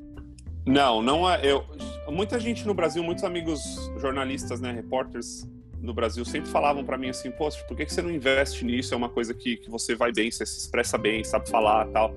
Não, 0.66 1.00
não 1.00 1.28
é. 1.28 1.40
Eu, 1.42 1.64
muita 2.08 2.38
gente 2.38 2.66
no 2.66 2.74
Brasil, 2.74 3.02
muitos 3.02 3.24
amigos 3.24 3.90
jornalistas, 3.98 4.60
né, 4.60 4.70
repórteres 4.70 5.48
no 5.80 5.94
Brasil 5.94 6.24
sempre 6.24 6.50
falavam 6.50 6.84
para 6.84 6.98
mim 6.98 7.08
assim, 7.08 7.30
poxa, 7.30 7.62
por 7.64 7.76
que, 7.76 7.86
que 7.86 7.92
você 7.94 8.02
não 8.02 8.10
investe 8.10 8.64
nisso? 8.64 8.92
É 8.92 8.96
uma 8.96 9.08
coisa 9.08 9.32
que, 9.32 9.56
que 9.56 9.70
você 9.70 9.94
vai 9.94 10.12
bem, 10.12 10.30
você 10.30 10.44
se 10.44 10.58
expressa 10.58 10.98
bem, 10.98 11.22
sabe 11.24 11.48
falar 11.48 11.86
tal, 11.86 12.14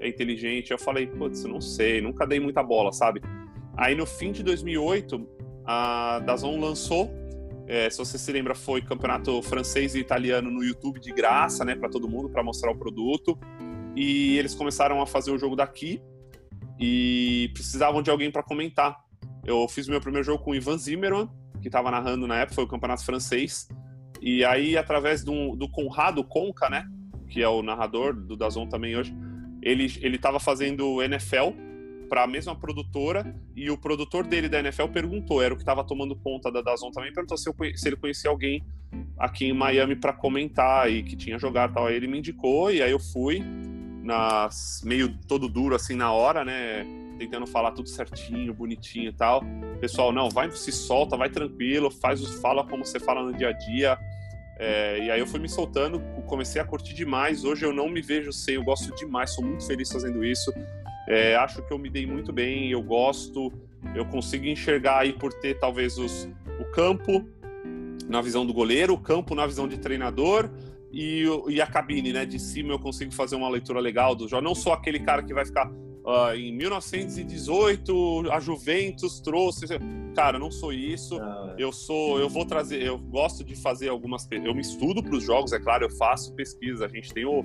é 0.00 0.08
inteligente. 0.08 0.70
Eu 0.70 0.78
falei, 0.78 1.06
putz, 1.06 1.44
não 1.44 1.60
sei, 1.60 2.00
nunca 2.00 2.26
dei 2.26 2.40
muita 2.40 2.62
bola, 2.62 2.92
sabe? 2.92 3.22
Aí 3.76 3.94
no 3.94 4.06
fim 4.06 4.32
de 4.32 4.42
2008, 4.42 5.28
a 5.64 6.20
Dazon 6.20 6.58
lançou 6.58 7.10
é, 7.72 7.88
se 7.88 7.96
você 7.96 8.18
se 8.18 8.30
lembra, 8.30 8.54
foi 8.54 8.82
campeonato 8.82 9.40
francês 9.40 9.94
e 9.94 9.98
italiano 9.98 10.50
no 10.50 10.62
YouTube 10.62 11.00
de 11.00 11.10
graça, 11.10 11.64
né, 11.64 11.74
para 11.74 11.88
todo 11.88 12.06
mundo, 12.06 12.28
para 12.28 12.42
mostrar 12.42 12.70
o 12.70 12.76
produto. 12.76 13.38
E 13.96 14.36
eles 14.36 14.54
começaram 14.54 15.00
a 15.00 15.06
fazer 15.06 15.30
o 15.30 15.38
jogo 15.38 15.56
daqui 15.56 16.02
e 16.78 17.50
precisavam 17.54 18.02
de 18.02 18.10
alguém 18.10 18.30
para 18.30 18.42
comentar. 18.42 18.98
Eu 19.42 19.66
fiz 19.68 19.88
meu 19.88 20.02
primeiro 20.02 20.22
jogo 20.22 20.44
com 20.44 20.50
o 20.50 20.54
Ivan 20.54 20.76
Zimmerman, 20.76 21.30
que 21.62 21.68
estava 21.68 21.90
narrando 21.90 22.26
na 22.26 22.40
época, 22.40 22.56
foi 22.56 22.64
o 22.64 22.68
campeonato 22.68 23.06
francês. 23.06 23.66
E 24.20 24.44
aí, 24.44 24.76
através 24.76 25.24
do, 25.24 25.56
do 25.56 25.66
Conrado 25.66 26.22
Conca, 26.22 26.68
né, 26.68 26.86
que 27.26 27.42
é 27.42 27.48
o 27.48 27.62
narrador 27.62 28.14
do 28.14 28.36
Dazon 28.36 28.66
também 28.66 28.98
hoje, 28.98 29.16
ele 29.62 29.90
ele 30.02 30.16
estava 30.16 30.38
fazendo 30.38 31.00
NFL 31.02 31.56
para 32.12 32.24
a 32.24 32.26
mesma 32.26 32.54
produtora 32.54 33.34
e 33.56 33.70
o 33.70 33.78
produtor 33.78 34.26
dele 34.26 34.46
da 34.46 34.58
NFL 34.58 34.88
perguntou, 34.88 35.42
era 35.42 35.54
o 35.54 35.56
que 35.56 35.62
estava 35.62 35.82
tomando 35.82 36.14
conta 36.14 36.52
da 36.52 36.60
Dazon 36.60 36.90
também, 36.90 37.10
perguntou 37.10 37.38
se, 37.38 37.50
se 37.74 37.88
ele 37.88 37.96
conhecia 37.96 38.28
alguém 38.28 38.62
aqui 39.16 39.46
em 39.46 39.54
Miami 39.54 39.96
para 39.96 40.12
comentar 40.12 40.92
e 40.92 41.02
que 41.02 41.16
tinha 41.16 41.38
jogado 41.38 41.72
tal. 41.72 41.86
Aí 41.86 41.96
ele 41.96 42.06
me 42.06 42.18
indicou 42.18 42.70
e 42.70 42.82
aí 42.82 42.90
eu 42.90 43.00
fui, 43.00 43.42
nas, 44.02 44.82
meio 44.84 45.16
todo 45.26 45.48
duro 45.48 45.74
assim 45.74 45.96
na 45.96 46.12
hora, 46.12 46.44
né? 46.44 46.84
Tentando 47.18 47.46
falar 47.46 47.70
tudo 47.70 47.88
certinho, 47.88 48.52
bonitinho 48.52 49.08
e 49.08 49.14
tal. 49.14 49.42
Pessoal, 49.80 50.12
não, 50.12 50.28
vai, 50.28 50.50
se 50.50 50.70
solta, 50.70 51.16
vai 51.16 51.30
tranquilo, 51.30 51.90
faz 51.90 52.22
fala 52.42 52.62
como 52.62 52.84
você 52.84 53.00
fala 53.00 53.22
no 53.22 53.32
dia 53.32 53.48
a 53.48 53.52
dia. 53.52 53.98
É, 54.58 55.06
e 55.06 55.10
aí 55.10 55.18
eu 55.18 55.26
fui 55.26 55.40
me 55.40 55.48
soltando, 55.48 55.98
comecei 56.26 56.60
a 56.60 56.64
curtir 56.66 56.92
demais. 56.92 57.42
Hoje 57.42 57.64
eu 57.64 57.72
não 57.72 57.88
me 57.88 58.02
vejo 58.02 58.34
sem, 58.34 58.56
eu 58.56 58.62
gosto 58.62 58.94
demais, 58.94 59.30
sou 59.30 59.42
muito 59.42 59.66
feliz 59.66 59.90
fazendo 59.90 60.22
isso. 60.22 60.52
É, 61.08 61.34
acho 61.36 61.62
que 61.62 61.72
eu 61.72 61.78
me 61.78 61.90
dei 61.90 62.06
muito 62.06 62.32
bem, 62.32 62.70
eu 62.70 62.82
gosto, 62.82 63.52
eu 63.94 64.04
consigo 64.06 64.46
enxergar 64.46 65.00
aí 65.00 65.12
por 65.12 65.32
ter 65.32 65.58
talvez 65.58 65.98
os, 65.98 66.28
o 66.60 66.64
campo 66.72 67.26
na 68.08 68.20
visão 68.20 68.46
do 68.46 68.52
goleiro, 68.52 68.94
o 68.94 68.98
campo 68.98 69.34
na 69.34 69.46
visão 69.46 69.66
de 69.66 69.78
treinador 69.78 70.50
e, 70.92 71.24
e 71.48 71.60
a 71.60 71.66
cabine, 71.66 72.12
né? 72.12 72.24
De 72.24 72.38
cima 72.38 72.72
eu 72.72 72.78
consigo 72.78 73.12
fazer 73.12 73.36
uma 73.36 73.48
leitura 73.48 73.80
legal 73.80 74.14
do 74.14 74.28
jogo. 74.28 74.42
Não 74.42 74.54
sou 74.54 74.72
aquele 74.72 75.00
cara 75.00 75.22
que 75.22 75.32
vai 75.32 75.44
ficar 75.44 75.68
uh, 75.68 76.34
em 76.36 76.52
1918 76.52 78.30
a 78.30 78.38
Juventus 78.38 79.20
trouxe. 79.20 79.66
Cara, 80.14 80.38
não 80.38 80.50
sou 80.50 80.72
isso. 80.72 81.18
Ah, 81.20 81.54
é. 81.56 81.62
Eu 81.62 81.72
sou, 81.72 82.18
eu 82.18 82.28
vou 82.28 82.44
trazer, 82.44 82.82
eu 82.82 82.98
gosto 82.98 83.42
de 83.42 83.56
fazer 83.56 83.88
algumas, 83.88 84.28
eu 84.30 84.54
me 84.54 84.60
estudo 84.60 85.02
para 85.02 85.16
os 85.16 85.24
jogos, 85.24 85.52
é 85.52 85.58
claro, 85.58 85.86
eu 85.86 85.90
faço 85.90 86.34
pesquisa. 86.34 86.84
A 86.84 86.88
gente 86.88 87.12
tem 87.12 87.24
o 87.24 87.42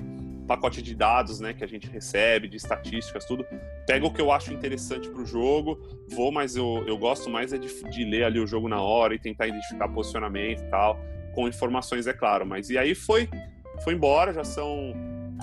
pacote 0.47 0.81
de 0.81 0.95
dados 0.95 1.39
né, 1.39 1.53
que 1.53 1.63
a 1.63 1.67
gente 1.67 1.87
recebe, 1.87 2.47
de 2.47 2.57
estatísticas, 2.57 3.25
tudo. 3.25 3.45
Pego 3.85 4.07
o 4.07 4.13
que 4.13 4.21
eu 4.21 4.31
acho 4.31 4.53
interessante 4.53 5.09
para 5.09 5.21
o 5.21 5.25
jogo, 5.25 5.79
vou, 6.09 6.31
mas 6.31 6.55
eu, 6.55 6.83
eu 6.87 6.97
gosto 6.97 7.29
mais 7.29 7.51
é 7.53 7.57
de, 7.57 7.67
de 7.89 8.05
ler 8.05 8.23
ali 8.23 8.39
o 8.39 8.47
jogo 8.47 8.67
na 8.67 8.81
hora 8.81 9.13
e 9.13 9.19
tentar 9.19 9.47
identificar 9.47 9.89
posicionamento 9.89 10.61
e 10.61 10.69
tal, 10.69 10.99
com 11.35 11.47
informações, 11.47 12.07
é 12.07 12.13
claro. 12.13 12.45
Mas 12.45 12.69
e 12.69 12.77
aí 12.77 12.95
foi, 12.95 13.29
foi 13.83 13.93
embora, 13.93 14.33
já 14.33 14.43
são. 14.43 14.93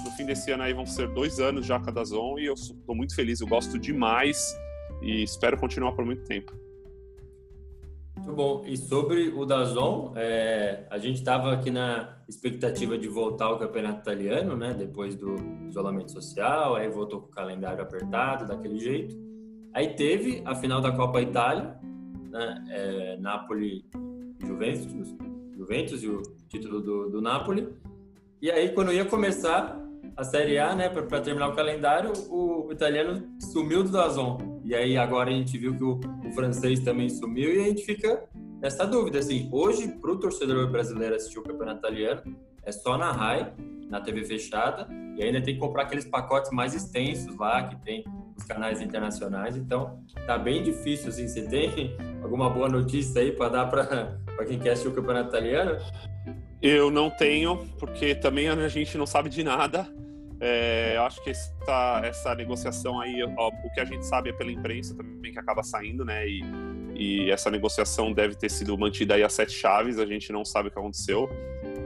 No 0.04 0.10
fim 0.16 0.26
desse 0.26 0.50
ano 0.50 0.64
aí 0.64 0.72
vão 0.72 0.84
ser 0.84 1.06
dois 1.08 1.38
anos 1.38 1.64
já 1.64 1.78
cada 1.78 2.04
Zon 2.04 2.36
e 2.36 2.46
eu 2.46 2.54
estou 2.54 2.96
muito 2.96 3.14
feliz, 3.14 3.40
eu 3.40 3.46
gosto 3.46 3.78
demais 3.78 4.58
e 5.00 5.22
espero 5.22 5.56
continuar 5.56 5.92
por 5.92 6.04
muito 6.04 6.24
tempo. 6.24 6.52
Muito 8.24 8.36
bom. 8.36 8.64
E 8.66 8.74
sobre 8.74 9.28
o 9.28 9.44
Dazon, 9.44 10.14
é, 10.16 10.86
a 10.88 10.96
gente 10.96 11.16
estava 11.16 11.52
aqui 11.52 11.70
na 11.70 12.16
expectativa 12.26 12.96
de 12.96 13.06
voltar 13.06 13.44
ao 13.44 13.58
campeonato 13.58 14.00
italiano, 14.00 14.56
né? 14.56 14.72
Depois 14.72 15.14
do 15.14 15.36
isolamento 15.68 16.10
social, 16.10 16.74
aí 16.74 16.88
voltou 16.88 17.20
com 17.20 17.26
o 17.26 17.30
calendário 17.30 17.82
apertado, 17.82 18.48
daquele 18.48 18.78
jeito. 18.78 19.14
Aí 19.74 19.88
teve 19.88 20.40
a 20.46 20.54
final 20.54 20.80
da 20.80 20.90
Copa 20.90 21.20
Itália, 21.20 21.78
né? 22.30 22.64
É, 22.70 23.16
Napoli 23.18 23.84
Juventus, 24.42 25.14
Juventus 25.54 26.02
e 26.02 26.08
o 26.08 26.22
título 26.48 26.80
do, 26.80 27.10
do 27.10 27.20
Napoli. 27.20 27.68
E 28.40 28.50
aí, 28.50 28.70
quando 28.70 28.90
ia 28.90 29.04
começar 29.04 29.78
a 30.16 30.24
Série 30.24 30.58
A, 30.58 30.74
né, 30.74 30.88
para 30.88 31.20
terminar 31.20 31.48
o 31.48 31.54
calendário, 31.54 32.10
o, 32.30 32.72
italiano 32.72 33.22
sumiu 33.38 33.84
do 33.84 33.90
Dazon. 33.90 34.53
E 34.64 34.74
aí 34.74 34.96
agora 34.96 35.30
a 35.30 35.32
gente 35.32 35.58
viu 35.58 35.76
que 35.76 35.84
o, 35.84 36.00
o 36.26 36.32
francês 36.32 36.80
também 36.80 37.10
sumiu 37.10 37.54
e 37.54 37.60
a 37.60 37.64
gente 37.64 37.84
fica 37.84 38.24
nessa 38.60 38.86
dúvida, 38.86 39.18
assim, 39.18 39.46
hoje, 39.52 39.88
para 39.88 40.10
o 40.10 40.18
torcedor 40.18 40.70
brasileiro 40.70 41.14
assistir 41.14 41.38
o 41.38 41.42
campeonato 41.42 41.80
italiano, 41.80 42.22
é 42.64 42.72
só 42.72 42.96
na 42.96 43.12
RAI, 43.12 43.52
na 43.90 44.00
TV 44.00 44.24
fechada, 44.24 44.88
e 45.18 45.22
ainda 45.22 45.42
tem 45.42 45.54
que 45.54 45.60
comprar 45.60 45.82
aqueles 45.82 46.06
pacotes 46.06 46.50
mais 46.50 46.74
extensos 46.74 47.36
lá, 47.36 47.64
que 47.64 47.76
tem 47.84 48.04
os 48.34 48.42
canais 48.44 48.80
internacionais, 48.80 49.54
então 49.54 50.02
tá 50.26 50.38
bem 50.38 50.62
difícil, 50.62 51.10
assim, 51.10 51.28
você 51.28 51.42
tem 51.42 51.94
alguma 52.22 52.48
boa 52.48 52.68
notícia 52.68 53.20
aí 53.20 53.32
para 53.32 53.50
dar 53.50 53.66
para 53.66 54.44
quem 54.46 54.58
quer 54.58 54.70
assistir 54.70 54.88
o 54.88 54.94
campeonato 54.94 55.28
italiano? 55.28 55.78
Eu 56.62 56.90
não 56.90 57.10
tenho, 57.10 57.66
porque 57.78 58.14
também 58.14 58.48
a 58.48 58.68
gente 58.68 58.96
não 58.96 59.06
sabe 59.06 59.28
de 59.28 59.44
nada. 59.44 59.86
É, 60.40 60.94
eu 60.96 61.02
acho 61.02 61.22
que 61.22 61.30
essa, 61.30 62.00
essa 62.04 62.34
negociação 62.34 63.00
aí, 63.00 63.22
ó, 63.36 63.48
o 63.48 63.70
que 63.72 63.80
a 63.80 63.84
gente 63.84 64.04
sabe 64.04 64.30
é 64.30 64.32
pela 64.32 64.50
imprensa 64.50 64.94
também 64.94 65.32
que 65.32 65.38
acaba 65.38 65.62
saindo, 65.62 66.04
né? 66.04 66.26
E, 66.26 66.42
e 66.94 67.30
essa 67.30 67.50
negociação 67.50 68.12
deve 68.12 68.34
ter 68.34 68.50
sido 68.50 68.76
mantida 68.76 69.14
aí 69.14 69.22
a 69.22 69.28
sete 69.28 69.52
chaves, 69.52 69.98
a 69.98 70.06
gente 70.06 70.32
não 70.32 70.44
sabe 70.44 70.68
o 70.68 70.70
que 70.70 70.78
aconteceu. 70.78 71.28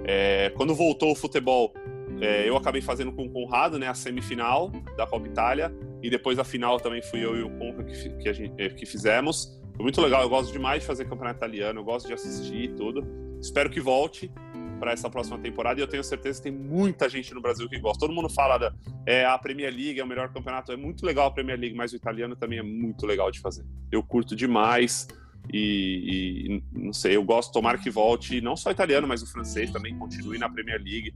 É, 0.04 0.50
quando 0.56 0.74
voltou 0.74 1.12
o 1.12 1.14
futebol, 1.14 1.72
é, 2.20 2.48
eu 2.48 2.56
acabei 2.56 2.80
fazendo 2.80 3.12
com 3.12 3.26
o 3.26 3.30
Conrado, 3.30 3.78
né, 3.78 3.86
a 3.86 3.94
semifinal 3.94 4.70
da 4.96 5.06
Copa 5.06 5.26
Itália, 5.26 5.72
e 6.02 6.10
depois 6.10 6.38
a 6.38 6.44
final 6.44 6.78
também 6.80 7.02
fui 7.02 7.24
eu 7.24 7.36
e 7.36 7.42
o 7.42 7.50
Conca 7.58 7.84
que, 7.84 8.08
que, 8.16 8.32
gente, 8.32 8.74
que 8.74 8.86
fizemos. 8.86 9.60
Foi 9.76 9.82
muito 9.84 10.00
legal, 10.00 10.22
eu 10.22 10.28
gosto 10.28 10.52
demais 10.52 10.80
de 10.80 10.86
fazer 10.86 11.04
campeonato 11.04 11.38
italiano, 11.38 11.80
eu 11.80 11.84
gosto 11.84 12.06
de 12.06 12.12
assistir 12.12 12.64
e 12.64 12.68
tudo. 12.68 13.06
Espero 13.40 13.70
que 13.70 13.80
volte 13.80 14.30
para 14.78 14.92
essa 14.92 15.10
próxima 15.10 15.38
temporada 15.38 15.80
e 15.80 15.82
eu 15.82 15.88
tenho 15.88 16.04
certeza 16.04 16.38
que 16.40 16.50
tem 16.50 16.52
muita 16.52 17.08
gente 17.08 17.34
no 17.34 17.40
Brasil 17.40 17.68
que 17.68 17.78
gosta. 17.78 18.00
Todo 18.00 18.14
mundo 18.14 18.28
fala 18.28 18.58
da 18.58 18.74
é, 19.04 19.24
a 19.24 19.36
Premier 19.38 19.72
League 19.72 19.98
é 19.98 20.04
o 20.04 20.06
melhor 20.06 20.32
campeonato, 20.32 20.72
é 20.72 20.76
muito 20.76 21.04
legal 21.04 21.26
a 21.26 21.30
Premier 21.30 21.58
League, 21.58 21.76
mas 21.76 21.92
o 21.92 21.96
italiano 21.96 22.36
também 22.36 22.58
é 22.58 22.62
muito 22.62 23.06
legal 23.06 23.30
de 23.30 23.40
fazer. 23.40 23.64
Eu 23.90 24.02
curto 24.02 24.36
demais 24.36 25.08
e, 25.52 26.60
e 26.72 26.78
não 26.78 26.92
sei, 26.92 27.16
eu 27.16 27.24
gosto, 27.24 27.52
tomara 27.52 27.78
que 27.78 27.90
volte, 27.90 28.40
não 28.40 28.56
só 28.56 28.68
o 28.68 28.72
italiano, 28.72 29.06
mas 29.06 29.22
o 29.22 29.26
francês 29.26 29.70
também 29.70 29.96
continue 29.98 30.38
na 30.38 30.48
Premier 30.48 30.80
League. 30.82 31.14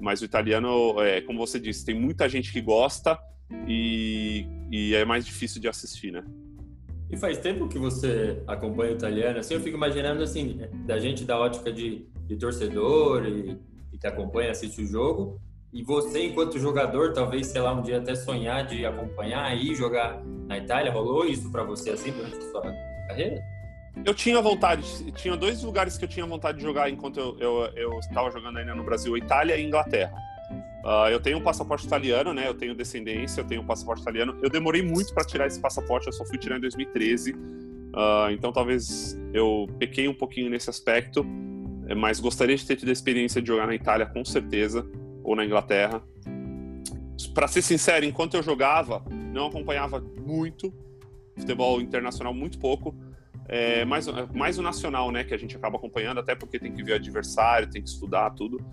Mas 0.00 0.22
o 0.22 0.24
italiano, 0.24 1.00
é, 1.00 1.20
como 1.20 1.38
você 1.38 1.60
disse, 1.60 1.84
tem 1.84 1.94
muita 1.94 2.28
gente 2.28 2.52
que 2.52 2.60
gosta 2.60 3.18
e, 3.66 4.46
e 4.70 4.94
é 4.94 5.04
mais 5.04 5.24
difícil 5.24 5.60
de 5.60 5.68
assistir, 5.68 6.10
né? 6.10 6.24
E 7.10 7.16
faz 7.16 7.38
tempo 7.38 7.68
que 7.68 7.78
você 7.78 8.42
acompanha 8.46 8.92
o 8.92 8.94
italiano? 8.96 9.38
Assim, 9.38 9.54
eu 9.54 9.60
fico 9.60 9.76
imaginando, 9.76 10.22
assim, 10.22 10.60
da 10.86 10.98
gente 10.98 11.24
da 11.24 11.38
ótica 11.38 11.72
de, 11.72 12.06
de 12.26 12.36
torcedor 12.36 13.26
e, 13.26 13.58
e, 13.92 13.98
que 13.98 14.06
acompanha, 14.06 14.50
assiste 14.50 14.82
o 14.82 14.86
jogo, 14.86 15.40
e 15.72 15.82
você, 15.82 16.26
enquanto 16.26 16.58
jogador, 16.58 17.12
talvez, 17.12 17.48
sei 17.48 17.60
lá, 17.60 17.74
um 17.74 17.82
dia 17.82 17.98
até 17.98 18.14
sonhar 18.14 18.64
de 18.64 18.86
acompanhar 18.86 19.56
e 19.56 19.74
jogar 19.74 20.22
na 20.46 20.56
Itália. 20.56 20.92
Rolou 20.92 21.26
isso 21.26 21.50
para 21.50 21.64
você, 21.64 21.90
assim, 21.90 22.12
durante 22.12 22.36
a 22.36 22.40
sua 22.42 22.62
carreira? 23.08 23.42
Eu 24.04 24.14
tinha 24.14 24.40
vontade, 24.40 25.12
tinha 25.12 25.36
dois 25.36 25.62
lugares 25.62 25.98
que 25.98 26.04
eu 26.04 26.08
tinha 26.08 26.26
vontade 26.26 26.58
de 26.58 26.64
jogar 26.64 26.90
enquanto 26.90 27.18
eu, 27.18 27.66
eu, 27.74 27.98
estava 27.98 28.30
jogando 28.30 28.58
ainda 28.58 28.74
no 28.74 28.84
Brasil, 28.84 29.16
Itália 29.16 29.56
e 29.56 29.64
Inglaterra. 29.64 30.14
Uh, 30.84 31.08
eu 31.10 31.20
tenho 31.20 31.38
um 31.38 31.40
passaporte 31.40 31.86
italiano, 31.86 32.32
né? 32.32 32.46
Eu 32.46 32.54
tenho 32.54 32.74
descendência, 32.74 33.40
eu 33.40 33.46
tenho 33.46 33.62
um 33.62 33.66
passaporte 33.66 34.02
italiano. 34.02 34.38
Eu 34.42 34.50
demorei 34.50 34.82
muito 34.82 35.14
para 35.14 35.24
tirar 35.24 35.46
esse 35.46 35.60
passaporte, 35.60 36.06
eu 36.06 36.12
só 36.12 36.24
fui 36.24 36.38
tirar 36.38 36.58
em 36.58 36.60
2013. 36.60 37.32
Uh, 37.32 37.38
ah, 37.96 38.28
então 38.30 38.52
talvez 38.52 39.18
eu 39.32 39.66
pequei 39.78 40.06
um 40.08 40.14
pouquinho 40.14 40.50
nesse 40.50 40.68
aspecto, 40.68 41.24
mas 41.96 42.20
gostaria 42.20 42.56
de 42.56 42.64
ter 42.64 42.76
tido 42.76 42.88
a 42.88 42.92
experiência 42.92 43.42
de 43.42 43.48
jogar 43.48 43.66
na 43.66 43.74
Itália, 43.74 44.06
com 44.06 44.24
certeza, 44.24 44.86
ou 45.22 45.34
na 45.34 45.44
Inglaterra. 45.44 46.02
Para 47.34 47.48
ser 47.48 47.62
sincero, 47.62 48.04
enquanto 48.04 48.34
eu 48.34 48.42
jogava, 48.42 49.04
não 49.10 49.46
acompanhava 49.46 50.00
muito 50.24 50.72
futebol 51.36 51.80
internacional, 51.80 52.32
muito 52.32 52.58
pouco. 52.58 52.94
É, 53.48 53.84
mais, 53.84 54.06
mais 54.32 54.58
o 54.58 54.62
nacional, 54.62 55.10
né, 55.10 55.24
que 55.24 55.34
a 55.34 55.36
gente 55.36 55.56
acaba 55.56 55.76
acompanhando, 55.76 56.20
até 56.20 56.34
porque 56.34 56.58
tem 56.58 56.72
que 56.72 56.82
ver 56.82 56.92
o 56.92 56.96
adversário, 56.96 57.68
tem 57.68 57.82
que 57.82 57.88
estudar 57.88 58.30
tudo 58.30 58.64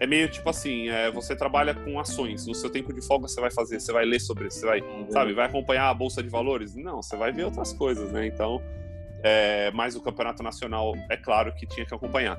é 0.00 0.06
meio 0.06 0.28
tipo 0.30 0.48
assim, 0.48 0.88
é, 0.88 1.10
você 1.10 1.36
trabalha 1.36 1.74
com 1.74 2.00
ações. 2.00 2.46
No 2.46 2.54
seu 2.54 2.70
tempo 2.70 2.90
de 2.90 3.02
folga 3.02 3.28
você 3.28 3.38
vai 3.38 3.50
fazer, 3.50 3.78
você 3.78 3.92
vai 3.92 4.06
ler 4.06 4.18
sobre 4.18 4.48
isso, 4.48 4.60
você 4.60 4.66
vai, 4.66 4.80
uhum. 4.80 5.10
sabe, 5.10 5.34
vai 5.34 5.44
acompanhar 5.44 5.90
a 5.90 5.94
bolsa 5.94 6.22
de 6.22 6.28
valores? 6.30 6.74
Não, 6.74 7.02
você 7.02 7.16
vai 7.16 7.30
ver 7.30 7.44
outras 7.44 7.74
coisas, 7.74 8.10
né? 8.10 8.26
Então, 8.26 8.62
é, 9.22 9.70
mas 9.72 9.96
o 9.96 10.02
campeonato 10.02 10.42
nacional 10.42 10.94
é 11.10 11.16
claro 11.16 11.54
que 11.54 11.66
tinha 11.66 11.86
que 11.86 11.94
acompanhar. 11.94 12.38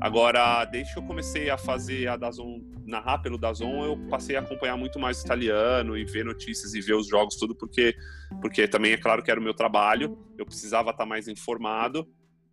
Agora, 0.00 0.64
desde 0.64 0.94
que 0.94 0.98
eu 0.98 1.02
comecei 1.02 1.50
a 1.50 1.58
fazer 1.58 2.08
a 2.08 2.16
Dazon, 2.16 2.60
narrar 2.86 3.18
pelo 3.18 3.36
Dazon, 3.36 3.84
eu 3.84 3.98
passei 4.08 4.36
a 4.36 4.40
acompanhar 4.40 4.76
muito 4.76 4.98
mais 4.98 5.20
italiano 5.22 5.96
e 5.96 6.04
ver 6.04 6.24
notícias 6.24 6.74
e 6.74 6.80
ver 6.80 6.94
os 6.94 7.08
jogos 7.08 7.36
tudo, 7.36 7.54
porque 7.54 7.94
porque 8.40 8.66
também 8.66 8.92
é 8.92 8.96
claro 8.96 9.22
que 9.22 9.30
era 9.30 9.38
o 9.38 9.42
meu 9.42 9.52
trabalho, 9.52 10.18
eu 10.38 10.46
precisava 10.46 10.90
estar 10.90 11.04
mais 11.04 11.28
informado. 11.28 12.08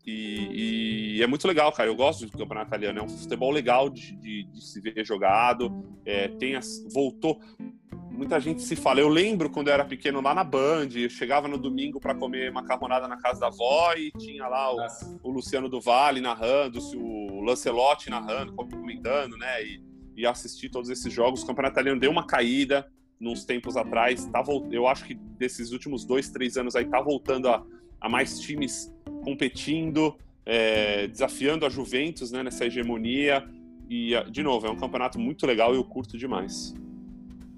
E, 0.07 1.17
e, 1.17 1.21
é 1.21 1.27
muito 1.27 1.45
legal, 1.45 1.69
cara. 1.73 1.89
Eu 1.89 1.95
gosto 1.95 2.25
do 2.25 2.31
campeonato 2.31 2.69
italiano. 2.69 2.99
É 2.99 3.03
um 3.03 3.09
futebol 3.09 3.51
legal 3.51 3.89
de, 3.89 4.15
de, 4.15 4.43
de 4.45 4.65
se 4.65 4.79
ver 4.79 5.05
jogado. 5.05 5.69
É, 6.05 6.29
tem 6.29 6.55
as, 6.55 6.81
voltou. 6.93 7.41
Muita 8.09 8.39
gente 8.39 8.61
se 8.61 8.77
fala. 8.77 9.01
Eu 9.01 9.09
lembro 9.09 9.49
quando 9.49 9.67
eu 9.67 9.73
era 9.73 9.83
pequeno 9.83 10.21
lá 10.21 10.33
na 10.33 10.45
Band. 10.45 10.87
Eu 10.95 11.09
chegava 11.09 11.49
no 11.49 11.57
domingo 11.57 11.99
para 11.99 12.15
comer 12.15 12.53
macarronada 12.53 13.05
na 13.05 13.17
casa 13.17 13.41
da 13.41 13.47
avó 13.47 13.93
e 13.95 14.09
tinha 14.17 14.47
lá 14.47 14.73
o, 14.73 14.77
o 15.23 15.29
Luciano 15.29 15.67
do 15.67 15.81
Vale 15.81 16.21
narrando, 16.21 16.79
o 16.95 17.41
Lancelotti 17.41 18.09
narrando, 18.09 18.53
comentando, 18.53 19.35
né? 19.35 19.61
E, 19.61 19.83
e 20.15 20.25
assistir 20.25 20.69
todos 20.69 20.89
esses 20.89 21.11
jogos. 21.11 21.43
O 21.43 21.47
campeonato 21.47 21.73
italiano 21.73 21.99
deu 21.99 22.11
uma 22.11 22.25
caída 22.25 22.89
nos 23.19 23.43
tempos 23.43 23.75
atrás. 23.75 24.25
Tá, 24.27 24.41
eu 24.71 24.87
acho 24.87 25.03
que 25.03 25.15
desses 25.15 25.73
últimos 25.73 26.05
dois, 26.05 26.29
três 26.29 26.55
anos 26.55 26.77
aí 26.77 26.85
tá 26.85 27.01
voltando 27.01 27.49
a, 27.49 27.61
a 27.99 28.07
mais 28.07 28.39
times 28.39 28.89
competindo, 29.27 30.15
é, 30.45 31.05
desafiando 31.07 31.65
a 31.65 31.69
Juventus 31.69 32.31
né, 32.31 32.41
nessa 32.41 32.65
hegemonia. 32.65 33.45
E, 33.89 34.13
de 34.31 34.41
novo, 34.41 34.67
é 34.67 34.69
um 34.69 34.77
campeonato 34.77 35.19
muito 35.19 35.45
legal 35.45 35.73
e 35.73 35.77
eu 35.77 35.83
curto 35.83 36.17
demais. 36.17 36.73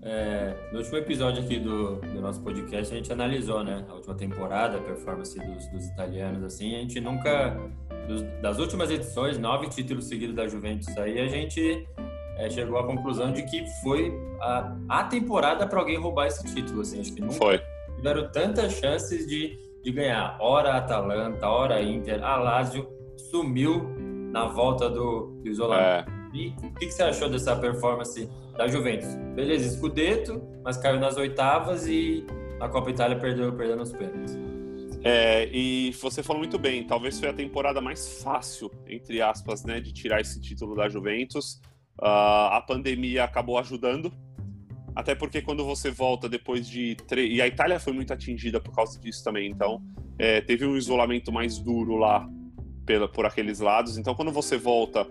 É, 0.01 0.55
no 0.71 0.79
último 0.79 0.97
episódio 0.97 1.43
aqui 1.43 1.59
do, 1.59 1.97
do, 1.97 2.21
nosso 2.21 2.41
podcast, 2.41 2.91
a 2.91 2.97
gente 2.97 3.13
analisou 3.13 3.63
né, 3.63 3.85
a 3.87 3.93
última 3.93 4.15
temporada, 4.15 4.77
a 4.77 4.81
performance 4.81 5.37
dos, 5.37 5.67
dos 5.67 5.85
italianos. 5.89 6.43
Assim, 6.43 6.75
a 6.75 6.79
gente 6.79 6.99
nunca, 6.99 7.55
dos, 8.07 8.23
das 8.41 8.57
últimas 8.57 8.89
edições, 8.89 9.37
nove 9.37 9.69
títulos 9.69 10.05
seguidos 10.05 10.35
da 10.35 10.47
Juventus 10.47 10.97
aí, 10.97 11.19
a 11.19 11.27
gente 11.27 11.85
é, 12.37 12.49
chegou 12.49 12.79
à 12.79 12.87
conclusão 12.87 13.31
de 13.31 13.43
que 13.43 13.63
foi 13.83 14.11
a, 14.41 14.75
a 14.89 15.03
temporada 15.03 15.67
para 15.67 15.79
alguém 15.79 15.99
roubar 15.99 16.25
esse 16.25 16.43
título. 16.51 16.81
Assim, 16.81 16.99
acho 16.99 17.13
que 17.13 17.21
nunca 17.21 17.33
foi. 17.33 17.61
tiveram 17.97 18.31
tantas 18.31 18.73
chances 18.73 19.27
de 19.27 19.68
de 19.83 19.91
ganhar. 19.91 20.37
Ora 20.39 20.75
Atalanta, 20.75 21.47
ora 21.47 21.81
Inter, 21.81 22.23
a 22.23 22.35
Lazio 22.37 22.87
sumiu 23.29 23.89
na 24.31 24.45
volta 24.47 24.89
do, 24.89 25.39
do 25.43 25.49
isolamento. 25.49 26.09
É. 26.09 26.19
E 26.33 26.49
o 26.63 26.73
que, 26.75 26.85
que, 26.85 26.91
você 26.91 27.03
achou 27.03 27.29
dessa 27.29 27.55
performance 27.55 28.29
da 28.55 28.67
Juventus? 28.67 29.15
Beleza, 29.35 29.75
Scudetto, 29.75 30.41
mas 30.63 30.77
caiu 30.77 30.99
nas 30.99 31.17
oitavas 31.17 31.87
e 31.87 32.25
a 32.59 32.69
Copa 32.69 32.91
Itália 32.91 33.17
perdeu, 33.17 33.51
perdeu 33.53 33.77
nos 33.77 33.91
pênaltis. 33.91 34.37
É, 35.03 35.49
e 35.51 35.91
você 35.93 36.21
falou 36.21 36.39
muito 36.39 36.59
bem, 36.59 36.85
talvez 36.85 37.19
foi 37.19 37.29
a 37.29 37.33
temporada 37.33 37.79
mais 37.79 38.21
fácil, 38.21 38.69
entre 38.85 39.21
aspas, 39.21 39.63
né, 39.63 39.79
de 39.79 39.93
tirar 39.93 40.19
esse 40.19 40.41
título 40.41 40.75
da 40.75 40.89
Juventus. 40.89 41.61
Uh, 41.97 42.51
a 42.51 42.63
pandemia 42.65 43.23
acabou 43.23 43.57
ajudando, 43.57 44.11
até 44.99 45.15
porque 45.15 45.41
quando 45.41 45.63
você 45.63 45.89
volta 45.89 46.27
depois 46.27 46.67
de. 46.67 46.95
Tre... 47.07 47.25
E 47.25 47.41
a 47.41 47.47
Itália 47.47 47.79
foi 47.79 47.93
muito 47.93 48.11
atingida 48.11 48.59
por 48.59 48.75
causa 48.75 48.99
disso 48.99 49.23
também. 49.23 49.49
Então, 49.49 49.81
é, 50.17 50.41
teve 50.41 50.65
um 50.65 50.75
isolamento 50.75 51.31
mais 51.31 51.57
duro 51.57 51.95
lá 51.95 52.29
pela, 52.85 53.07
por 53.07 53.25
aqueles 53.25 53.59
lados. 53.59 53.97
Então, 53.97 54.13
quando 54.13 54.29
você 54.29 54.57
volta 54.57 55.07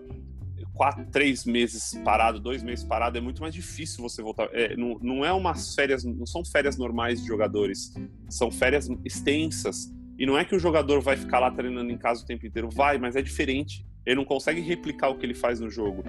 quatro, 0.75 1.07
três 1.07 1.47
meses 1.47 1.99
parado, 2.05 2.39
dois 2.39 2.63
meses 2.63 2.85
parado, 2.85 3.17
é 3.17 3.21
muito 3.21 3.41
mais 3.41 3.55
difícil 3.55 4.03
você 4.03 4.23
voltar. 4.23 4.51
É, 4.53 4.77
não, 4.77 4.99
não 5.01 5.25
é 5.25 5.33
umas 5.33 5.75
férias, 5.75 6.05
não 6.05 6.27
são 6.27 6.45
férias 6.45 6.77
normais 6.77 7.23
de 7.23 7.27
jogadores, 7.27 7.95
são 8.29 8.51
férias 8.51 8.91
extensas. 9.07 9.91
E 10.19 10.27
não 10.27 10.37
é 10.37 10.45
que 10.45 10.55
o 10.55 10.59
jogador 10.59 11.01
vai 11.01 11.17
ficar 11.17 11.39
lá 11.39 11.51
treinando 11.51 11.91
em 11.91 11.97
casa 11.97 12.23
o 12.23 12.27
tempo 12.27 12.47
inteiro, 12.47 12.69
vai, 12.69 12.99
mas 12.99 13.17
é 13.17 13.23
diferente. 13.23 13.87
Ele 14.05 14.17
não 14.17 14.25
consegue 14.25 14.61
replicar 14.61 15.09
o 15.09 15.17
que 15.17 15.25
ele 15.25 15.35
faz 15.35 15.61
no 15.61 15.71
jogo. 15.71 16.05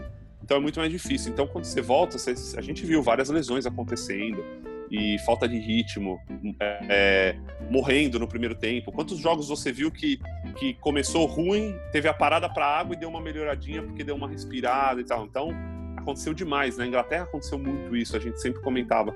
Então 0.49 0.57
é 0.57 0.61
muito 0.61 0.79
mais 0.79 0.91
difícil. 0.91 1.31
Então 1.31 1.45
quando 1.45 1.65
você 1.65 1.79
volta, 1.79 2.17
você, 2.17 2.33
a 2.57 2.61
gente 2.61 2.83
viu 2.83 3.03
várias 3.03 3.29
lesões 3.29 3.67
acontecendo 3.67 4.43
e 4.89 5.19
falta 5.19 5.47
de 5.47 5.59
ritmo, 5.59 6.19
é, 6.59 6.85
é, 6.89 7.39
morrendo 7.69 8.17
no 8.17 8.27
primeiro 8.27 8.55
tempo. 8.55 8.91
Quantos 8.91 9.19
jogos 9.19 9.47
você 9.47 9.71
viu 9.71 9.91
que, 9.91 10.19
que 10.57 10.73
começou 10.73 11.27
ruim, 11.27 11.75
teve 11.91 12.07
a 12.07 12.13
parada 12.15 12.49
para 12.49 12.65
água 12.65 12.95
e 12.95 12.99
deu 12.99 13.07
uma 13.07 13.21
melhoradinha 13.21 13.83
porque 13.83 14.03
deu 14.03 14.15
uma 14.15 14.27
respirada 14.27 14.99
e 14.99 15.03
tal. 15.03 15.23
Então 15.23 15.51
aconteceu 15.95 16.33
demais. 16.33 16.77
Na 16.77 16.87
Inglaterra 16.87 17.25
aconteceu 17.25 17.59
muito 17.59 17.95
isso, 17.95 18.17
a 18.17 18.19
gente 18.19 18.41
sempre 18.41 18.59
comentava. 18.63 19.13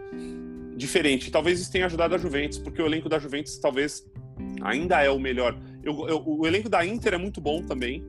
Diferente. 0.77 1.31
Talvez 1.31 1.59
isso 1.59 1.71
tenha 1.71 1.87
ajudado 1.87 2.13
a 2.13 2.17
Juventus, 2.19 2.59
porque 2.59 2.79
o 2.79 2.85
elenco 2.85 3.09
da 3.09 3.17
Juventus 3.17 3.57
talvez 3.57 4.05
ainda 4.61 5.01
é 5.01 5.09
o 5.09 5.17
melhor. 5.17 5.57
Eu, 5.83 6.07
eu, 6.07 6.23
o 6.23 6.45
elenco 6.45 6.69
da 6.69 6.85
Inter 6.85 7.15
é 7.15 7.17
muito 7.17 7.41
bom 7.41 7.63
também, 7.63 8.05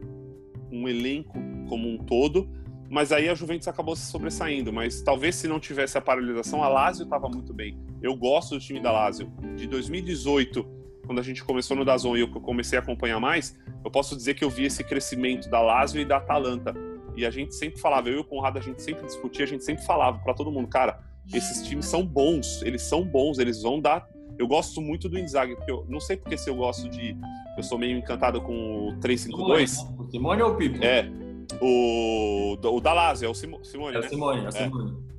um 0.70 0.86
elenco 0.86 1.38
como 1.70 1.88
um 1.88 1.96
todo 1.96 2.62
mas 2.95 3.11
aí 3.11 3.28
a 3.28 3.34
Juventus 3.34 3.66
acabou 3.66 3.97
se 3.97 4.07
sobressaindo. 4.07 4.72
Mas 4.72 5.03
talvez 5.03 5.34
se 5.34 5.49
não 5.49 5.59
tivesse 5.59 5.99
a 5.99 6.01
paralisação, 6.01 6.62
a 6.62 6.68
Lazio 6.68 7.03
estava 7.03 7.28
muito 7.28 7.53
bem. 7.53 7.76
Eu 8.01 8.14
gosto 8.14 8.55
do 8.55 8.61
time 8.61 8.80
da 8.80 8.92
Lazio. 8.92 9.32
De 9.57 9.66
2018 9.66 10.84
quando 11.05 11.18
a 11.18 11.22
gente 11.22 11.45
começou 11.45 11.76
no 11.76 11.84
Dazon 11.84 12.16
e 12.16 12.20
eu 12.20 12.28
comecei 12.28 12.78
a 12.78 12.82
acompanhar 12.82 13.20
mais, 13.20 13.59
eu 13.84 13.90
posso 13.90 14.16
dizer 14.16 14.34
que 14.34 14.42
eu 14.42 14.49
vi 14.49 14.64
esse 14.64 14.82
crescimento 14.82 15.51
da 15.51 15.61
Lazio 15.61 16.01
e 16.01 16.05
da 16.05 16.16
Atalanta. 16.16 16.72
E 17.14 17.26
a 17.26 17.30
gente 17.30 17.55
sempre 17.55 17.78
falava, 17.78 18.09
eu 18.09 18.14
e 18.14 18.18
o 18.20 18.24
Conrado, 18.24 18.59
a 18.59 18.62
gente 18.62 18.80
sempre 18.80 19.05
discutia, 19.05 19.45
a 19.45 19.49
gente 19.49 19.64
sempre 19.64 19.84
falava 19.84 20.20
para 20.20 20.32
todo 20.32 20.51
mundo, 20.51 20.66
cara, 20.66 20.99
esses 21.30 21.66
times 21.66 21.84
são 21.84 22.07
bons, 22.07 22.62
eles 22.62 22.80
são 22.80 23.05
bons, 23.05 23.38
eles 23.38 23.61
vão 23.61 23.80
dar. 23.80 24.09
Eu 24.38 24.49
gosto 24.49 24.80
muito 24.80 25.07
do 25.09 25.18
Inzaghi, 25.18 25.57
porque 25.57 25.70
eu 25.70 25.84
não 25.90 26.01
sei 26.01 26.16
porque 26.16 26.38
se 26.38 26.49
eu 26.49 26.57
gosto 26.57 26.88
de. 26.88 27.14
Eu 27.57 27.62
sou 27.62 27.76
meio 27.76 27.99
encantado 27.99 28.40
com 28.40 28.88
o 28.88 28.97
352. 29.01 29.70
Simone, 29.70 29.97
o 29.99 30.11
Simone 30.11 30.42
ou 30.42 30.53
o 30.53 30.57
Pipo? 30.57 30.82
É. 30.82 31.23
O, 31.61 32.57
o 32.61 32.80
da 32.80 32.92
Lazio, 32.92 33.26
é 33.26 33.28
o 33.28 33.34
Simone. 33.34 33.64
É 33.95 33.99
o 33.99 34.03
né? 34.03 34.09
Simone, 34.09 34.45
é 34.45 34.49
o 34.49 34.53
Simone. 34.53 35.14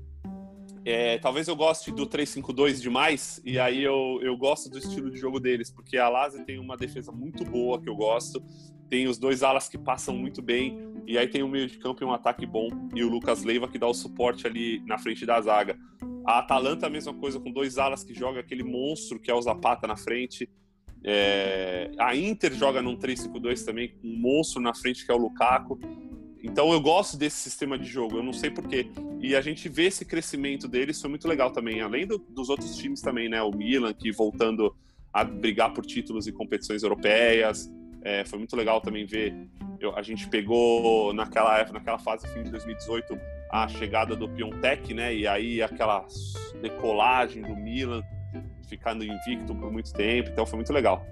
É, 0.88 1.18
talvez 1.18 1.48
eu 1.48 1.56
goste 1.56 1.92
do 1.92 2.06
3-5-2 2.06 2.80
demais, 2.80 3.42
e 3.44 3.58
aí 3.58 3.84
eu, 3.84 4.20
eu 4.22 4.38
gosto 4.38 4.70
do 4.70 4.78
estilo 4.78 5.10
de 5.10 5.18
jogo 5.18 5.40
deles, 5.40 5.72
porque 5.72 5.98
a 5.98 6.08
Lazio 6.08 6.46
tem 6.46 6.60
uma 6.60 6.78
defesa 6.78 7.12
muito 7.12 7.44
boa 7.44 7.82
que 7.82 7.90
eu 7.90 7.96
gosto, 7.96 8.40
tem 8.88 9.08
os 9.08 9.18
dois 9.18 9.42
alas 9.42 9.68
que 9.68 9.80
passam 9.80 10.16
muito 10.16 10.44
bem, 10.44 10.78
e 11.08 11.18
aí 11.18 11.28
tem 11.28 11.42
um 11.42 11.48
meio 11.48 11.68
de 11.68 11.80
campo 11.80 12.04
e 12.04 12.06
um 12.06 12.14
ataque 12.14 12.46
bom, 12.46 12.70
e 12.94 13.04
o 13.04 13.10
Lucas 13.10 13.44
Leiva 13.44 13.68
que 13.68 13.80
dá 13.80 13.88
o 13.88 13.96
suporte 13.96 14.46
ali 14.46 14.80
na 14.86 15.00
frente 15.00 15.26
da 15.26 15.42
zaga. 15.42 15.76
A 16.24 16.40
Atalanta, 16.40 16.86
a 16.86 16.90
mesma 16.90 17.14
coisa, 17.16 17.40
com 17.40 17.52
dois 17.52 17.80
alas 17.80 18.04
que 18.04 18.14
joga 18.14 18.40
aquele 18.40 18.64
monstro 18.64 19.20
que 19.20 19.32
é 19.32 19.34
o 19.34 19.42
Zapata 19.42 19.88
na 19.88 19.96
frente. 19.96 20.48
É... 21.04 21.92
A 22.00 22.16
Inter 22.16 22.54
joga 22.54 22.82
num 22.82 22.98
3-5-2 22.98 23.64
também, 23.64 23.90
com 23.90 24.08
um 24.08 24.20
monstro 24.20 24.62
na 24.62 24.74
frente 24.74 25.06
que 25.06 25.12
é 25.12 25.16
o 25.16 25.18
Lukaku. 25.18 25.80
Então 26.46 26.72
eu 26.72 26.80
gosto 26.80 27.18
desse 27.18 27.38
sistema 27.38 27.78
de 27.78 27.86
jogo, 27.86 28.18
eu 28.18 28.24
não 28.24 28.32
sei 28.32 28.52
porquê. 28.52 28.88
E 29.20 29.36
a 29.36 29.42
gente 29.42 29.68
vê 29.68 29.86
esse 29.86 30.06
crescimento 30.06 30.68
deles, 30.68 31.02
foi 31.02 31.10
muito 31.10 31.28
legal 31.28 31.52
também. 31.52 31.82
Além 31.82 32.06
do, 32.06 32.20
dos 32.20 32.50
outros 32.50 32.78
times 32.78 33.02
também, 33.02 33.28
né? 33.28 33.42
O 33.42 33.52
Milan, 33.52 33.92
que 33.94 34.12
voltando 34.12 34.76
a 35.12 35.24
brigar 35.24 35.74
por 35.74 35.84
títulos 35.86 36.28
e 36.28 36.32
competições 36.32 36.84
europeias. 36.84 37.68
É, 38.04 38.24
foi 38.26 38.38
muito 38.38 38.56
legal 38.56 38.80
também 38.80 39.06
ver. 39.06 39.34
Eu, 39.80 39.98
a 39.98 40.04
gente 40.04 40.28
pegou 40.30 41.12
naquela 41.14 41.66
naquela 41.72 41.98
fase 41.98 42.28
fim 42.28 42.44
de 42.44 42.52
2018, 42.52 43.18
a 43.52 43.68
chegada 43.68 44.16
do 44.16 44.30
Piontek, 44.30 44.94
né? 44.94 45.16
E 45.16 45.26
aí 45.26 45.64
aquela 45.64 46.06
decolagem 46.62 47.42
do 47.42 47.56
Milan, 47.56 48.04
ficando 48.70 49.04
invicto 49.04 49.56
por 49.56 49.72
muito 49.72 49.92
tempo. 49.94 50.30
Então 50.30 50.46
foi 50.46 50.58
muito 50.58 50.72
legal. 50.72 51.04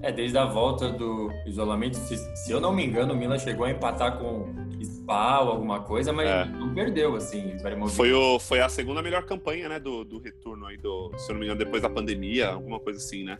É, 0.00 0.12
desde 0.12 0.38
a 0.38 0.44
volta 0.44 0.90
do 0.90 1.30
isolamento, 1.44 1.96
se, 1.96 2.16
se, 2.16 2.52
eu 2.52 2.60
não 2.60 2.72
me 2.72 2.86
engano, 2.86 3.14
o 3.14 3.16
Milan 3.16 3.38
chegou 3.38 3.66
a 3.66 3.70
empatar 3.70 4.16
com 4.16 4.46
Spa 4.82 5.40
ou 5.40 5.50
alguma 5.50 5.80
coisa, 5.80 6.12
mas 6.12 6.28
é. 6.28 6.44
não 6.44 6.72
perdeu, 6.72 7.16
assim. 7.16 7.56
Foi, 7.88 8.12
o, 8.12 8.38
foi 8.38 8.60
a 8.60 8.68
segunda 8.68 9.02
melhor 9.02 9.24
campanha, 9.24 9.68
né, 9.68 9.80
do, 9.80 10.04
do 10.04 10.20
retorno 10.20 10.66
aí, 10.66 10.76
do, 10.76 11.10
se 11.16 11.30
eu 11.30 11.34
não 11.34 11.40
me 11.40 11.46
engano, 11.46 11.58
depois 11.58 11.82
da 11.82 11.90
pandemia, 11.90 12.50
alguma 12.50 12.78
coisa 12.78 12.98
assim, 12.98 13.24
né? 13.24 13.38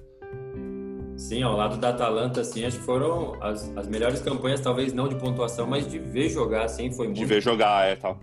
Sim, 1.16 1.42
ao 1.42 1.56
lado 1.56 1.76
da 1.78 1.90
Atalanta, 1.90 2.40
assim, 2.40 2.64
acho 2.64 2.78
que 2.78 2.84
foram 2.84 3.36
as, 3.40 3.76
as 3.76 3.88
melhores 3.88 4.20
campanhas, 4.20 4.61
talvez 4.61 4.92
não 4.92 5.09
de 5.09 5.16
pontuação, 5.16 5.66
mas 5.66 5.86
de 5.86 5.98
ver 5.98 6.28
jogar, 6.28 6.64
assim, 6.64 6.92
foi 6.92 7.06
muito... 7.06 7.18
De 7.18 7.24
ver 7.24 7.40
jogar, 7.40 7.88
é, 7.88 7.96
tal. 7.96 8.18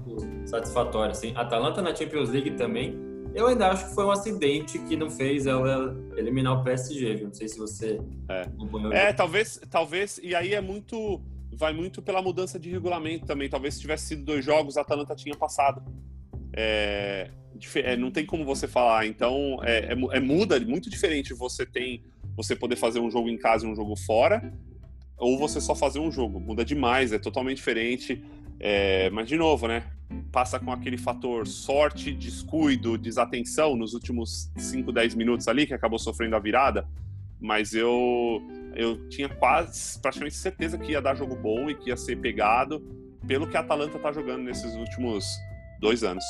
Satisfatório, 0.45 1.11
assim. 1.11 1.33
Atalanta 1.35 1.81
na 1.81 1.93
Champions 1.93 2.29
League 2.29 2.51
também, 2.51 2.97
eu 3.35 3.47
ainda 3.47 3.69
acho 3.69 3.89
que 3.89 3.93
foi 3.93 4.05
um 4.05 4.11
acidente 4.11 4.79
que 4.79 4.95
não 4.95 5.09
fez 5.09 5.45
ela 5.45 5.95
eliminar 6.15 6.59
o 6.59 6.63
PSG, 6.63 7.15
viu? 7.15 7.27
Não 7.27 7.33
sei 7.33 7.47
se 7.49 7.57
você 7.57 7.99
é. 8.29 9.09
É, 9.09 9.13
talvez, 9.13 9.61
talvez, 9.69 10.19
e 10.23 10.33
aí 10.33 10.53
é 10.53 10.61
muito 10.61 11.21
vai 11.55 11.73
muito 11.73 12.01
pela 12.01 12.21
mudança 12.21 12.59
de 12.59 12.69
regulamento 12.69 13.25
também. 13.25 13.49
Talvez 13.49 13.75
se 13.75 13.81
tivesse 13.81 14.07
sido 14.07 14.23
dois 14.23 14.43
jogos, 14.43 14.77
a 14.77 14.81
Atalanta 14.81 15.15
tinha 15.15 15.35
passado. 15.35 15.81
É, 16.53 17.29
é, 17.75 17.97
não 17.97 18.11
tem 18.11 18.25
como 18.25 18.45
você 18.45 18.67
falar. 18.67 19.05
Então, 19.05 19.59
é, 19.63 19.93
é, 19.93 20.17
é 20.17 20.19
muda, 20.19 20.59
muito 20.59 20.89
diferente. 20.89 21.33
Você 21.33 21.65
tem, 21.65 22.03
você 22.35 22.55
poder 22.55 22.75
fazer 22.75 22.99
um 22.99 23.09
jogo 23.09 23.29
em 23.29 23.37
casa 23.37 23.65
e 23.65 23.69
um 23.69 23.75
jogo 23.75 23.95
fora, 23.95 24.53
ou 25.17 25.37
você 25.37 25.61
só 25.61 25.75
fazer 25.75 25.99
um 25.99 26.11
jogo. 26.11 26.39
Muda 26.39 26.63
demais, 26.63 27.13
é 27.13 27.19
totalmente 27.19 27.57
diferente. 27.57 28.23
É, 28.59 29.09
mas, 29.09 29.27
de 29.27 29.37
novo, 29.37 29.67
né? 29.67 29.83
Passa 30.31 30.59
com 30.59 30.71
aquele 30.71 30.97
fator 30.97 31.47
sorte, 31.47 32.13
descuido, 32.13 32.97
desatenção 32.97 33.75
nos 33.75 33.93
últimos 33.93 34.51
5, 34.57 34.91
10 34.91 35.15
minutos 35.15 35.47
ali, 35.47 35.65
que 35.65 35.73
acabou 35.73 35.97
sofrendo 35.97 36.35
a 36.35 36.39
virada. 36.39 36.87
Mas 37.39 37.73
eu, 37.73 38.41
eu 38.75 39.07
tinha 39.09 39.29
quase, 39.29 39.99
praticamente 39.99 40.35
certeza 40.35 40.77
que 40.77 40.91
ia 40.91 41.01
dar 41.01 41.15
jogo 41.15 41.35
bom 41.35 41.69
e 41.69 41.75
que 41.75 41.89
ia 41.89 41.97
ser 41.97 42.17
pegado 42.17 42.81
pelo 43.27 43.47
que 43.47 43.57
a 43.57 43.61
Atalanta 43.61 43.97
tá 43.99 44.11
jogando 44.11 44.43
nesses 44.43 44.75
últimos 44.75 45.25
dois 45.79 46.03
anos. 46.03 46.23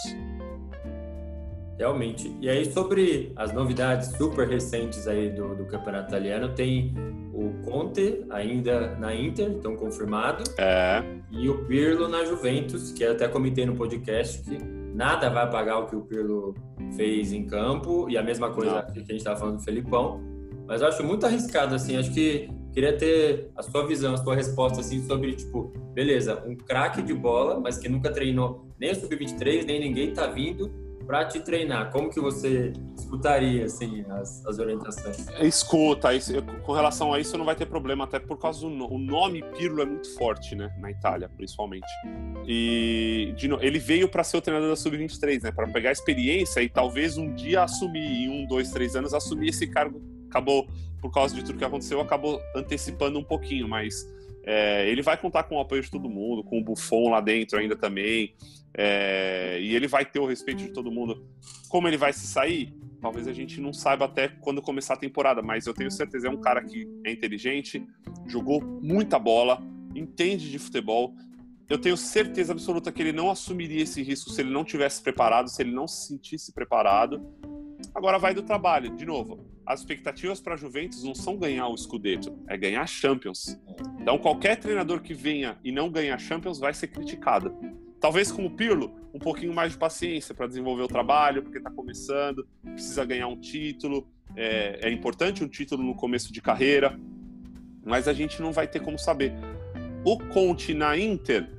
Realmente. 1.77 2.33
E 2.41 2.49
aí, 2.49 2.71
sobre 2.71 3.33
as 3.35 3.51
novidades 3.51 4.07
super 4.17 4.47
recentes 4.47 5.07
aí 5.07 5.29
do, 5.29 5.55
do 5.55 5.65
campeonato 5.65 6.07
italiano, 6.07 6.49
tem 6.55 6.93
o 7.33 7.49
Conte 7.65 8.25
ainda 8.29 8.95
na 8.95 9.13
Inter, 9.13 9.49
então 9.51 9.75
confirmado. 9.75 10.43
É. 10.57 11.03
E 11.31 11.49
o 11.49 11.65
Pirlo 11.65 12.07
na 12.07 12.23
Juventus, 12.23 12.93
que 12.93 13.03
eu 13.03 13.11
até 13.11 13.27
comentei 13.27 13.65
no 13.65 13.75
podcast 13.75 14.41
que 14.41 14.57
nada 14.95 15.29
vai 15.29 15.43
apagar 15.43 15.81
o 15.81 15.87
que 15.87 15.95
o 15.95 16.01
Pirlo 16.01 16.55
fez 16.95 17.33
em 17.33 17.45
campo, 17.45 18.09
e 18.09 18.17
a 18.17 18.23
mesma 18.23 18.49
coisa 18.51 18.75
Não. 18.75 18.93
que 18.93 18.99
a 18.99 19.01
gente 19.01 19.15
estava 19.15 19.37
falando 19.37 19.57
do 19.57 19.63
Felipão. 19.63 20.21
Mas 20.65 20.81
eu 20.81 20.87
acho 20.87 21.03
muito 21.03 21.25
arriscado, 21.25 21.75
assim, 21.75 21.97
acho 21.97 22.11
que 22.11 22.49
queria 22.73 22.97
ter 22.97 23.51
a 23.55 23.61
sua 23.61 23.85
visão, 23.85 24.13
a 24.13 24.17
sua 24.17 24.35
resposta, 24.35 24.79
assim, 24.79 25.05
sobre, 25.05 25.33
tipo, 25.33 25.73
beleza, 25.93 26.41
um 26.47 26.55
craque 26.55 27.01
de 27.01 27.13
bola, 27.13 27.59
mas 27.59 27.77
que 27.77 27.87
nunca 27.87 28.11
treinou 28.11 28.65
nem 28.79 28.91
o 28.91 28.95
Sub-23, 28.95 29.65
nem 29.65 29.79
ninguém 29.79 30.13
tá 30.13 30.27
vindo, 30.27 30.71
para 31.05 31.25
te 31.25 31.39
treinar, 31.39 31.91
como 31.91 32.09
que 32.09 32.19
você 32.19 32.73
escutaria 32.97 33.65
assim 33.65 34.03
as, 34.09 34.45
as 34.45 34.59
orientações? 34.59 35.27
Escuta, 35.39 36.13
isso, 36.13 36.33
com 36.63 36.73
relação 36.73 37.13
a 37.13 37.19
isso 37.19 37.37
não 37.37 37.45
vai 37.45 37.55
ter 37.55 37.65
problema, 37.65 38.03
até 38.05 38.19
por 38.19 38.37
causa 38.37 38.61
do 38.61 38.93
o 38.93 38.97
nome 38.97 39.43
Pirlo 39.57 39.81
é 39.81 39.85
muito 39.85 40.13
forte, 40.15 40.55
né, 40.55 40.73
na 40.79 40.91
Itália, 40.91 41.29
principalmente. 41.29 41.87
E 42.47 43.33
de, 43.37 43.49
ele 43.61 43.79
veio 43.79 44.07
para 44.07 44.23
ser 44.23 44.37
o 44.37 44.41
treinador 44.41 44.69
da 44.69 44.75
sub-23, 44.75 45.43
né, 45.43 45.51
para 45.51 45.67
pegar 45.67 45.91
experiência 45.91 46.61
e 46.61 46.69
talvez 46.69 47.17
um 47.17 47.33
dia 47.33 47.63
assumir, 47.63 48.25
em 48.25 48.29
um, 48.29 48.47
dois, 48.47 48.71
três 48.71 48.95
anos 48.95 49.13
assumir 49.13 49.49
esse 49.49 49.67
cargo. 49.67 50.01
Acabou 50.29 50.67
por 51.01 51.11
causa 51.11 51.35
de 51.35 51.43
tudo 51.43 51.57
que 51.57 51.65
aconteceu, 51.65 52.01
acabou 52.01 52.41
antecipando 52.55 53.19
um 53.19 53.23
pouquinho, 53.23 53.67
mas 53.69 54.05
é, 54.45 54.87
ele 54.87 55.01
vai 55.01 55.17
contar 55.17 55.43
com 55.43 55.55
o 55.55 55.59
apoio 55.59 55.81
de 55.81 55.89
todo 55.89 56.07
mundo, 56.07 56.43
com 56.43 56.59
o 56.59 56.63
Buffon 56.63 57.09
lá 57.09 57.19
dentro 57.19 57.57
ainda 57.57 57.75
também. 57.75 58.35
É, 58.77 59.57
e 59.59 59.75
ele 59.75 59.87
vai 59.87 60.05
ter 60.05 60.19
o 60.19 60.25
respeito 60.25 60.59
de 60.59 60.69
todo 60.69 60.91
mundo. 60.91 61.27
Como 61.67 61.87
ele 61.87 61.97
vai 61.97 62.13
se 62.13 62.27
sair? 62.27 62.73
Talvez 63.01 63.27
a 63.27 63.33
gente 63.33 63.59
não 63.59 63.73
saiba 63.73 64.05
até 64.05 64.27
quando 64.27 64.61
começar 64.61 64.93
a 64.93 64.97
temporada, 64.97 65.41
mas 65.41 65.65
eu 65.65 65.73
tenho 65.73 65.89
certeza 65.89 66.27
é 66.27 66.29
um 66.29 66.39
cara 66.39 66.63
que 66.63 66.87
é 67.05 67.11
inteligente, 67.11 67.83
jogou 68.27 68.61
muita 68.61 69.17
bola, 69.17 69.63
entende 69.95 70.51
de 70.51 70.59
futebol. 70.59 71.15
Eu 71.67 71.79
tenho 71.79 71.97
certeza 71.97 72.53
absoluta 72.53 72.91
que 72.91 73.01
ele 73.01 73.11
não 73.11 73.31
assumiria 73.31 73.81
esse 73.81 74.03
risco 74.03 74.29
se 74.29 74.41
ele 74.41 74.51
não 74.51 74.63
tivesse 74.63 75.01
preparado, 75.01 75.49
se 75.49 75.61
ele 75.63 75.71
não 75.71 75.87
se 75.87 76.07
sentisse 76.07 76.53
preparado. 76.53 77.25
Agora 77.95 78.19
vai 78.19 78.35
do 78.35 78.43
trabalho, 78.43 78.95
de 78.95 79.05
novo. 79.05 79.54
As 79.65 79.79
expectativas 79.79 80.39
para 80.39 80.53
a 80.53 80.57
Juventus 80.57 81.03
não 81.03 81.15
são 81.15 81.37
ganhar 81.37 81.67
o 81.67 81.75
Scudetto, 81.75 82.37
é 82.47 82.55
ganhar 82.55 82.85
Champions. 82.87 83.59
Então 83.99 84.17
qualquer 84.17 84.57
treinador 84.57 85.01
que 85.01 85.13
venha 85.13 85.57
e 85.63 85.71
não 85.71 85.89
ganhar 85.89 86.19
Champions 86.19 86.59
vai 86.59 86.73
ser 86.73 86.87
criticado. 86.87 87.55
Talvez 87.99 88.31
com 88.31 88.45
o 88.45 88.49
Pirlo, 88.51 88.93
um 89.11 89.17
pouquinho 89.17 89.53
mais 89.53 89.71
de 89.71 89.77
paciência 89.79 90.35
para 90.35 90.45
desenvolver 90.45 90.83
o 90.83 90.87
trabalho, 90.87 91.41
porque 91.41 91.57
está 91.57 91.71
começando, 91.71 92.47
precisa 92.63 93.03
ganhar 93.03 93.27
um 93.27 93.39
título. 93.39 94.07
É, 94.35 94.79
é, 94.83 94.91
importante 94.91 95.43
um 95.43 95.47
título 95.47 95.81
no 95.81 95.95
começo 95.95 96.31
de 96.31 96.41
carreira, 96.41 96.99
mas 97.83 98.07
a 98.07 98.13
gente 98.13 98.41
não 98.41 98.51
vai 98.51 98.67
ter 98.67 98.81
como 98.81 98.99
saber. 98.99 99.33
O 100.03 100.19
Conte 100.19 100.75
na 100.75 100.95
Inter, 100.95 101.49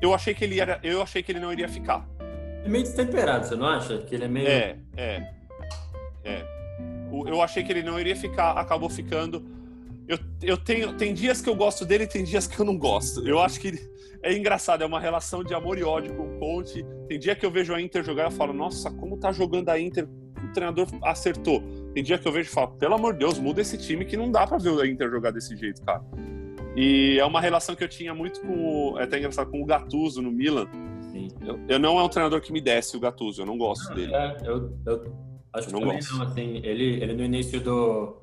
eu 0.00 0.14
achei 0.14 0.34
que 0.34 0.44
ele 0.44 0.60
era, 0.60 0.78
eu 0.84 1.02
achei 1.02 1.22
que 1.22 1.32
ele 1.32 1.40
não 1.40 1.52
iria 1.52 1.68
ficar. 1.68 2.08
É 2.64 2.68
meio 2.68 2.84
destemperado, 2.84 3.46
você 3.46 3.56
não 3.56 3.66
acha? 3.66 3.98
Que 3.98 4.14
ele 4.14 4.24
é 4.24 4.28
meio. 4.28 4.46
É, 4.46 4.76
é, 4.96 5.32
é. 6.24 6.44
Eu 7.26 7.42
achei 7.42 7.62
que 7.62 7.70
ele 7.70 7.82
não 7.82 8.00
iria 8.00 8.16
ficar, 8.16 8.52
acabou 8.52 8.88
ficando. 8.88 9.44
Eu, 10.08 10.18
eu 10.42 10.56
tenho, 10.56 10.94
tem 10.94 11.14
dias 11.14 11.40
que 11.40 11.48
eu 11.48 11.54
gosto 11.54 11.84
dele 11.84 12.04
e 12.04 12.06
tem 12.06 12.24
dias 12.24 12.46
que 12.46 12.58
eu 12.58 12.64
não 12.64 12.76
gosto. 12.76 13.26
Eu 13.26 13.38
acho 13.38 13.60
que 13.60 13.78
é 14.22 14.36
engraçado, 14.36 14.82
é 14.82 14.86
uma 14.86 15.00
relação 15.00 15.44
de 15.44 15.54
amor 15.54 15.78
e 15.78 15.84
ódio 15.84 16.14
com 16.14 16.22
o 16.22 16.38
Conte. 16.38 16.84
Tem 17.08 17.18
dia 17.18 17.34
que 17.34 17.44
eu 17.44 17.50
vejo 17.50 17.74
a 17.74 17.80
Inter 17.80 18.04
jogar 18.04 18.30
e 18.30 18.34
falo, 18.34 18.52
nossa, 18.52 18.90
como 18.90 19.16
tá 19.16 19.32
jogando 19.32 19.68
a 19.68 19.78
Inter? 19.78 20.08
O 20.42 20.52
treinador 20.52 20.86
acertou. 21.02 21.62
Tem 21.94 22.02
dia 22.02 22.18
que 22.18 22.26
eu 22.26 22.32
vejo 22.32 22.48
e 22.48 22.52
falo, 22.52 22.68
pelo 22.78 22.94
amor 22.94 23.12
de 23.12 23.20
Deus, 23.20 23.38
muda 23.38 23.60
esse 23.60 23.76
time 23.76 24.04
que 24.04 24.16
não 24.16 24.30
dá 24.30 24.46
para 24.46 24.58
ver 24.58 24.80
a 24.80 24.86
Inter 24.86 25.10
jogar 25.10 25.30
desse 25.30 25.56
jeito, 25.56 25.82
cara. 25.82 26.02
E 26.76 27.18
é 27.18 27.24
uma 27.24 27.40
relação 27.40 27.74
que 27.74 27.84
eu 27.84 27.88
tinha 27.88 28.14
muito 28.14 28.40
com 28.40 28.92
o, 28.92 28.98
é 28.98 29.04
até 29.04 29.18
engraçado, 29.18 29.50
com 29.50 29.60
o 29.60 29.66
Gattuso 29.66 30.22
no 30.22 30.32
Milan. 30.32 30.68
Eu, 31.46 31.60
eu, 31.68 31.78
não 31.78 31.98
é 31.98 32.02
um 32.02 32.08
treinador 32.08 32.40
que 32.40 32.52
me 32.52 32.60
desce 32.60 32.96
o 32.96 33.00
Gattuso, 33.00 33.42
eu 33.42 33.46
não 33.46 33.58
gosto 33.58 33.90
ah, 33.92 33.94
dele. 33.94 34.14
É, 34.14 34.36
eu, 34.44 34.78
eu 34.86 35.31
acho 35.52 35.66
que 35.66 35.72
não 35.72 35.80
também 35.80 35.96
gosto. 35.96 36.16
não, 36.16 36.22
assim, 36.24 36.60
ele, 36.62 37.02
ele 37.02 37.12
no 37.14 37.24
início 37.24 37.60
do, 37.60 38.16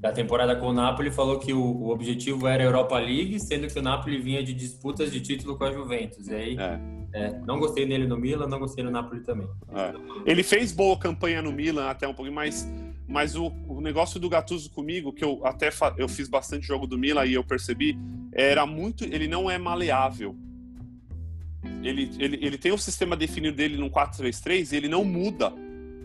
da 0.00 0.12
temporada 0.12 0.54
com 0.56 0.66
o 0.66 0.72
Napoli 0.72 1.10
falou 1.10 1.38
que 1.38 1.52
o, 1.52 1.60
o, 1.60 1.90
objetivo 1.90 2.46
era 2.46 2.62
a 2.62 2.66
Europa 2.66 2.98
League, 2.98 3.40
sendo 3.40 3.66
que 3.68 3.78
o 3.78 3.82
Napoli 3.82 4.20
vinha 4.20 4.42
de 4.42 4.52
disputas 4.52 5.10
de 5.10 5.20
título 5.20 5.56
com 5.56 5.64
a 5.64 5.72
Juventus. 5.72 6.28
E 6.28 6.34
aí, 6.34 6.56
é. 6.58 6.80
É, 7.14 7.30
não 7.46 7.60
gostei 7.60 7.86
dele 7.86 8.08
no 8.08 8.16
Milan, 8.18 8.48
não 8.48 8.58
gostei 8.58 8.82
no 8.82 8.90
Napoli 8.90 9.20
também. 9.20 9.48
É. 9.72 9.94
Ele 10.26 10.42
fez 10.42 10.72
boa 10.72 10.98
campanha 10.98 11.40
no 11.40 11.52
Milan, 11.52 11.88
até 11.88 12.08
um 12.08 12.12
pouquinho 12.12 12.34
mais. 12.34 12.68
Mas 13.06 13.36
o, 13.36 13.52
o 13.68 13.80
negócio 13.80 14.18
do 14.18 14.28
Gattuso 14.28 14.68
comigo, 14.70 15.12
que 15.12 15.24
eu 15.24 15.40
até 15.46 15.70
eu 15.96 16.08
fiz 16.08 16.28
bastante 16.28 16.66
jogo 16.66 16.88
do 16.88 16.98
Milan 16.98 17.24
e 17.24 17.34
eu 17.34 17.44
percebi, 17.44 17.96
era 18.32 18.66
muito. 18.66 19.04
Ele 19.04 19.28
não 19.28 19.48
é 19.48 19.56
maleável. 19.56 20.36
Ele, 21.82 22.10
ele, 22.18 22.38
ele 22.42 22.58
tem 22.58 22.72
o 22.72 22.78
sistema 22.78 23.16
definido 23.16 23.56
dele 23.56 23.76
no 23.76 23.88
4-3-3 23.88 24.72
e 24.72 24.76
ele 24.76 24.88
não 24.88 25.04
muda. 25.04 25.52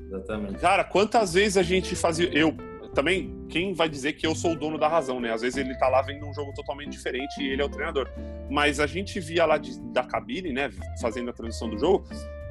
Exatamente. 0.10 0.60
Cara, 0.60 0.84
quantas 0.84 1.34
vezes 1.34 1.58
a 1.58 1.64
gente 1.64 1.96
fazia. 1.96 2.30
Eu, 2.34 2.56
também, 2.94 3.46
quem 3.48 3.74
vai 3.74 3.88
dizer 3.88 4.14
que 4.14 4.26
eu 4.26 4.34
sou 4.34 4.54
o 4.54 4.56
dono 4.56 4.78
da 4.78 4.88
razão, 4.88 5.20
né? 5.20 5.32
Às 5.32 5.42
vezes 5.42 5.58
ele 5.58 5.78
tá 5.78 5.88
lá 5.88 6.02
vendo 6.02 6.26
um 6.26 6.34
jogo 6.34 6.52
totalmente 6.54 6.90
diferente 6.90 7.42
e 7.42 7.48
ele 7.48 7.62
é 7.62 7.66
o 7.66 7.70
treinador. 7.70 8.10
Mas 8.50 8.80
a 8.80 8.88
gente 8.88 9.20
via 9.20 9.46
lá 9.46 9.58
de, 9.58 9.80
da 9.92 10.04
cabine, 10.04 10.52
né, 10.52 10.72
fazendo 11.00 11.30
a 11.30 11.34
transição 11.34 11.70
do 11.70 11.78
jogo, 11.78 12.04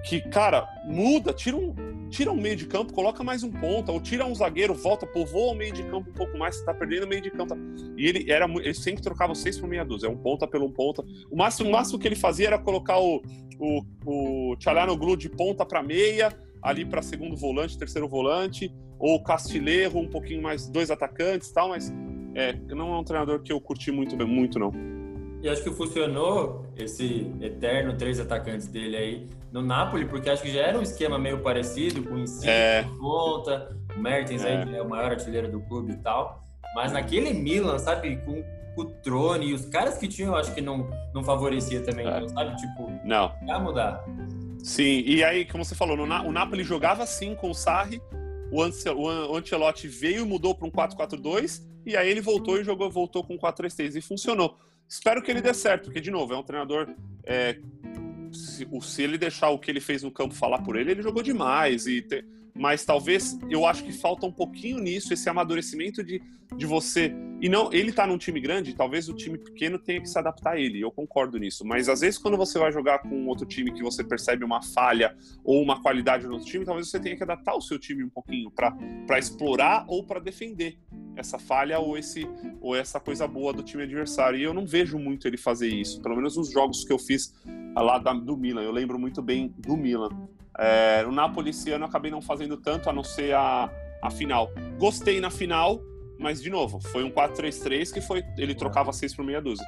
que, 0.04 0.20
cara, 0.20 0.66
muda, 0.84 1.32
tira 1.32 1.56
um, 1.56 1.74
tira 2.08 2.30
um 2.30 2.36
meio 2.36 2.54
de 2.54 2.66
campo, 2.66 2.92
coloca 2.92 3.24
mais 3.24 3.42
um 3.42 3.50
ponta, 3.50 3.90
ou 3.90 4.00
tira 4.00 4.24
um 4.24 4.34
zagueiro, 4.34 4.74
volta, 4.74 5.06
povoa 5.06 5.52
o 5.52 5.56
meio 5.56 5.72
de 5.72 5.82
campo 5.82 6.08
um 6.10 6.14
pouco 6.14 6.38
mais, 6.38 6.56
você 6.56 6.64
tá 6.64 6.72
perdendo 6.72 7.04
o 7.04 7.08
meio 7.08 7.20
de 7.20 7.30
campo. 7.30 7.56
E 7.96 8.06
ele 8.06 8.30
era 8.30 8.46
ele 8.46 8.74
sempre 8.74 9.02
trocava 9.02 9.34
seis 9.34 9.58
por 9.58 9.68
meia 9.68 9.84
dúzia, 9.84 10.08
um 10.08 10.16
ponta 10.16 10.46
pelo 10.46 10.66
um 10.66 10.72
ponta. 10.72 11.04
O 11.30 11.36
máximo, 11.36 11.68
o 11.68 11.72
máximo 11.72 11.98
que 11.98 12.06
ele 12.06 12.16
fazia 12.16 12.46
era 12.46 12.58
colocar 12.58 12.98
o, 12.98 13.20
o, 13.58 13.82
o 14.06 14.56
Tchalanoglu 14.56 15.16
de 15.16 15.28
ponta 15.28 15.66
para 15.66 15.82
meia, 15.82 16.32
ali 16.62 16.84
para 16.84 17.02
segundo 17.02 17.36
volante, 17.36 17.78
terceiro 17.78 18.08
volante, 18.08 18.74
ou 18.98 19.22
Castilheiro, 19.22 19.98
um 19.98 20.08
pouquinho 20.08 20.42
mais, 20.42 20.68
dois 20.68 20.90
atacantes 20.90 21.50
tal, 21.52 21.68
mas 21.68 21.92
é, 22.34 22.52
não 22.68 22.94
é 22.94 22.98
um 22.98 23.04
treinador 23.04 23.40
que 23.40 23.52
eu 23.52 23.60
curti 23.60 23.90
muito, 23.90 24.16
muito 24.26 24.58
não. 24.58 24.72
E 25.40 25.48
acho 25.48 25.62
que 25.62 25.70
funcionou 25.70 26.66
esse 26.76 27.32
eterno 27.40 27.96
três 27.96 28.18
atacantes 28.18 28.66
dele 28.66 28.96
aí 28.96 29.26
no 29.52 29.62
Napoli, 29.62 30.04
porque 30.04 30.28
acho 30.28 30.42
que 30.42 30.50
já 30.50 30.62
era 30.62 30.78
um 30.78 30.82
esquema 30.82 31.18
meio 31.18 31.40
parecido, 31.40 32.02
com 32.02 32.14
o 32.14 32.18
Insigne 32.18 32.50
é. 32.50 32.84
ponta, 32.98 33.76
o 33.96 34.00
Mertens 34.00 34.44
é. 34.44 34.58
aí, 34.58 34.66
que 34.66 34.76
é 34.76 34.82
o 34.82 34.88
maior 34.88 35.12
artilheiro 35.12 35.50
do 35.50 35.60
clube 35.60 35.92
e 35.92 35.96
tal. 35.96 36.42
Mas 36.74 36.92
naquele 36.92 37.32
Milan, 37.32 37.78
sabe, 37.78 38.16
com 38.24 38.44
o 38.76 38.84
Trone 38.84 39.48
e 39.48 39.54
os 39.54 39.64
caras 39.66 39.96
que 39.96 40.08
tinham, 40.08 40.34
acho 40.34 40.54
que 40.54 40.60
não, 40.60 40.88
não 41.14 41.22
favorecia 41.22 41.82
também, 41.82 42.06
é. 42.06 42.28
sabe? 42.28 42.56
Tipo, 42.56 42.90
não. 43.04 43.32
Ia 43.46 43.58
mudar. 43.58 44.04
Sim, 44.62 45.02
e 45.06 45.22
aí, 45.22 45.44
como 45.44 45.64
você 45.64 45.74
falou, 45.74 45.96
no, 45.96 46.04
o 46.04 46.32
Napoli 46.32 46.64
jogava 46.64 47.02
assim 47.02 47.34
com 47.34 47.50
o 47.50 47.54
Sarri, 47.54 48.00
o, 48.50 48.62
Ancel, 48.62 48.98
o 48.98 49.36
Ancelotti 49.36 49.86
veio 49.88 50.22
e 50.22 50.28
mudou 50.28 50.54
para 50.54 50.66
um 50.66 50.70
4-4-2, 50.70 51.62
e 51.86 51.96
aí 51.96 52.10
ele 52.10 52.20
voltou 52.20 52.58
e 52.58 52.64
jogou, 52.64 52.90
voltou 52.90 53.24
com 53.24 53.38
4-3-3 53.38 53.96
e 53.96 54.00
funcionou. 54.00 54.58
Espero 54.88 55.22
que 55.22 55.30
ele 55.30 55.40
dê 55.40 55.52
certo, 55.52 55.84
porque, 55.84 56.00
de 56.00 56.10
novo, 56.10 56.32
é 56.32 56.38
um 56.38 56.42
treinador. 56.42 56.88
É, 57.24 57.58
se, 58.32 58.66
se, 58.80 59.02
ele 59.02 59.18
deixar 59.18 59.50
o 59.50 59.58
que 59.58 59.70
ele 59.70 59.80
fez 59.80 60.02
no 60.02 60.10
campo 60.10 60.34
falar 60.34 60.62
por 60.62 60.76
ele, 60.76 60.90
ele 60.90 61.02
jogou 61.02 61.22
demais. 61.22 61.86
E 61.86 62.00
te, 62.00 62.24
mas 62.58 62.84
talvez 62.84 63.38
eu 63.48 63.64
acho 63.64 63.84
que 63.84 63.92
falta 63.92 64.26
um 64.26 64.32
pouquinho 64.32 64.78
nisso, 64.78 65.12
esse 65.12 65.28
amadurecimento 65.28 66.02
de, 66.02 66.20
de 66.56 66.66
você. 66.66 67.14
E 67.40 67.48
não, 67.48 67.72
ele 67.72 67.92
tá 67.92 68.06
num 68.06 68.18
time 68.18 68.40
grande, 68.40 68.74
talvez 68.74 69.08
o 69.08 69.14
time 69.14 69.38
pequeno 69.38 69.78
tenha 69.78 70.00
que 70.00 70.08
se 70.08 70.18
adaptar 70.18 70.54
a 70.54 70.60
ele, 70.60 70.80
eu 70.80 70.90
concordo 70.90 71.38
nisso. 71.38 71.64
Mas 71.64 71.88
às 71.88 72.00
vezes, 72.00 72.18
quando 72.18 72.36
você 72.36 72.58
vai 72.58 72.72
jogar 72.72 72.98
com 72.98 73.26
outro 73.26 73.46
time 73.46 73.72
que 73.72 73.82
você 73.82 74.02
percebe 74.02 74.44
uma 74.44 74.60
falha 74.60 75.16
ou 75.44 75.62
uma 75.62 75.80
qualidade 75.80 76.26
no 76.26 76.32
outro 76.32 76.48
time, 76.48 76.64
talvez 76.64 76.90
você 76.90 76.98
tenha 76.98 77.16
que 77.16 77.22
adaptar 77.22 77.54
o 77.54 77.60
seu 77.60 77.78
time 77.78 78.02
um 78.02 78.10
pouquinho 78.10 78.50
para 78.50 79.18
explorar 79.18 79.84
ou 79.86 80.04
para 80.04 80.18
defender 80.18 80.76
essa 81.16 81.38
falha 81.38 81.78
ou, 81.78 81.96
esse, 81.96 82.28
ou 82.60 82.74
essa 82.74 82.98
coisa 82.98 83.26
boa 83.26 83.52
do 83.52 83.62
time 83.62 83.84
adversário. 83.84 84.38
E 84.38 84.42
eu 84.42 84.52
não 84.52 84.66
vejo 84.66 84.98
muito 84.98 85.28
ele 85.28 85.36
fazer 85.36 85.68
isso, 85.68 86.00
pelo 86.02 86.16
menos 86.16 86.36
nos 86.36 86.50
jogos 86.50 86.84
que 86.84 86.92
eu 86.92 86.98
fiz 86.98 87.34
lá 87.76 87.98
da, 87.98 88.12
do 88.12 88.36
Milan. 88.36 88.62
Eu 88.62 88.72
lembro 88.72 88.98
muito 88.98 89.22
bem 89.22 89.54
do 89.58 89.76
Milan. 89.76 90.10
É, 90.58 91.04
o 91.06 91.12
Napoli 91.12 91.50
esse 91.50 91.70
ano 91.70 91.84
eu 91.84 91.88
acabei 91.88 92.10
não 92.10 92.20
fazendo 92.20 92.56
tanto, 92.56 92.90
a 92.90 92.92
não 92.92 93.04
ser 93.04 93.34
a, 93.34 93.70
a 94.02 94.10
final. 94.10 94.50
Gostei 94.78 95.20
na 95.20 95.30
final, 95.30 95.80
mas 96.18 96.42
de 96.42 96.50
novo, 96.50 96.80
foi 96.80 97.04
um 97.04 97.10
4-3-3 97.10 97.92
que 97.92 98.00
foi 98.00 98.24
ele 98.36 98.54
trocava 98.54 98.92
seis 98.92 99.14
por 99.14 99.24
meia 99.24 99.40
dúzia. 99.40 99.64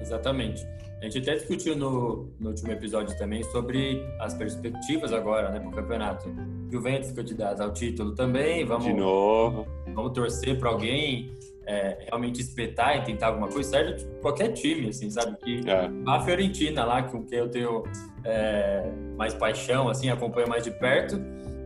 Exatamente. 0.00 0.66
A 1.00 1.04
gente 1.04 1.18
até 1.18 1.34
discutiu 1.34 1.76
no, 1.76 2.28
no 2.38 2.50
último 2.50 2.70
episódio 2.70 3.16
também 3.18 3.42
sobre 3.44 4.06
as 4.20 4.34
perspectivas 4.34 5.12
agora, 5.12 5.50
né, 5.50 5.58
para 5.58 5.68
o 5.68 5.72
campeonato. 5.72 6.32
Juventus 6.70 7.10
candidato 7.10 7.60
ao 7.60 7.72
título 7.72 8.14
também, 8.14 8.64
vamos 8.64 8.84
de 8.84 8.92
novo. 8.92 9.66
Vamos 9.94 10.12
torcer 10.12 10.58
para 10.60 10.70
alguém 10.70 11.32
é, 11.66 12.04
realmente 12.08 12.40
espetar 12.40 12.98
e 12.98 13.04
tentar 13.04 13.28
alguma 13.28 13.48
coisa, 13.48 13.70
serve 13.70 13.94
tipo, 13.94 14.20
qualquer 14.20 14.52
time, 14.52 14.88
assim, 14.88 15.10
sabe? 15.10 15.36
Que 15.38 15.60
é. 15.68 15.90
a 16.06 16.20
Fiorentina 16.20 16.84
lá, 16.84 17.02
com 17.02 17.24
quem 17.24 17.38
eu 17.38 17.48
tenho 17.48 17.84
é, 18.24 18.90
mais 19.16 19.34
paixão, 19.34 19.88
assim, 19.88 20.10
acompanho 20.10 20.48
mais 20.48 20.64
de 20.64 20.70
perto, 20.70 21.20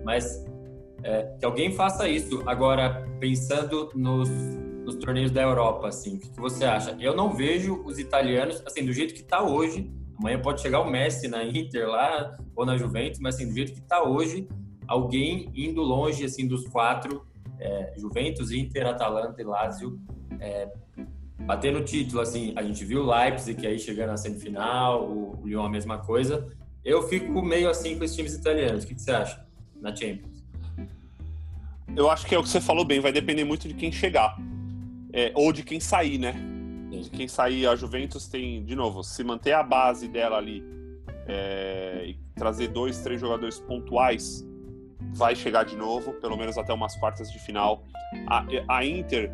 mas 0.05 0.45
é, 1.03 1.23
que 1.39 1.45
alguém 1.45 1.73
faça 1.73 2.09
isso. 2.09 2.43
Agora, 2.47 3.07
pensando 3.19 3.91
nos, 3.95 4.29
nos 4.85 4.97
torneios 4.97 5.31
da 5.31 5.43
Europa, 5.43 5.89
assim, 5.89 6.17
o 6.17 6.21
que, 6.21 6.31
que, 6.31 6.41
você 6.41 6.65
acha? 6.65 6.97
Eu 7.01 7.15
não 7.15 7.33
vejo 7.33 7.83
os 7.85 7.99
italianos, 7.99 8.63
assim, 8.67 8.85
do 8.85 8.93
jeito 8.93 9.15
que 9.15 9.21
está 9.21 9.43
hoje, 9.43 9.91
amanhã 10.19 10.41
pode 10.41 10.61
chegar 10.61 10.81
o 10.81 10.91
Messi 10.91 11.29
na 11.29 11.45
Inter 11.45 11.89
lá, 11.89 12.37
ou 12.55 12.65
na 12.67 12.77
Juventus, 12.77 13.21
mas 13.21 13.35
assim, 13.35 13.49
do 13.49 13.55
jeito 13.55 13.73
que 13.73 13.81
está 13.81 14.03
hoje, 14.03 14.49
alguém 14.87 15.51
indo 15.55 15.83
longe, 15.83 16.25
assim, 16.25 16.47
dos 16.47 16.67
quatro 16.69 17.27
é, 17.59 17.95
Juventus, 17.97 18.51
Inter, 18.51 18.87
Atalanta 18.87 19.41
e 19.41 19.45
Lazio 19.45 20.01
é, 20.41 20.69
batendo 21.39 21.83
título, 21.83 22.21
assim, 22.21 22.53
a 22.57 22.63
gente 22.63 22.85
viu 22.85 23.03
o 23.03 23.11
Leipzig 23.11 23.67
aí 23.67 23.79
chegando 23.79 24.09
na 24.09 24.17
semifinal, 24.17 25.05
o, 25.05 25.41
Lyon 25.45 25.65
a 25.65 25.69
mesma 25.69 25.99
coisa. 25.99 26.47
Eu 26.85 27.03
fico 27.09 27.43
meio 27.43 27.69
assim 27.69 27.99
com 27.99 28.05
os 28.05 28.15
times 28.15 28.35
italianos. 28.35 28.85
O 28.85 28.87
que, 28.87 28.95
que 28.95 29.03
você 29.03 29.13
acha 29.13 29.45
na 29.81 29.95
Champions? 29.95 30.45
Eu 31.97 32.11
acho 32.11 32.27
que 32.27 32.35
é 32.35 32.39
o 32.39 32.43
que 32.43 32.49
você 32.49 32.61
falou 32.61 32.85
bem, 32.85 33.01
vai 33.01 33.13
depender 33.13 33.45
muito 33.45 33.69
de 33.69 33.75
quem 33.75 33.91
chegar. 33.91 34.37
É, 35.13 35.33
ou 35.35 35.53
de 35.53 35.63
quem 35.63 35.81
sair, 35.81 36.19
né? 36.19 36.35
De 36.91 37.11
quem 37.11 37.27
sair. 37.27 37.67
A 37.67 37.75
Juventus 37.75 38.27
tem, 38.29 38.65
de 38.65 38.75
novo, 38.75 39.03
se 39.03 39.25
manter 39.25 39.53
a 39.53 39.63
base 39.63 40.09
dela 40.09 40.37
ali 40.37 40.63
é, 41.27 42.05
e 42.07 42.19
trazer 42.35 42.69
dois, 42.69 42.99
três 43.01 43.21
jogadores 43.21 43.59
pontuais, 43.59 44.47
vai 45.15 45.35
chegar 45.35 45.65
de 45.65 45.77
novo, 45.77 46.13
pelo 46.15 46.37
menos 46.37 46.57
até 46.59 46.73
umas 46.73 46.97
quartas 46.97 47.31
de 47.31 47.39
final. 47.39 47.85
A, 48.27 48.45
a 48.69 48.85
Inter, 48.85 49.33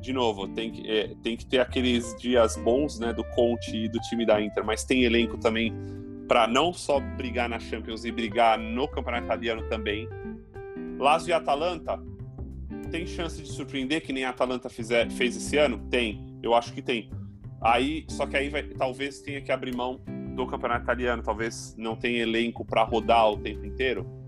de 0.00 0.12
novo, 0.12 0.48
tem 0.48 0.70
que, 0.70 0.90
é, 0.90 1.14
tem 1.22 1.36
que 1.36 1.46
ter 1.46 1.60
aqueles 1.60 2.14
dias 2.16 2.56
bons 2.56 2.98
né, 2.98 3.12
do 3.12 3.24
Conte 3.24 3.76
e 3.76 3.88
do 3.88 3.98
time 4.00 4.26
da 4.26 4.40
Inter, 4.40 4.64
mas 4.64 4.84
tem 4.84 5.04
elenco 5.04 5.38
também 5.38 5.72
para 6.28 6.46
não 6.46 6.72
só 6.72 7.00
brigar 7.00 7.48
na 7.48 7.58
Champions 7.58 8.04
e 8.04 8.12
brigar 8.12 8.58
no 8.58 8.88
Campeonato 8.88 9.26
Italiano 9.26 9.68
também. 9.68 10.08
Lazio 10.98 11.30
e 11.30 11.32
Atalanta 11.32 12.00
tem 12.90 13.06
chance 13.06 13.40
de 13.40 13.48
surpreender 13.48 14.02
que 14.02 14.12
nem 14.12 14.24
a 14.24 14.30
Atalanta 14.30 14.68
fizer, 14.68 15.10
fez 15.10 15.36
esse 15.36 15.56
ano? 15.56 15.78
Tem, 15.90 16.38
eu 16.42 16.54
acho 16.54 16.72
que 16.72 16.82
tem. 16.82 17.10
Aí, 17.60 18.04
só 18.08 18.26
que 18.26 18.36
aí 18.36 18.48
vai, 18.48 18.62
talvez 18.62 19.20
tenha 19.20 19.40
que 19.40 19.52
abrir 19.52 19.74
mão 19.74 20.00
do 20.34 20.46
Campeonato 20.46 20.84
Italiano, 20.84 21.22
talvez 21.22 21.74
não 21.76 21.96
tenha 21.96 22.22
elenco 22.22 22.64
para 22.64 22.82
rodar 22.82 23.30
o 23.30 23.38
tempo 23.38 23.64
inteiro 23.64 24.21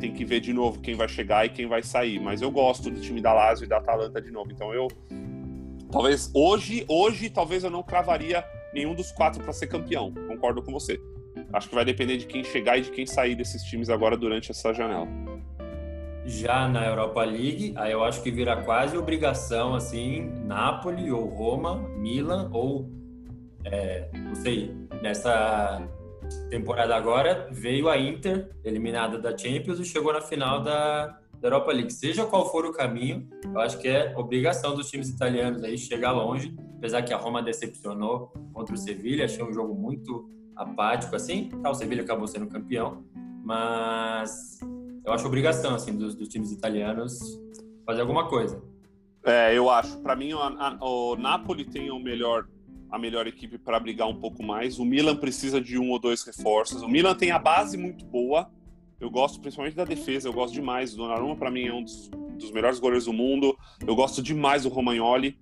tem 0.00 0.12
que 0.12 0.24
ver 0.24 0.40
de 0.40 0.52
novo 0.52 0.80
quem 0.80 0.94
vai 0.94 1.08
chegar 1.08 1.44
e 1.44 1.50
quem 1.50 1.66
vai 1.66 1.82
sair. 1.82 2.18
Mas 2.18 2.42
eu 2.42 2.50
gosto 2.50 2.90
do 2.90 3.00
time 3.00 3.20
da 3.20 3.32
Lazio 3.32 3.64
e 3.64 3.68
da 3.68 3.76
Atalanta 3.76 4.20
de 4.20 4.30
novo. 4.30 4.50
Então 4.50 4.74
eu 4.74 4.88
talvez 5.92 6.30
hoje, 6.34 6.84
hoje 6.88 7.28
talvez 7.28 7.62
eu 7.62 7.70
não 7.70 7.82
cravaria 7.82 8.44
nenhum 8.72 8.94
dos 8.94 9.12
quatro 9.12 9.42
para 9.42 9.52
ser 9.52 9.66
campeão. 9.66 10.12
Concordo 10.26 10.62
com 10.62 10.72
você. 10.72 10.98
Acho 11.52 11.68
que 11.68 11.74
vai 11.74 11.84
depender 11.84 12.16
de 12.16 12.26
quem 12.26 12.42
chegar 12.42 12.78
e 12.78 12.82
de 12.82 12.90
quem 12.90 13.06
sair 13.06 13.34
desses 13.34 13.62
times 13.62 13.90
agora 13.90 14.16
durante 14.16 14.50
essa 14.50 14.72
janela. 14.72 15.06
Já 16.24 16.68
na 16.68 16.86
Europa 16.86 17.24
League, 17.24 17.72
aí 17.76 17.92
eu 17.92 18.04
acho 18.04 18.22
que 18.22 18.30
vira 18.30 18.56
quase 18.62 18.96
obrigação 18.96 19.74
assim, 19.74 20.30
Napoli 20.44 21.10
ou 21.10 21.26
Roma, 21.26 21.76
Milan 21.96 22.50
ou 22.52 22.88
é, 23.64 24.08
não 24.14 24.34
sei, 24.34 24.74
nessa 25.02 25.82
temporada 26.48 26.94
agora 26.94 27.48
veio 27.50 27.88
a 27.88 27.98
Inter, 27.98 28.50
eliminada 28.64 29.18
da 29.18 29.36
Champions, 29.36 29.78
e 29.78 29.84
chegou 29.84 30.12
na 30.12 30.20
final 30.20 30.62
da, 30.62 31.06
da 31.40 31.48
Europa 31.48 31.72
League. 31.72 31.92
Seja 31.92 32.24
qual 32.24 32.50
for 32.50 32.64
o 32.64 32.72
caminho, 32.72 33.28
eu 33.44 33.60
acho 33.60 33.78
que 33.78 33.88
é 33.88 34.14
obrigação 34.16 34.74
dos 34.74 34.90
times 34.90 35.08
italianos 35.08 35.62
aí 35.62 35.76
chegar 35.76 36.12
longe, 36.12 36.54
apesar 36.76 37.02
que 37.02 37.12
a 37.12 37.16
Roma 37.16 37.42
decepcionou 37.42 38.32
contra 38.52 38.74
o 38.74 38.78
Sevilha, 38.78 39.24
achei 39.24 39.44
um 39.44 39.52
jogo 39.52 39.74
muito 39.74 40.28
apático 40.56 41.16
assim, 41.16 41.48
tá, 41.62 41.70
o 41.70 41.74
Sevilha 41.74 42.02
acabou 42.02 42.26
sendo 42.26 42.46
campeão, 42.46 43.04
mas 43.42 44.60
eu 45.04 45.12
acho 45.12 45.26
obrigação 45.26 45.74
assim 45.74 45.96
dos, 45.96 46.14
dos 46.14 46.28
times 46.28 46.52
italianos 46.52 47.18
fazer 47.86 48.02
alguma 48.02 48.28
coisa. 48.28 48.62
É, 49.24 49.56
eu 49.56 49.68
acho. 49.68 49.98
Para 49.98 50.16
mim, 50.16 50.32
o, 50.32 50.38
a, 50.38 50.78
o 50.80 51.16
Napoli 51.16 51.64
tem 51.64 51.90
o 51.90 51.98
melhor 51.98 52.46
a 52.90 52.98
melhor 52.98 53.26
equipe 53.26 53.58
para 53.58 53.78
brigar 53.78 54.08
um 54.08 54.14
pouco 54.14 54.42
mais. 54.42 54.78
O 54.78 54.84
Milan 54.84 55.16
precisa 55.16 55.60
de 55.60 55.78
um 55.78 55.90
ou 55.90 55.98
dois 55.98 56.22
reforços. 56.24 56.82
O 56.82 56.88
Milan 56.88 57.14
tem 57.14 57.30
a 57.30 57.38
base 57.38 57.76
muito 57.76 58.04
boa. 58.04 58.50
Eu 59.00 59.10
gosto 59.10 59.40
principalmente 59.40 59.76
da 59.76 59.84
defesa, 59.84 60.28
eu 60.28 60.32
gosto 60.32 60.52
demais. 60.52 60.94
O 60.94 60.96
Donnarumma, 60.96 61.36
para 61.36 61.50
mim, 61.50 61.66
é 61.66 61.72
um 61.72 61.82
dos, 61.82 62.10
dos, 62.38 62.50
melhores 62.50 62.78
goleiros 62.78 63.06
do 63.06 63.12
mundo. 63.12 63.56
Eu 63.86 63.94
gosto 63.94 64.22
demais 64.22 64.64
do 64.64 64.68
Romagnoli. 64.68 65.38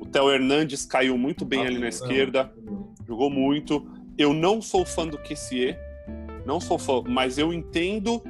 O 0.00 0.06
Theo 0.06 0.30
Hernandes 0.30 0.84
caiu 0.84 1.18
muito 1.18 1.44
bem 1.44 1.64
ah, 1.64 1.66
ali 1.66 1.78
na 1.78 1.88
esquerda, 1.88 2.52
jogou 3.06 3.30
muito. 3.30 3.88
Eu 4.16 4.32
não 4.32 4.62
sou 4.62 4.84
fã 4.84 5.08
do 5.08 5.18
Kessier, 5.18 5.76
não 6.46 6.60
sou 6.60 6.78
fã, 6.78 7.02
mas 7.08 7.36
eu 7.36 7.52
entendo 7.52 8.22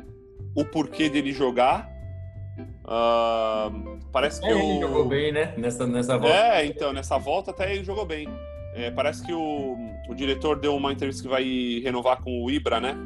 o 0.54 0.64
porquê 0.64 1.10
dele 1.10 1.32
jogar 1.32 1.94
Uh, 2.84 3.93
parece 4.14 4.40
que 4.40 4.46
é, 4.46 4.54
o... 4.54 4.58
ele 4.58 4.80
jogou 4.80 5.04
bem, 5.06 5.32
né? 5.32 5.52
Nessa, 5.58 5.86
nessa 5.86 6.16
volta. 6.16 6.36
É, 6.36 6.64
então, 6.64 6.92
nessa 6.92 7.18
volta 7.18 7.50
até 7.50 7.74
ele 7.74 7.84
jogou 7.84 8.06
bem. 8.06 8.28
É, 8.72 8.90
parece 8.90 9.26
que 9.26 9.32
o, 9.32 9.76
o 10.08 10.14
diretor 10.14 10.58
deu 10.58 10.74
uma 10.74 10.92
entrevista 10.92 11.22
que 11.22 11.28
vai 11.28 11.44
renovar 11.82 12.22
com 12.22 12.44
o 12.44 12.50
Ibra, 12.50 12.80
né? 12.80 12.96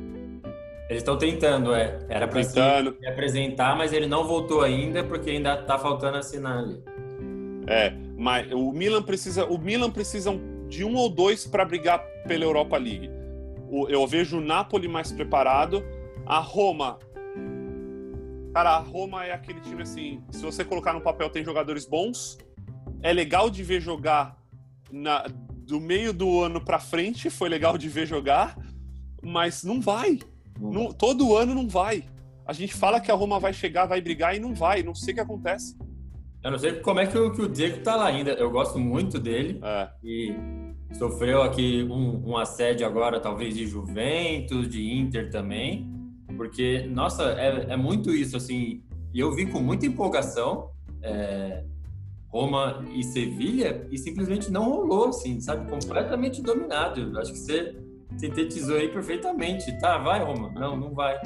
Eles 0.89 1.03
estão 1.03 1.19
tentando, 1.19 1.75
é. 1.75 1.99
Era 2.09 2.29
para 2.29 2.43
se 2.43 2.59
apresentar, 3.07 3.77
mas 3.77 3.93
ele 3.93 4.07
não 4.07 4.25
voltou 4.25 4.63
ainda 4.63 5.03
porque 5.03 5.31
ainda 5.31 5.57
tá 5.57 5.79
faltando 5.79 6.17
assinar 6.19 6.59
ali. 6.59 6.83
É, 7.67 7.93
mas 8.17 8.51
o 8.53 8.73
Milan 8.73 9.03
precisa, 9.03 9.45
o 9.45 9.59
Milan 9.59 9.91
precisa 9.91 10.33
de 10.69 10.85
um 10.85 10.95
ou 10.95 11.09
dois 11.09 11.47
para 11.47 11.65
brigar 11.65 12.03
pela 12.27 12.45
Europa 12.45 12.77
League. 12.79 13.11
eu 13.89 14.07
vejo 14.07 14.39
o 14.39 14.41
Napoli 14.41 14.89
mais 14.89 15.13
preparado, 15.13 15.85
a 16.27 16.39
Roma. 16.39 16.99
Cara, 18.53 18.71
a 18.71 18.79
Roma 18.79 19.25
é 19.25 19.33
aquele 19.33 19.61
time 19.61 19.83
assim, 19.83 20.23
se 20.31 20.43
você 20.43 20.65
colocar 20.65 20.93
no 20.93 21.01
papel 21.01 21.31
tem 21.31 21.45
jogadores 21.45 21.87
bons, 21.87 22.39
é 23.03 23.13
legal 23.13 23.51
de 23.51 23.63
ver 23.63 23.81
jogar 23.81 24.37
na, 24.91 25.25
do 25.67 25.81
meio 25.81 26.13
do 26.13 26.41
ano 26.43 26.61
para 26.61 26.79
frente, 26.79 27.29
foi 27.31 27.49
legal 27.49 27.77
de 27.77 27.89
ver 27.89 28.07
jogar, 28.07 28.59
mas 29.23 29.63
não 29.63 29.81
vai. 29.81 30.19
Não, 30.59 30.91
todo 30.93 31.37
ano 31.37 31.55
não 31.55 31.69
vai. 31.69 32.05
A 32.47 32.53
gente 32.53 32.75
fala 32.75 33.01
que 33.01 33.11
a 33.11 33.15
Roma 33.15 33.39
vai 33.39 33.53
chegar, 33.53 33.87
vai 33.87 34.01
brigar 34.01 34.35
e 34.35 34.41
não 34.41 34.55
vai. 34.55 34.83
Não 34.83 34.95
sei 34.95 35.13
o 35.13 35.17
que 35.17 35.21
acontece. 35.21 35.77
Eu 36.43 36.51
não 36.51 36.59
sei 36.59 36.73
como 36.81 36.99
é 37.01 37.07
que 37.07 37.19
o, 37.19 37.31
que 37.33 37.43
o 37.43 37.49
Diego 37.49 37.83
tá 37.83 37.95
lá 37.95 38.07
ainda. 38.07 38.31
Eu 38.31 38.51
gosto 38.51 38.79
muito 38.79 39.19
dele. 39.19 39.61
É. 39.63 39.89
E 40.03 40.35
sofreu 40.95 41.43
aqui 41.43 41.83
um, 41.83 42.31
um 42.31 42.37
assédio 42.39 42.87
agora, 42.87 43.21
talvez 43.21 43.55
de 43.55 43.67
Juventus, 43.67 44.69
de 44.69 44.91
Inter 44.91 45.31
também. 45.31 45.98
Porque, 46.39 46.89
nossa, 46.89 47.33
é, 47.33 47.73
é 47.73 47.77
muito 47.77 48.15
isso, 48.15 48.37
assim. 48.37 48.81
E 49.13 49.19
eu 49.19 49.33
vi 49.33 49.47
com 49.47 49.59
muita 49.59 49.87
empolgação 49.87 50.71
é, 51.03 51.65
Roma 52.29 52.85
e 52.95 53.03
Sevilha 53.03 53.85
e 53.91 53.99
simplesmente 53.99 54.49
não 54.49 54.71
rolou, 54.71 55.09
assim, 55.09 55.41
sabe? 55.41 55.69
Completamente 55.69 56.41
dominado. 56.41 57.19
Acho 57.19 57.33
que 57.33 57.39
você 57.39 57.77
sintetizou 58.17 58.77
aí 58.77 58.89
perfeitamente. 58.89 59.77
Tá, 59.81 59.99
vai, 59.99 60.23
Roma. 60.23 60.51
Não, 60.51 60.77
não 60.77 60.95
vai. 60.95 61.19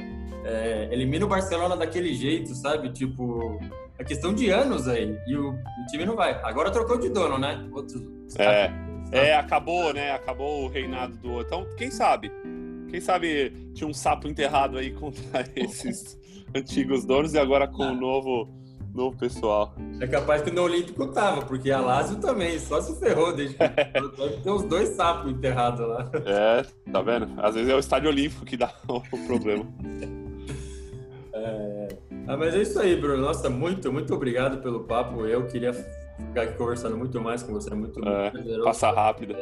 É, 0.45 0.89
elimina 0.91 1.27
o 1.27 1.29
Barcelona 1.29 1.77
daquele 1.77 2.15
jeito, 2.15 2.55
sabe? 2.55 2.91
Tipo, 2.91 3.61
é 3.99 4.05
questão 4.05 4.33
de 4.33 4.49
anos 4.49 4.89
aí. 4.89 5.15
E 5.27 5.37
o, 5.37 5.51
o 5.51 5.87
time 5.91 6.07
não 6.07 6.17
vai. 6.17 6.41
Agora 6.43 6.71
trocou 6.71 6.99
de 6.99 7.11
dono, 7.11 7.39
né? 7.39 7.69
Outros, 7.71 8.03
é, 8.39 8.71
é, 9.13 9.37
acabou, 9.37 9.93
né? 9.93 10.13
Acabou 10.13 10.65
o 10.65 10.69
reinado 10.69 11.15
do. 11.19 11.43
Então, 11.43 11.67
quem 11.77 11.91
sabe? 11.91 12.33
Quem 12.93 13.01
sabe 13.01 13.51
tinha 13.73 13.89
um 13.89 13.95
sapo 13.95 14.29
enterrado 14.29 14.77
aí 14.77 14.93
contra 14.93 15.23
esses 15.57 16.21
antigos 16.55 17.07
donos 17.07 17.33
e 17.33 17.39
agora 17.39 17.67
com 17.67 17.85
o 17.85 17.95
novo 17.95 18.47
no 18.95 19.11
pessoal. 19.17 19.75
É 19.99 20.07
capaz 20.07 20.43
que 20.43 20.51
no 20.51 20.65
Olímpico 20.65 21.07
tava, 21.07 21.41
porque 21.47 21.71
a 21.71 21.81
Lazio 21.81 22.19
também, 22.21 22.59
só 22.59 22.83
se 22.83 22.95
ferrou 23.01 23.35
desde 23.35 23.57
que 23.57 23.65
tem 24.45 24.53
uns 24.53 24.65
dois 24.65 24.91
sapos 24.91 25.33
enterrados 25.33 25.89
lá. 25.89 26.11
É, 26.27 26.67
tá 26.93 27.01
vendo? 27.01 27.33
Às 27.39 27.55
vezes 27.55 27.71
é 27.71 27.75
o 27.75 27.79
estádio 27.79 28.11
olímpico 28.11 28.45
que 28.45 28.59
dá 28.59 28.71
o 28.87 29.27
problema. 29.27 29.65
É... 31.33 31.89
Ah, 32.27 32.37
mas 32.37 32.55
é 32.55 32.61
isso 32.61 32.79
aí, 32.79 32.95
Bruno. 32.95 33.23
Nossa, 33.23 33.49
muito, 33.49 33.91
muito 33.91 34.13
obrigado 34.15 34.61
pelo 34.61 34.85
papo. 34.85 35.25
Eu 35.25 35.47
queria 35.47 35.73
ficar 35.73 36.43
aqui 36.43 36.59
conversando 36.59 36.99
muito 36.99 37.19
mais 37.23 37.43
com 37.43 37.55
você, 37.55 37.75
muito, 37.75 38.07
é, 38.07 38.31
muito 38.31 38.63
Passar 38.63 38.95
rápido. 38.95 39.35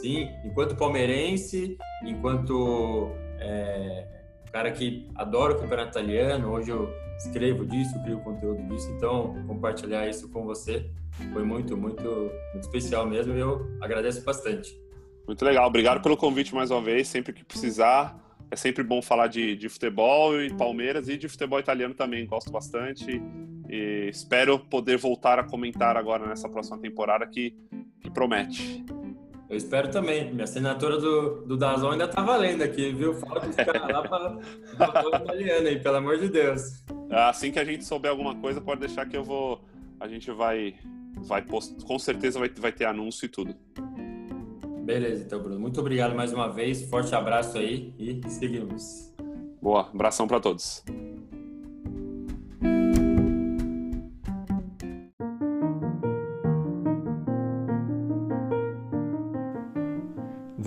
Sim, 0.00 0.30
enquanto 0.44 0.76
palmeirense, 0.76 1.76
enquanto 2.04 3.10
é, 3.40 4.06
cara 4.52 4.70
que 4.70 5.08
adora 5.16 5.54
o 5.54 5.58
campeonato 5.58 5.90
italiano, 5.90 6.52
hoje 6.52 6.70
eu 6.70 6.88
escrevo 7.18 7.66
disso, 7.66 8.00
crio 8.04 8.20
conteúdo 8.20 8.62
disso, 8.68 8.88
então 8.92 9.34
compartilhar 9.46 10.08
isso 10.08 10.28
com 10.30 10.44
você 10.44 10.88
foi 11.32 11.42
muito, 11.42 11.76
muito, 11.76 12.30
muito 12.52 12.64
especial 12.64 13.06
mesmo 13.08 13.34
e 13.34 13.40
eu 13.40 13.66
agradeço 13.80 14.24
bastante. 14.24 14.80
Muito 15.26 15.44
legal, 15.44 15.66
obrigado 15.66 16.00
pelo 16.00 16.16
convite 16.16 16.54
mais 16.54 16.70
uma 16.70 16.80
vez, 16.80 17.08
sempre 17.08 17.32
que 17.32 17.44
precisar. 17.44 18.16
É 18.50 18.56
sempre 18.56 18.82
bom 18.82 19.02
falar 19.02 19.26
de, 19.26 19.56
de 19.56 19.68
futebol 19.68 20.40
e 20.40 20.54
Palmeiras 20.54 21.08
e 21.08 21.18
de 21.18 21.28
futebol 21.28 21.58
italiano 21.58 21.92
também, 21.92 22.24
gosto 22.24 22.50
bastante. 22.50 23.20
E 23.68 24.08
espero 24.08 24.58
poder 24.58 24.96
voltar 24.96 25.38
a 25.38 25.44
comentar 25.44 25.96
agora 25.96 26.26
nessa 26.26 26.48
próxima 26.48 26.78
temporada 26.78 27.26
que, 27.26 27.54
que 28.00 28.10
promete. 28.10 28.86
Eu 29.48 29.56
espero 29.56 29.90
também. 29.90 30.30
Minha 30.32 30.44
assinatura 30.44 30.98
do, 30.98 31.42
do 31.46 31.56
Dazon 31.56 31.92
ainda 31.92 32.06
tá 32.06 32.22
valendo 32.22 32.62
aqui, 32.62 32.92
viu? 32.92 33.14
Fala 33.14 33.40
com 33.40 33.48
os 33.48 33.56
caras 33.56 33.82
lá 33.82 34.02
para 34.02 35.22
italiano 35.22 35.68
aí, 35.68 35.80
pelo 35.80 35.96
amor 35.96 36.18
de 36.18 36.28
Deus. 36.28 36.84
Assim 37.10 37.50
que 37.50 37.58
a 37.58 37.64
gente 37.64 37.84
souber 37.84 38.10
alguma 38.10 38.34
coisa, 38.34 38.60
pode 38.60 38.80
deixar 38.80 39.06
que 39.06 39.16
eu 39.16 39.24
vou. 39.24 39.64
A 39.98 40.06
gente 40.06 40.30
vai. 40.30 40.74
vai 41.16 41.40
post... 41.40 41.82
Com 41.84 41.98
certeza 41.98 42.38
vai, 42.38 42.50
vai 42.50 42.72
ter 42.72 42.84
anúncio 42.84 43.24
e 43.24 43.28
tudo. 43.28 43.54
Beleza, 44.84 45.24
então, 45.24 45.40
Bruno. 45.40 45.58
Muito 45.58 45.80
obrigado 45.80 46.14
mais 46.14 46.32
uma 46.32 46.48
vez. 46.48 46.82
Forte 46.82 47.14
abraço 47.14 47.56
aí 47.56 47.94
e 47.98 48.20
seguimos. 48.28 49.14
Boa. 49.62 49.88
Abração 49.92 50.28
para 50.28 50.40
todos. 50.40 50.84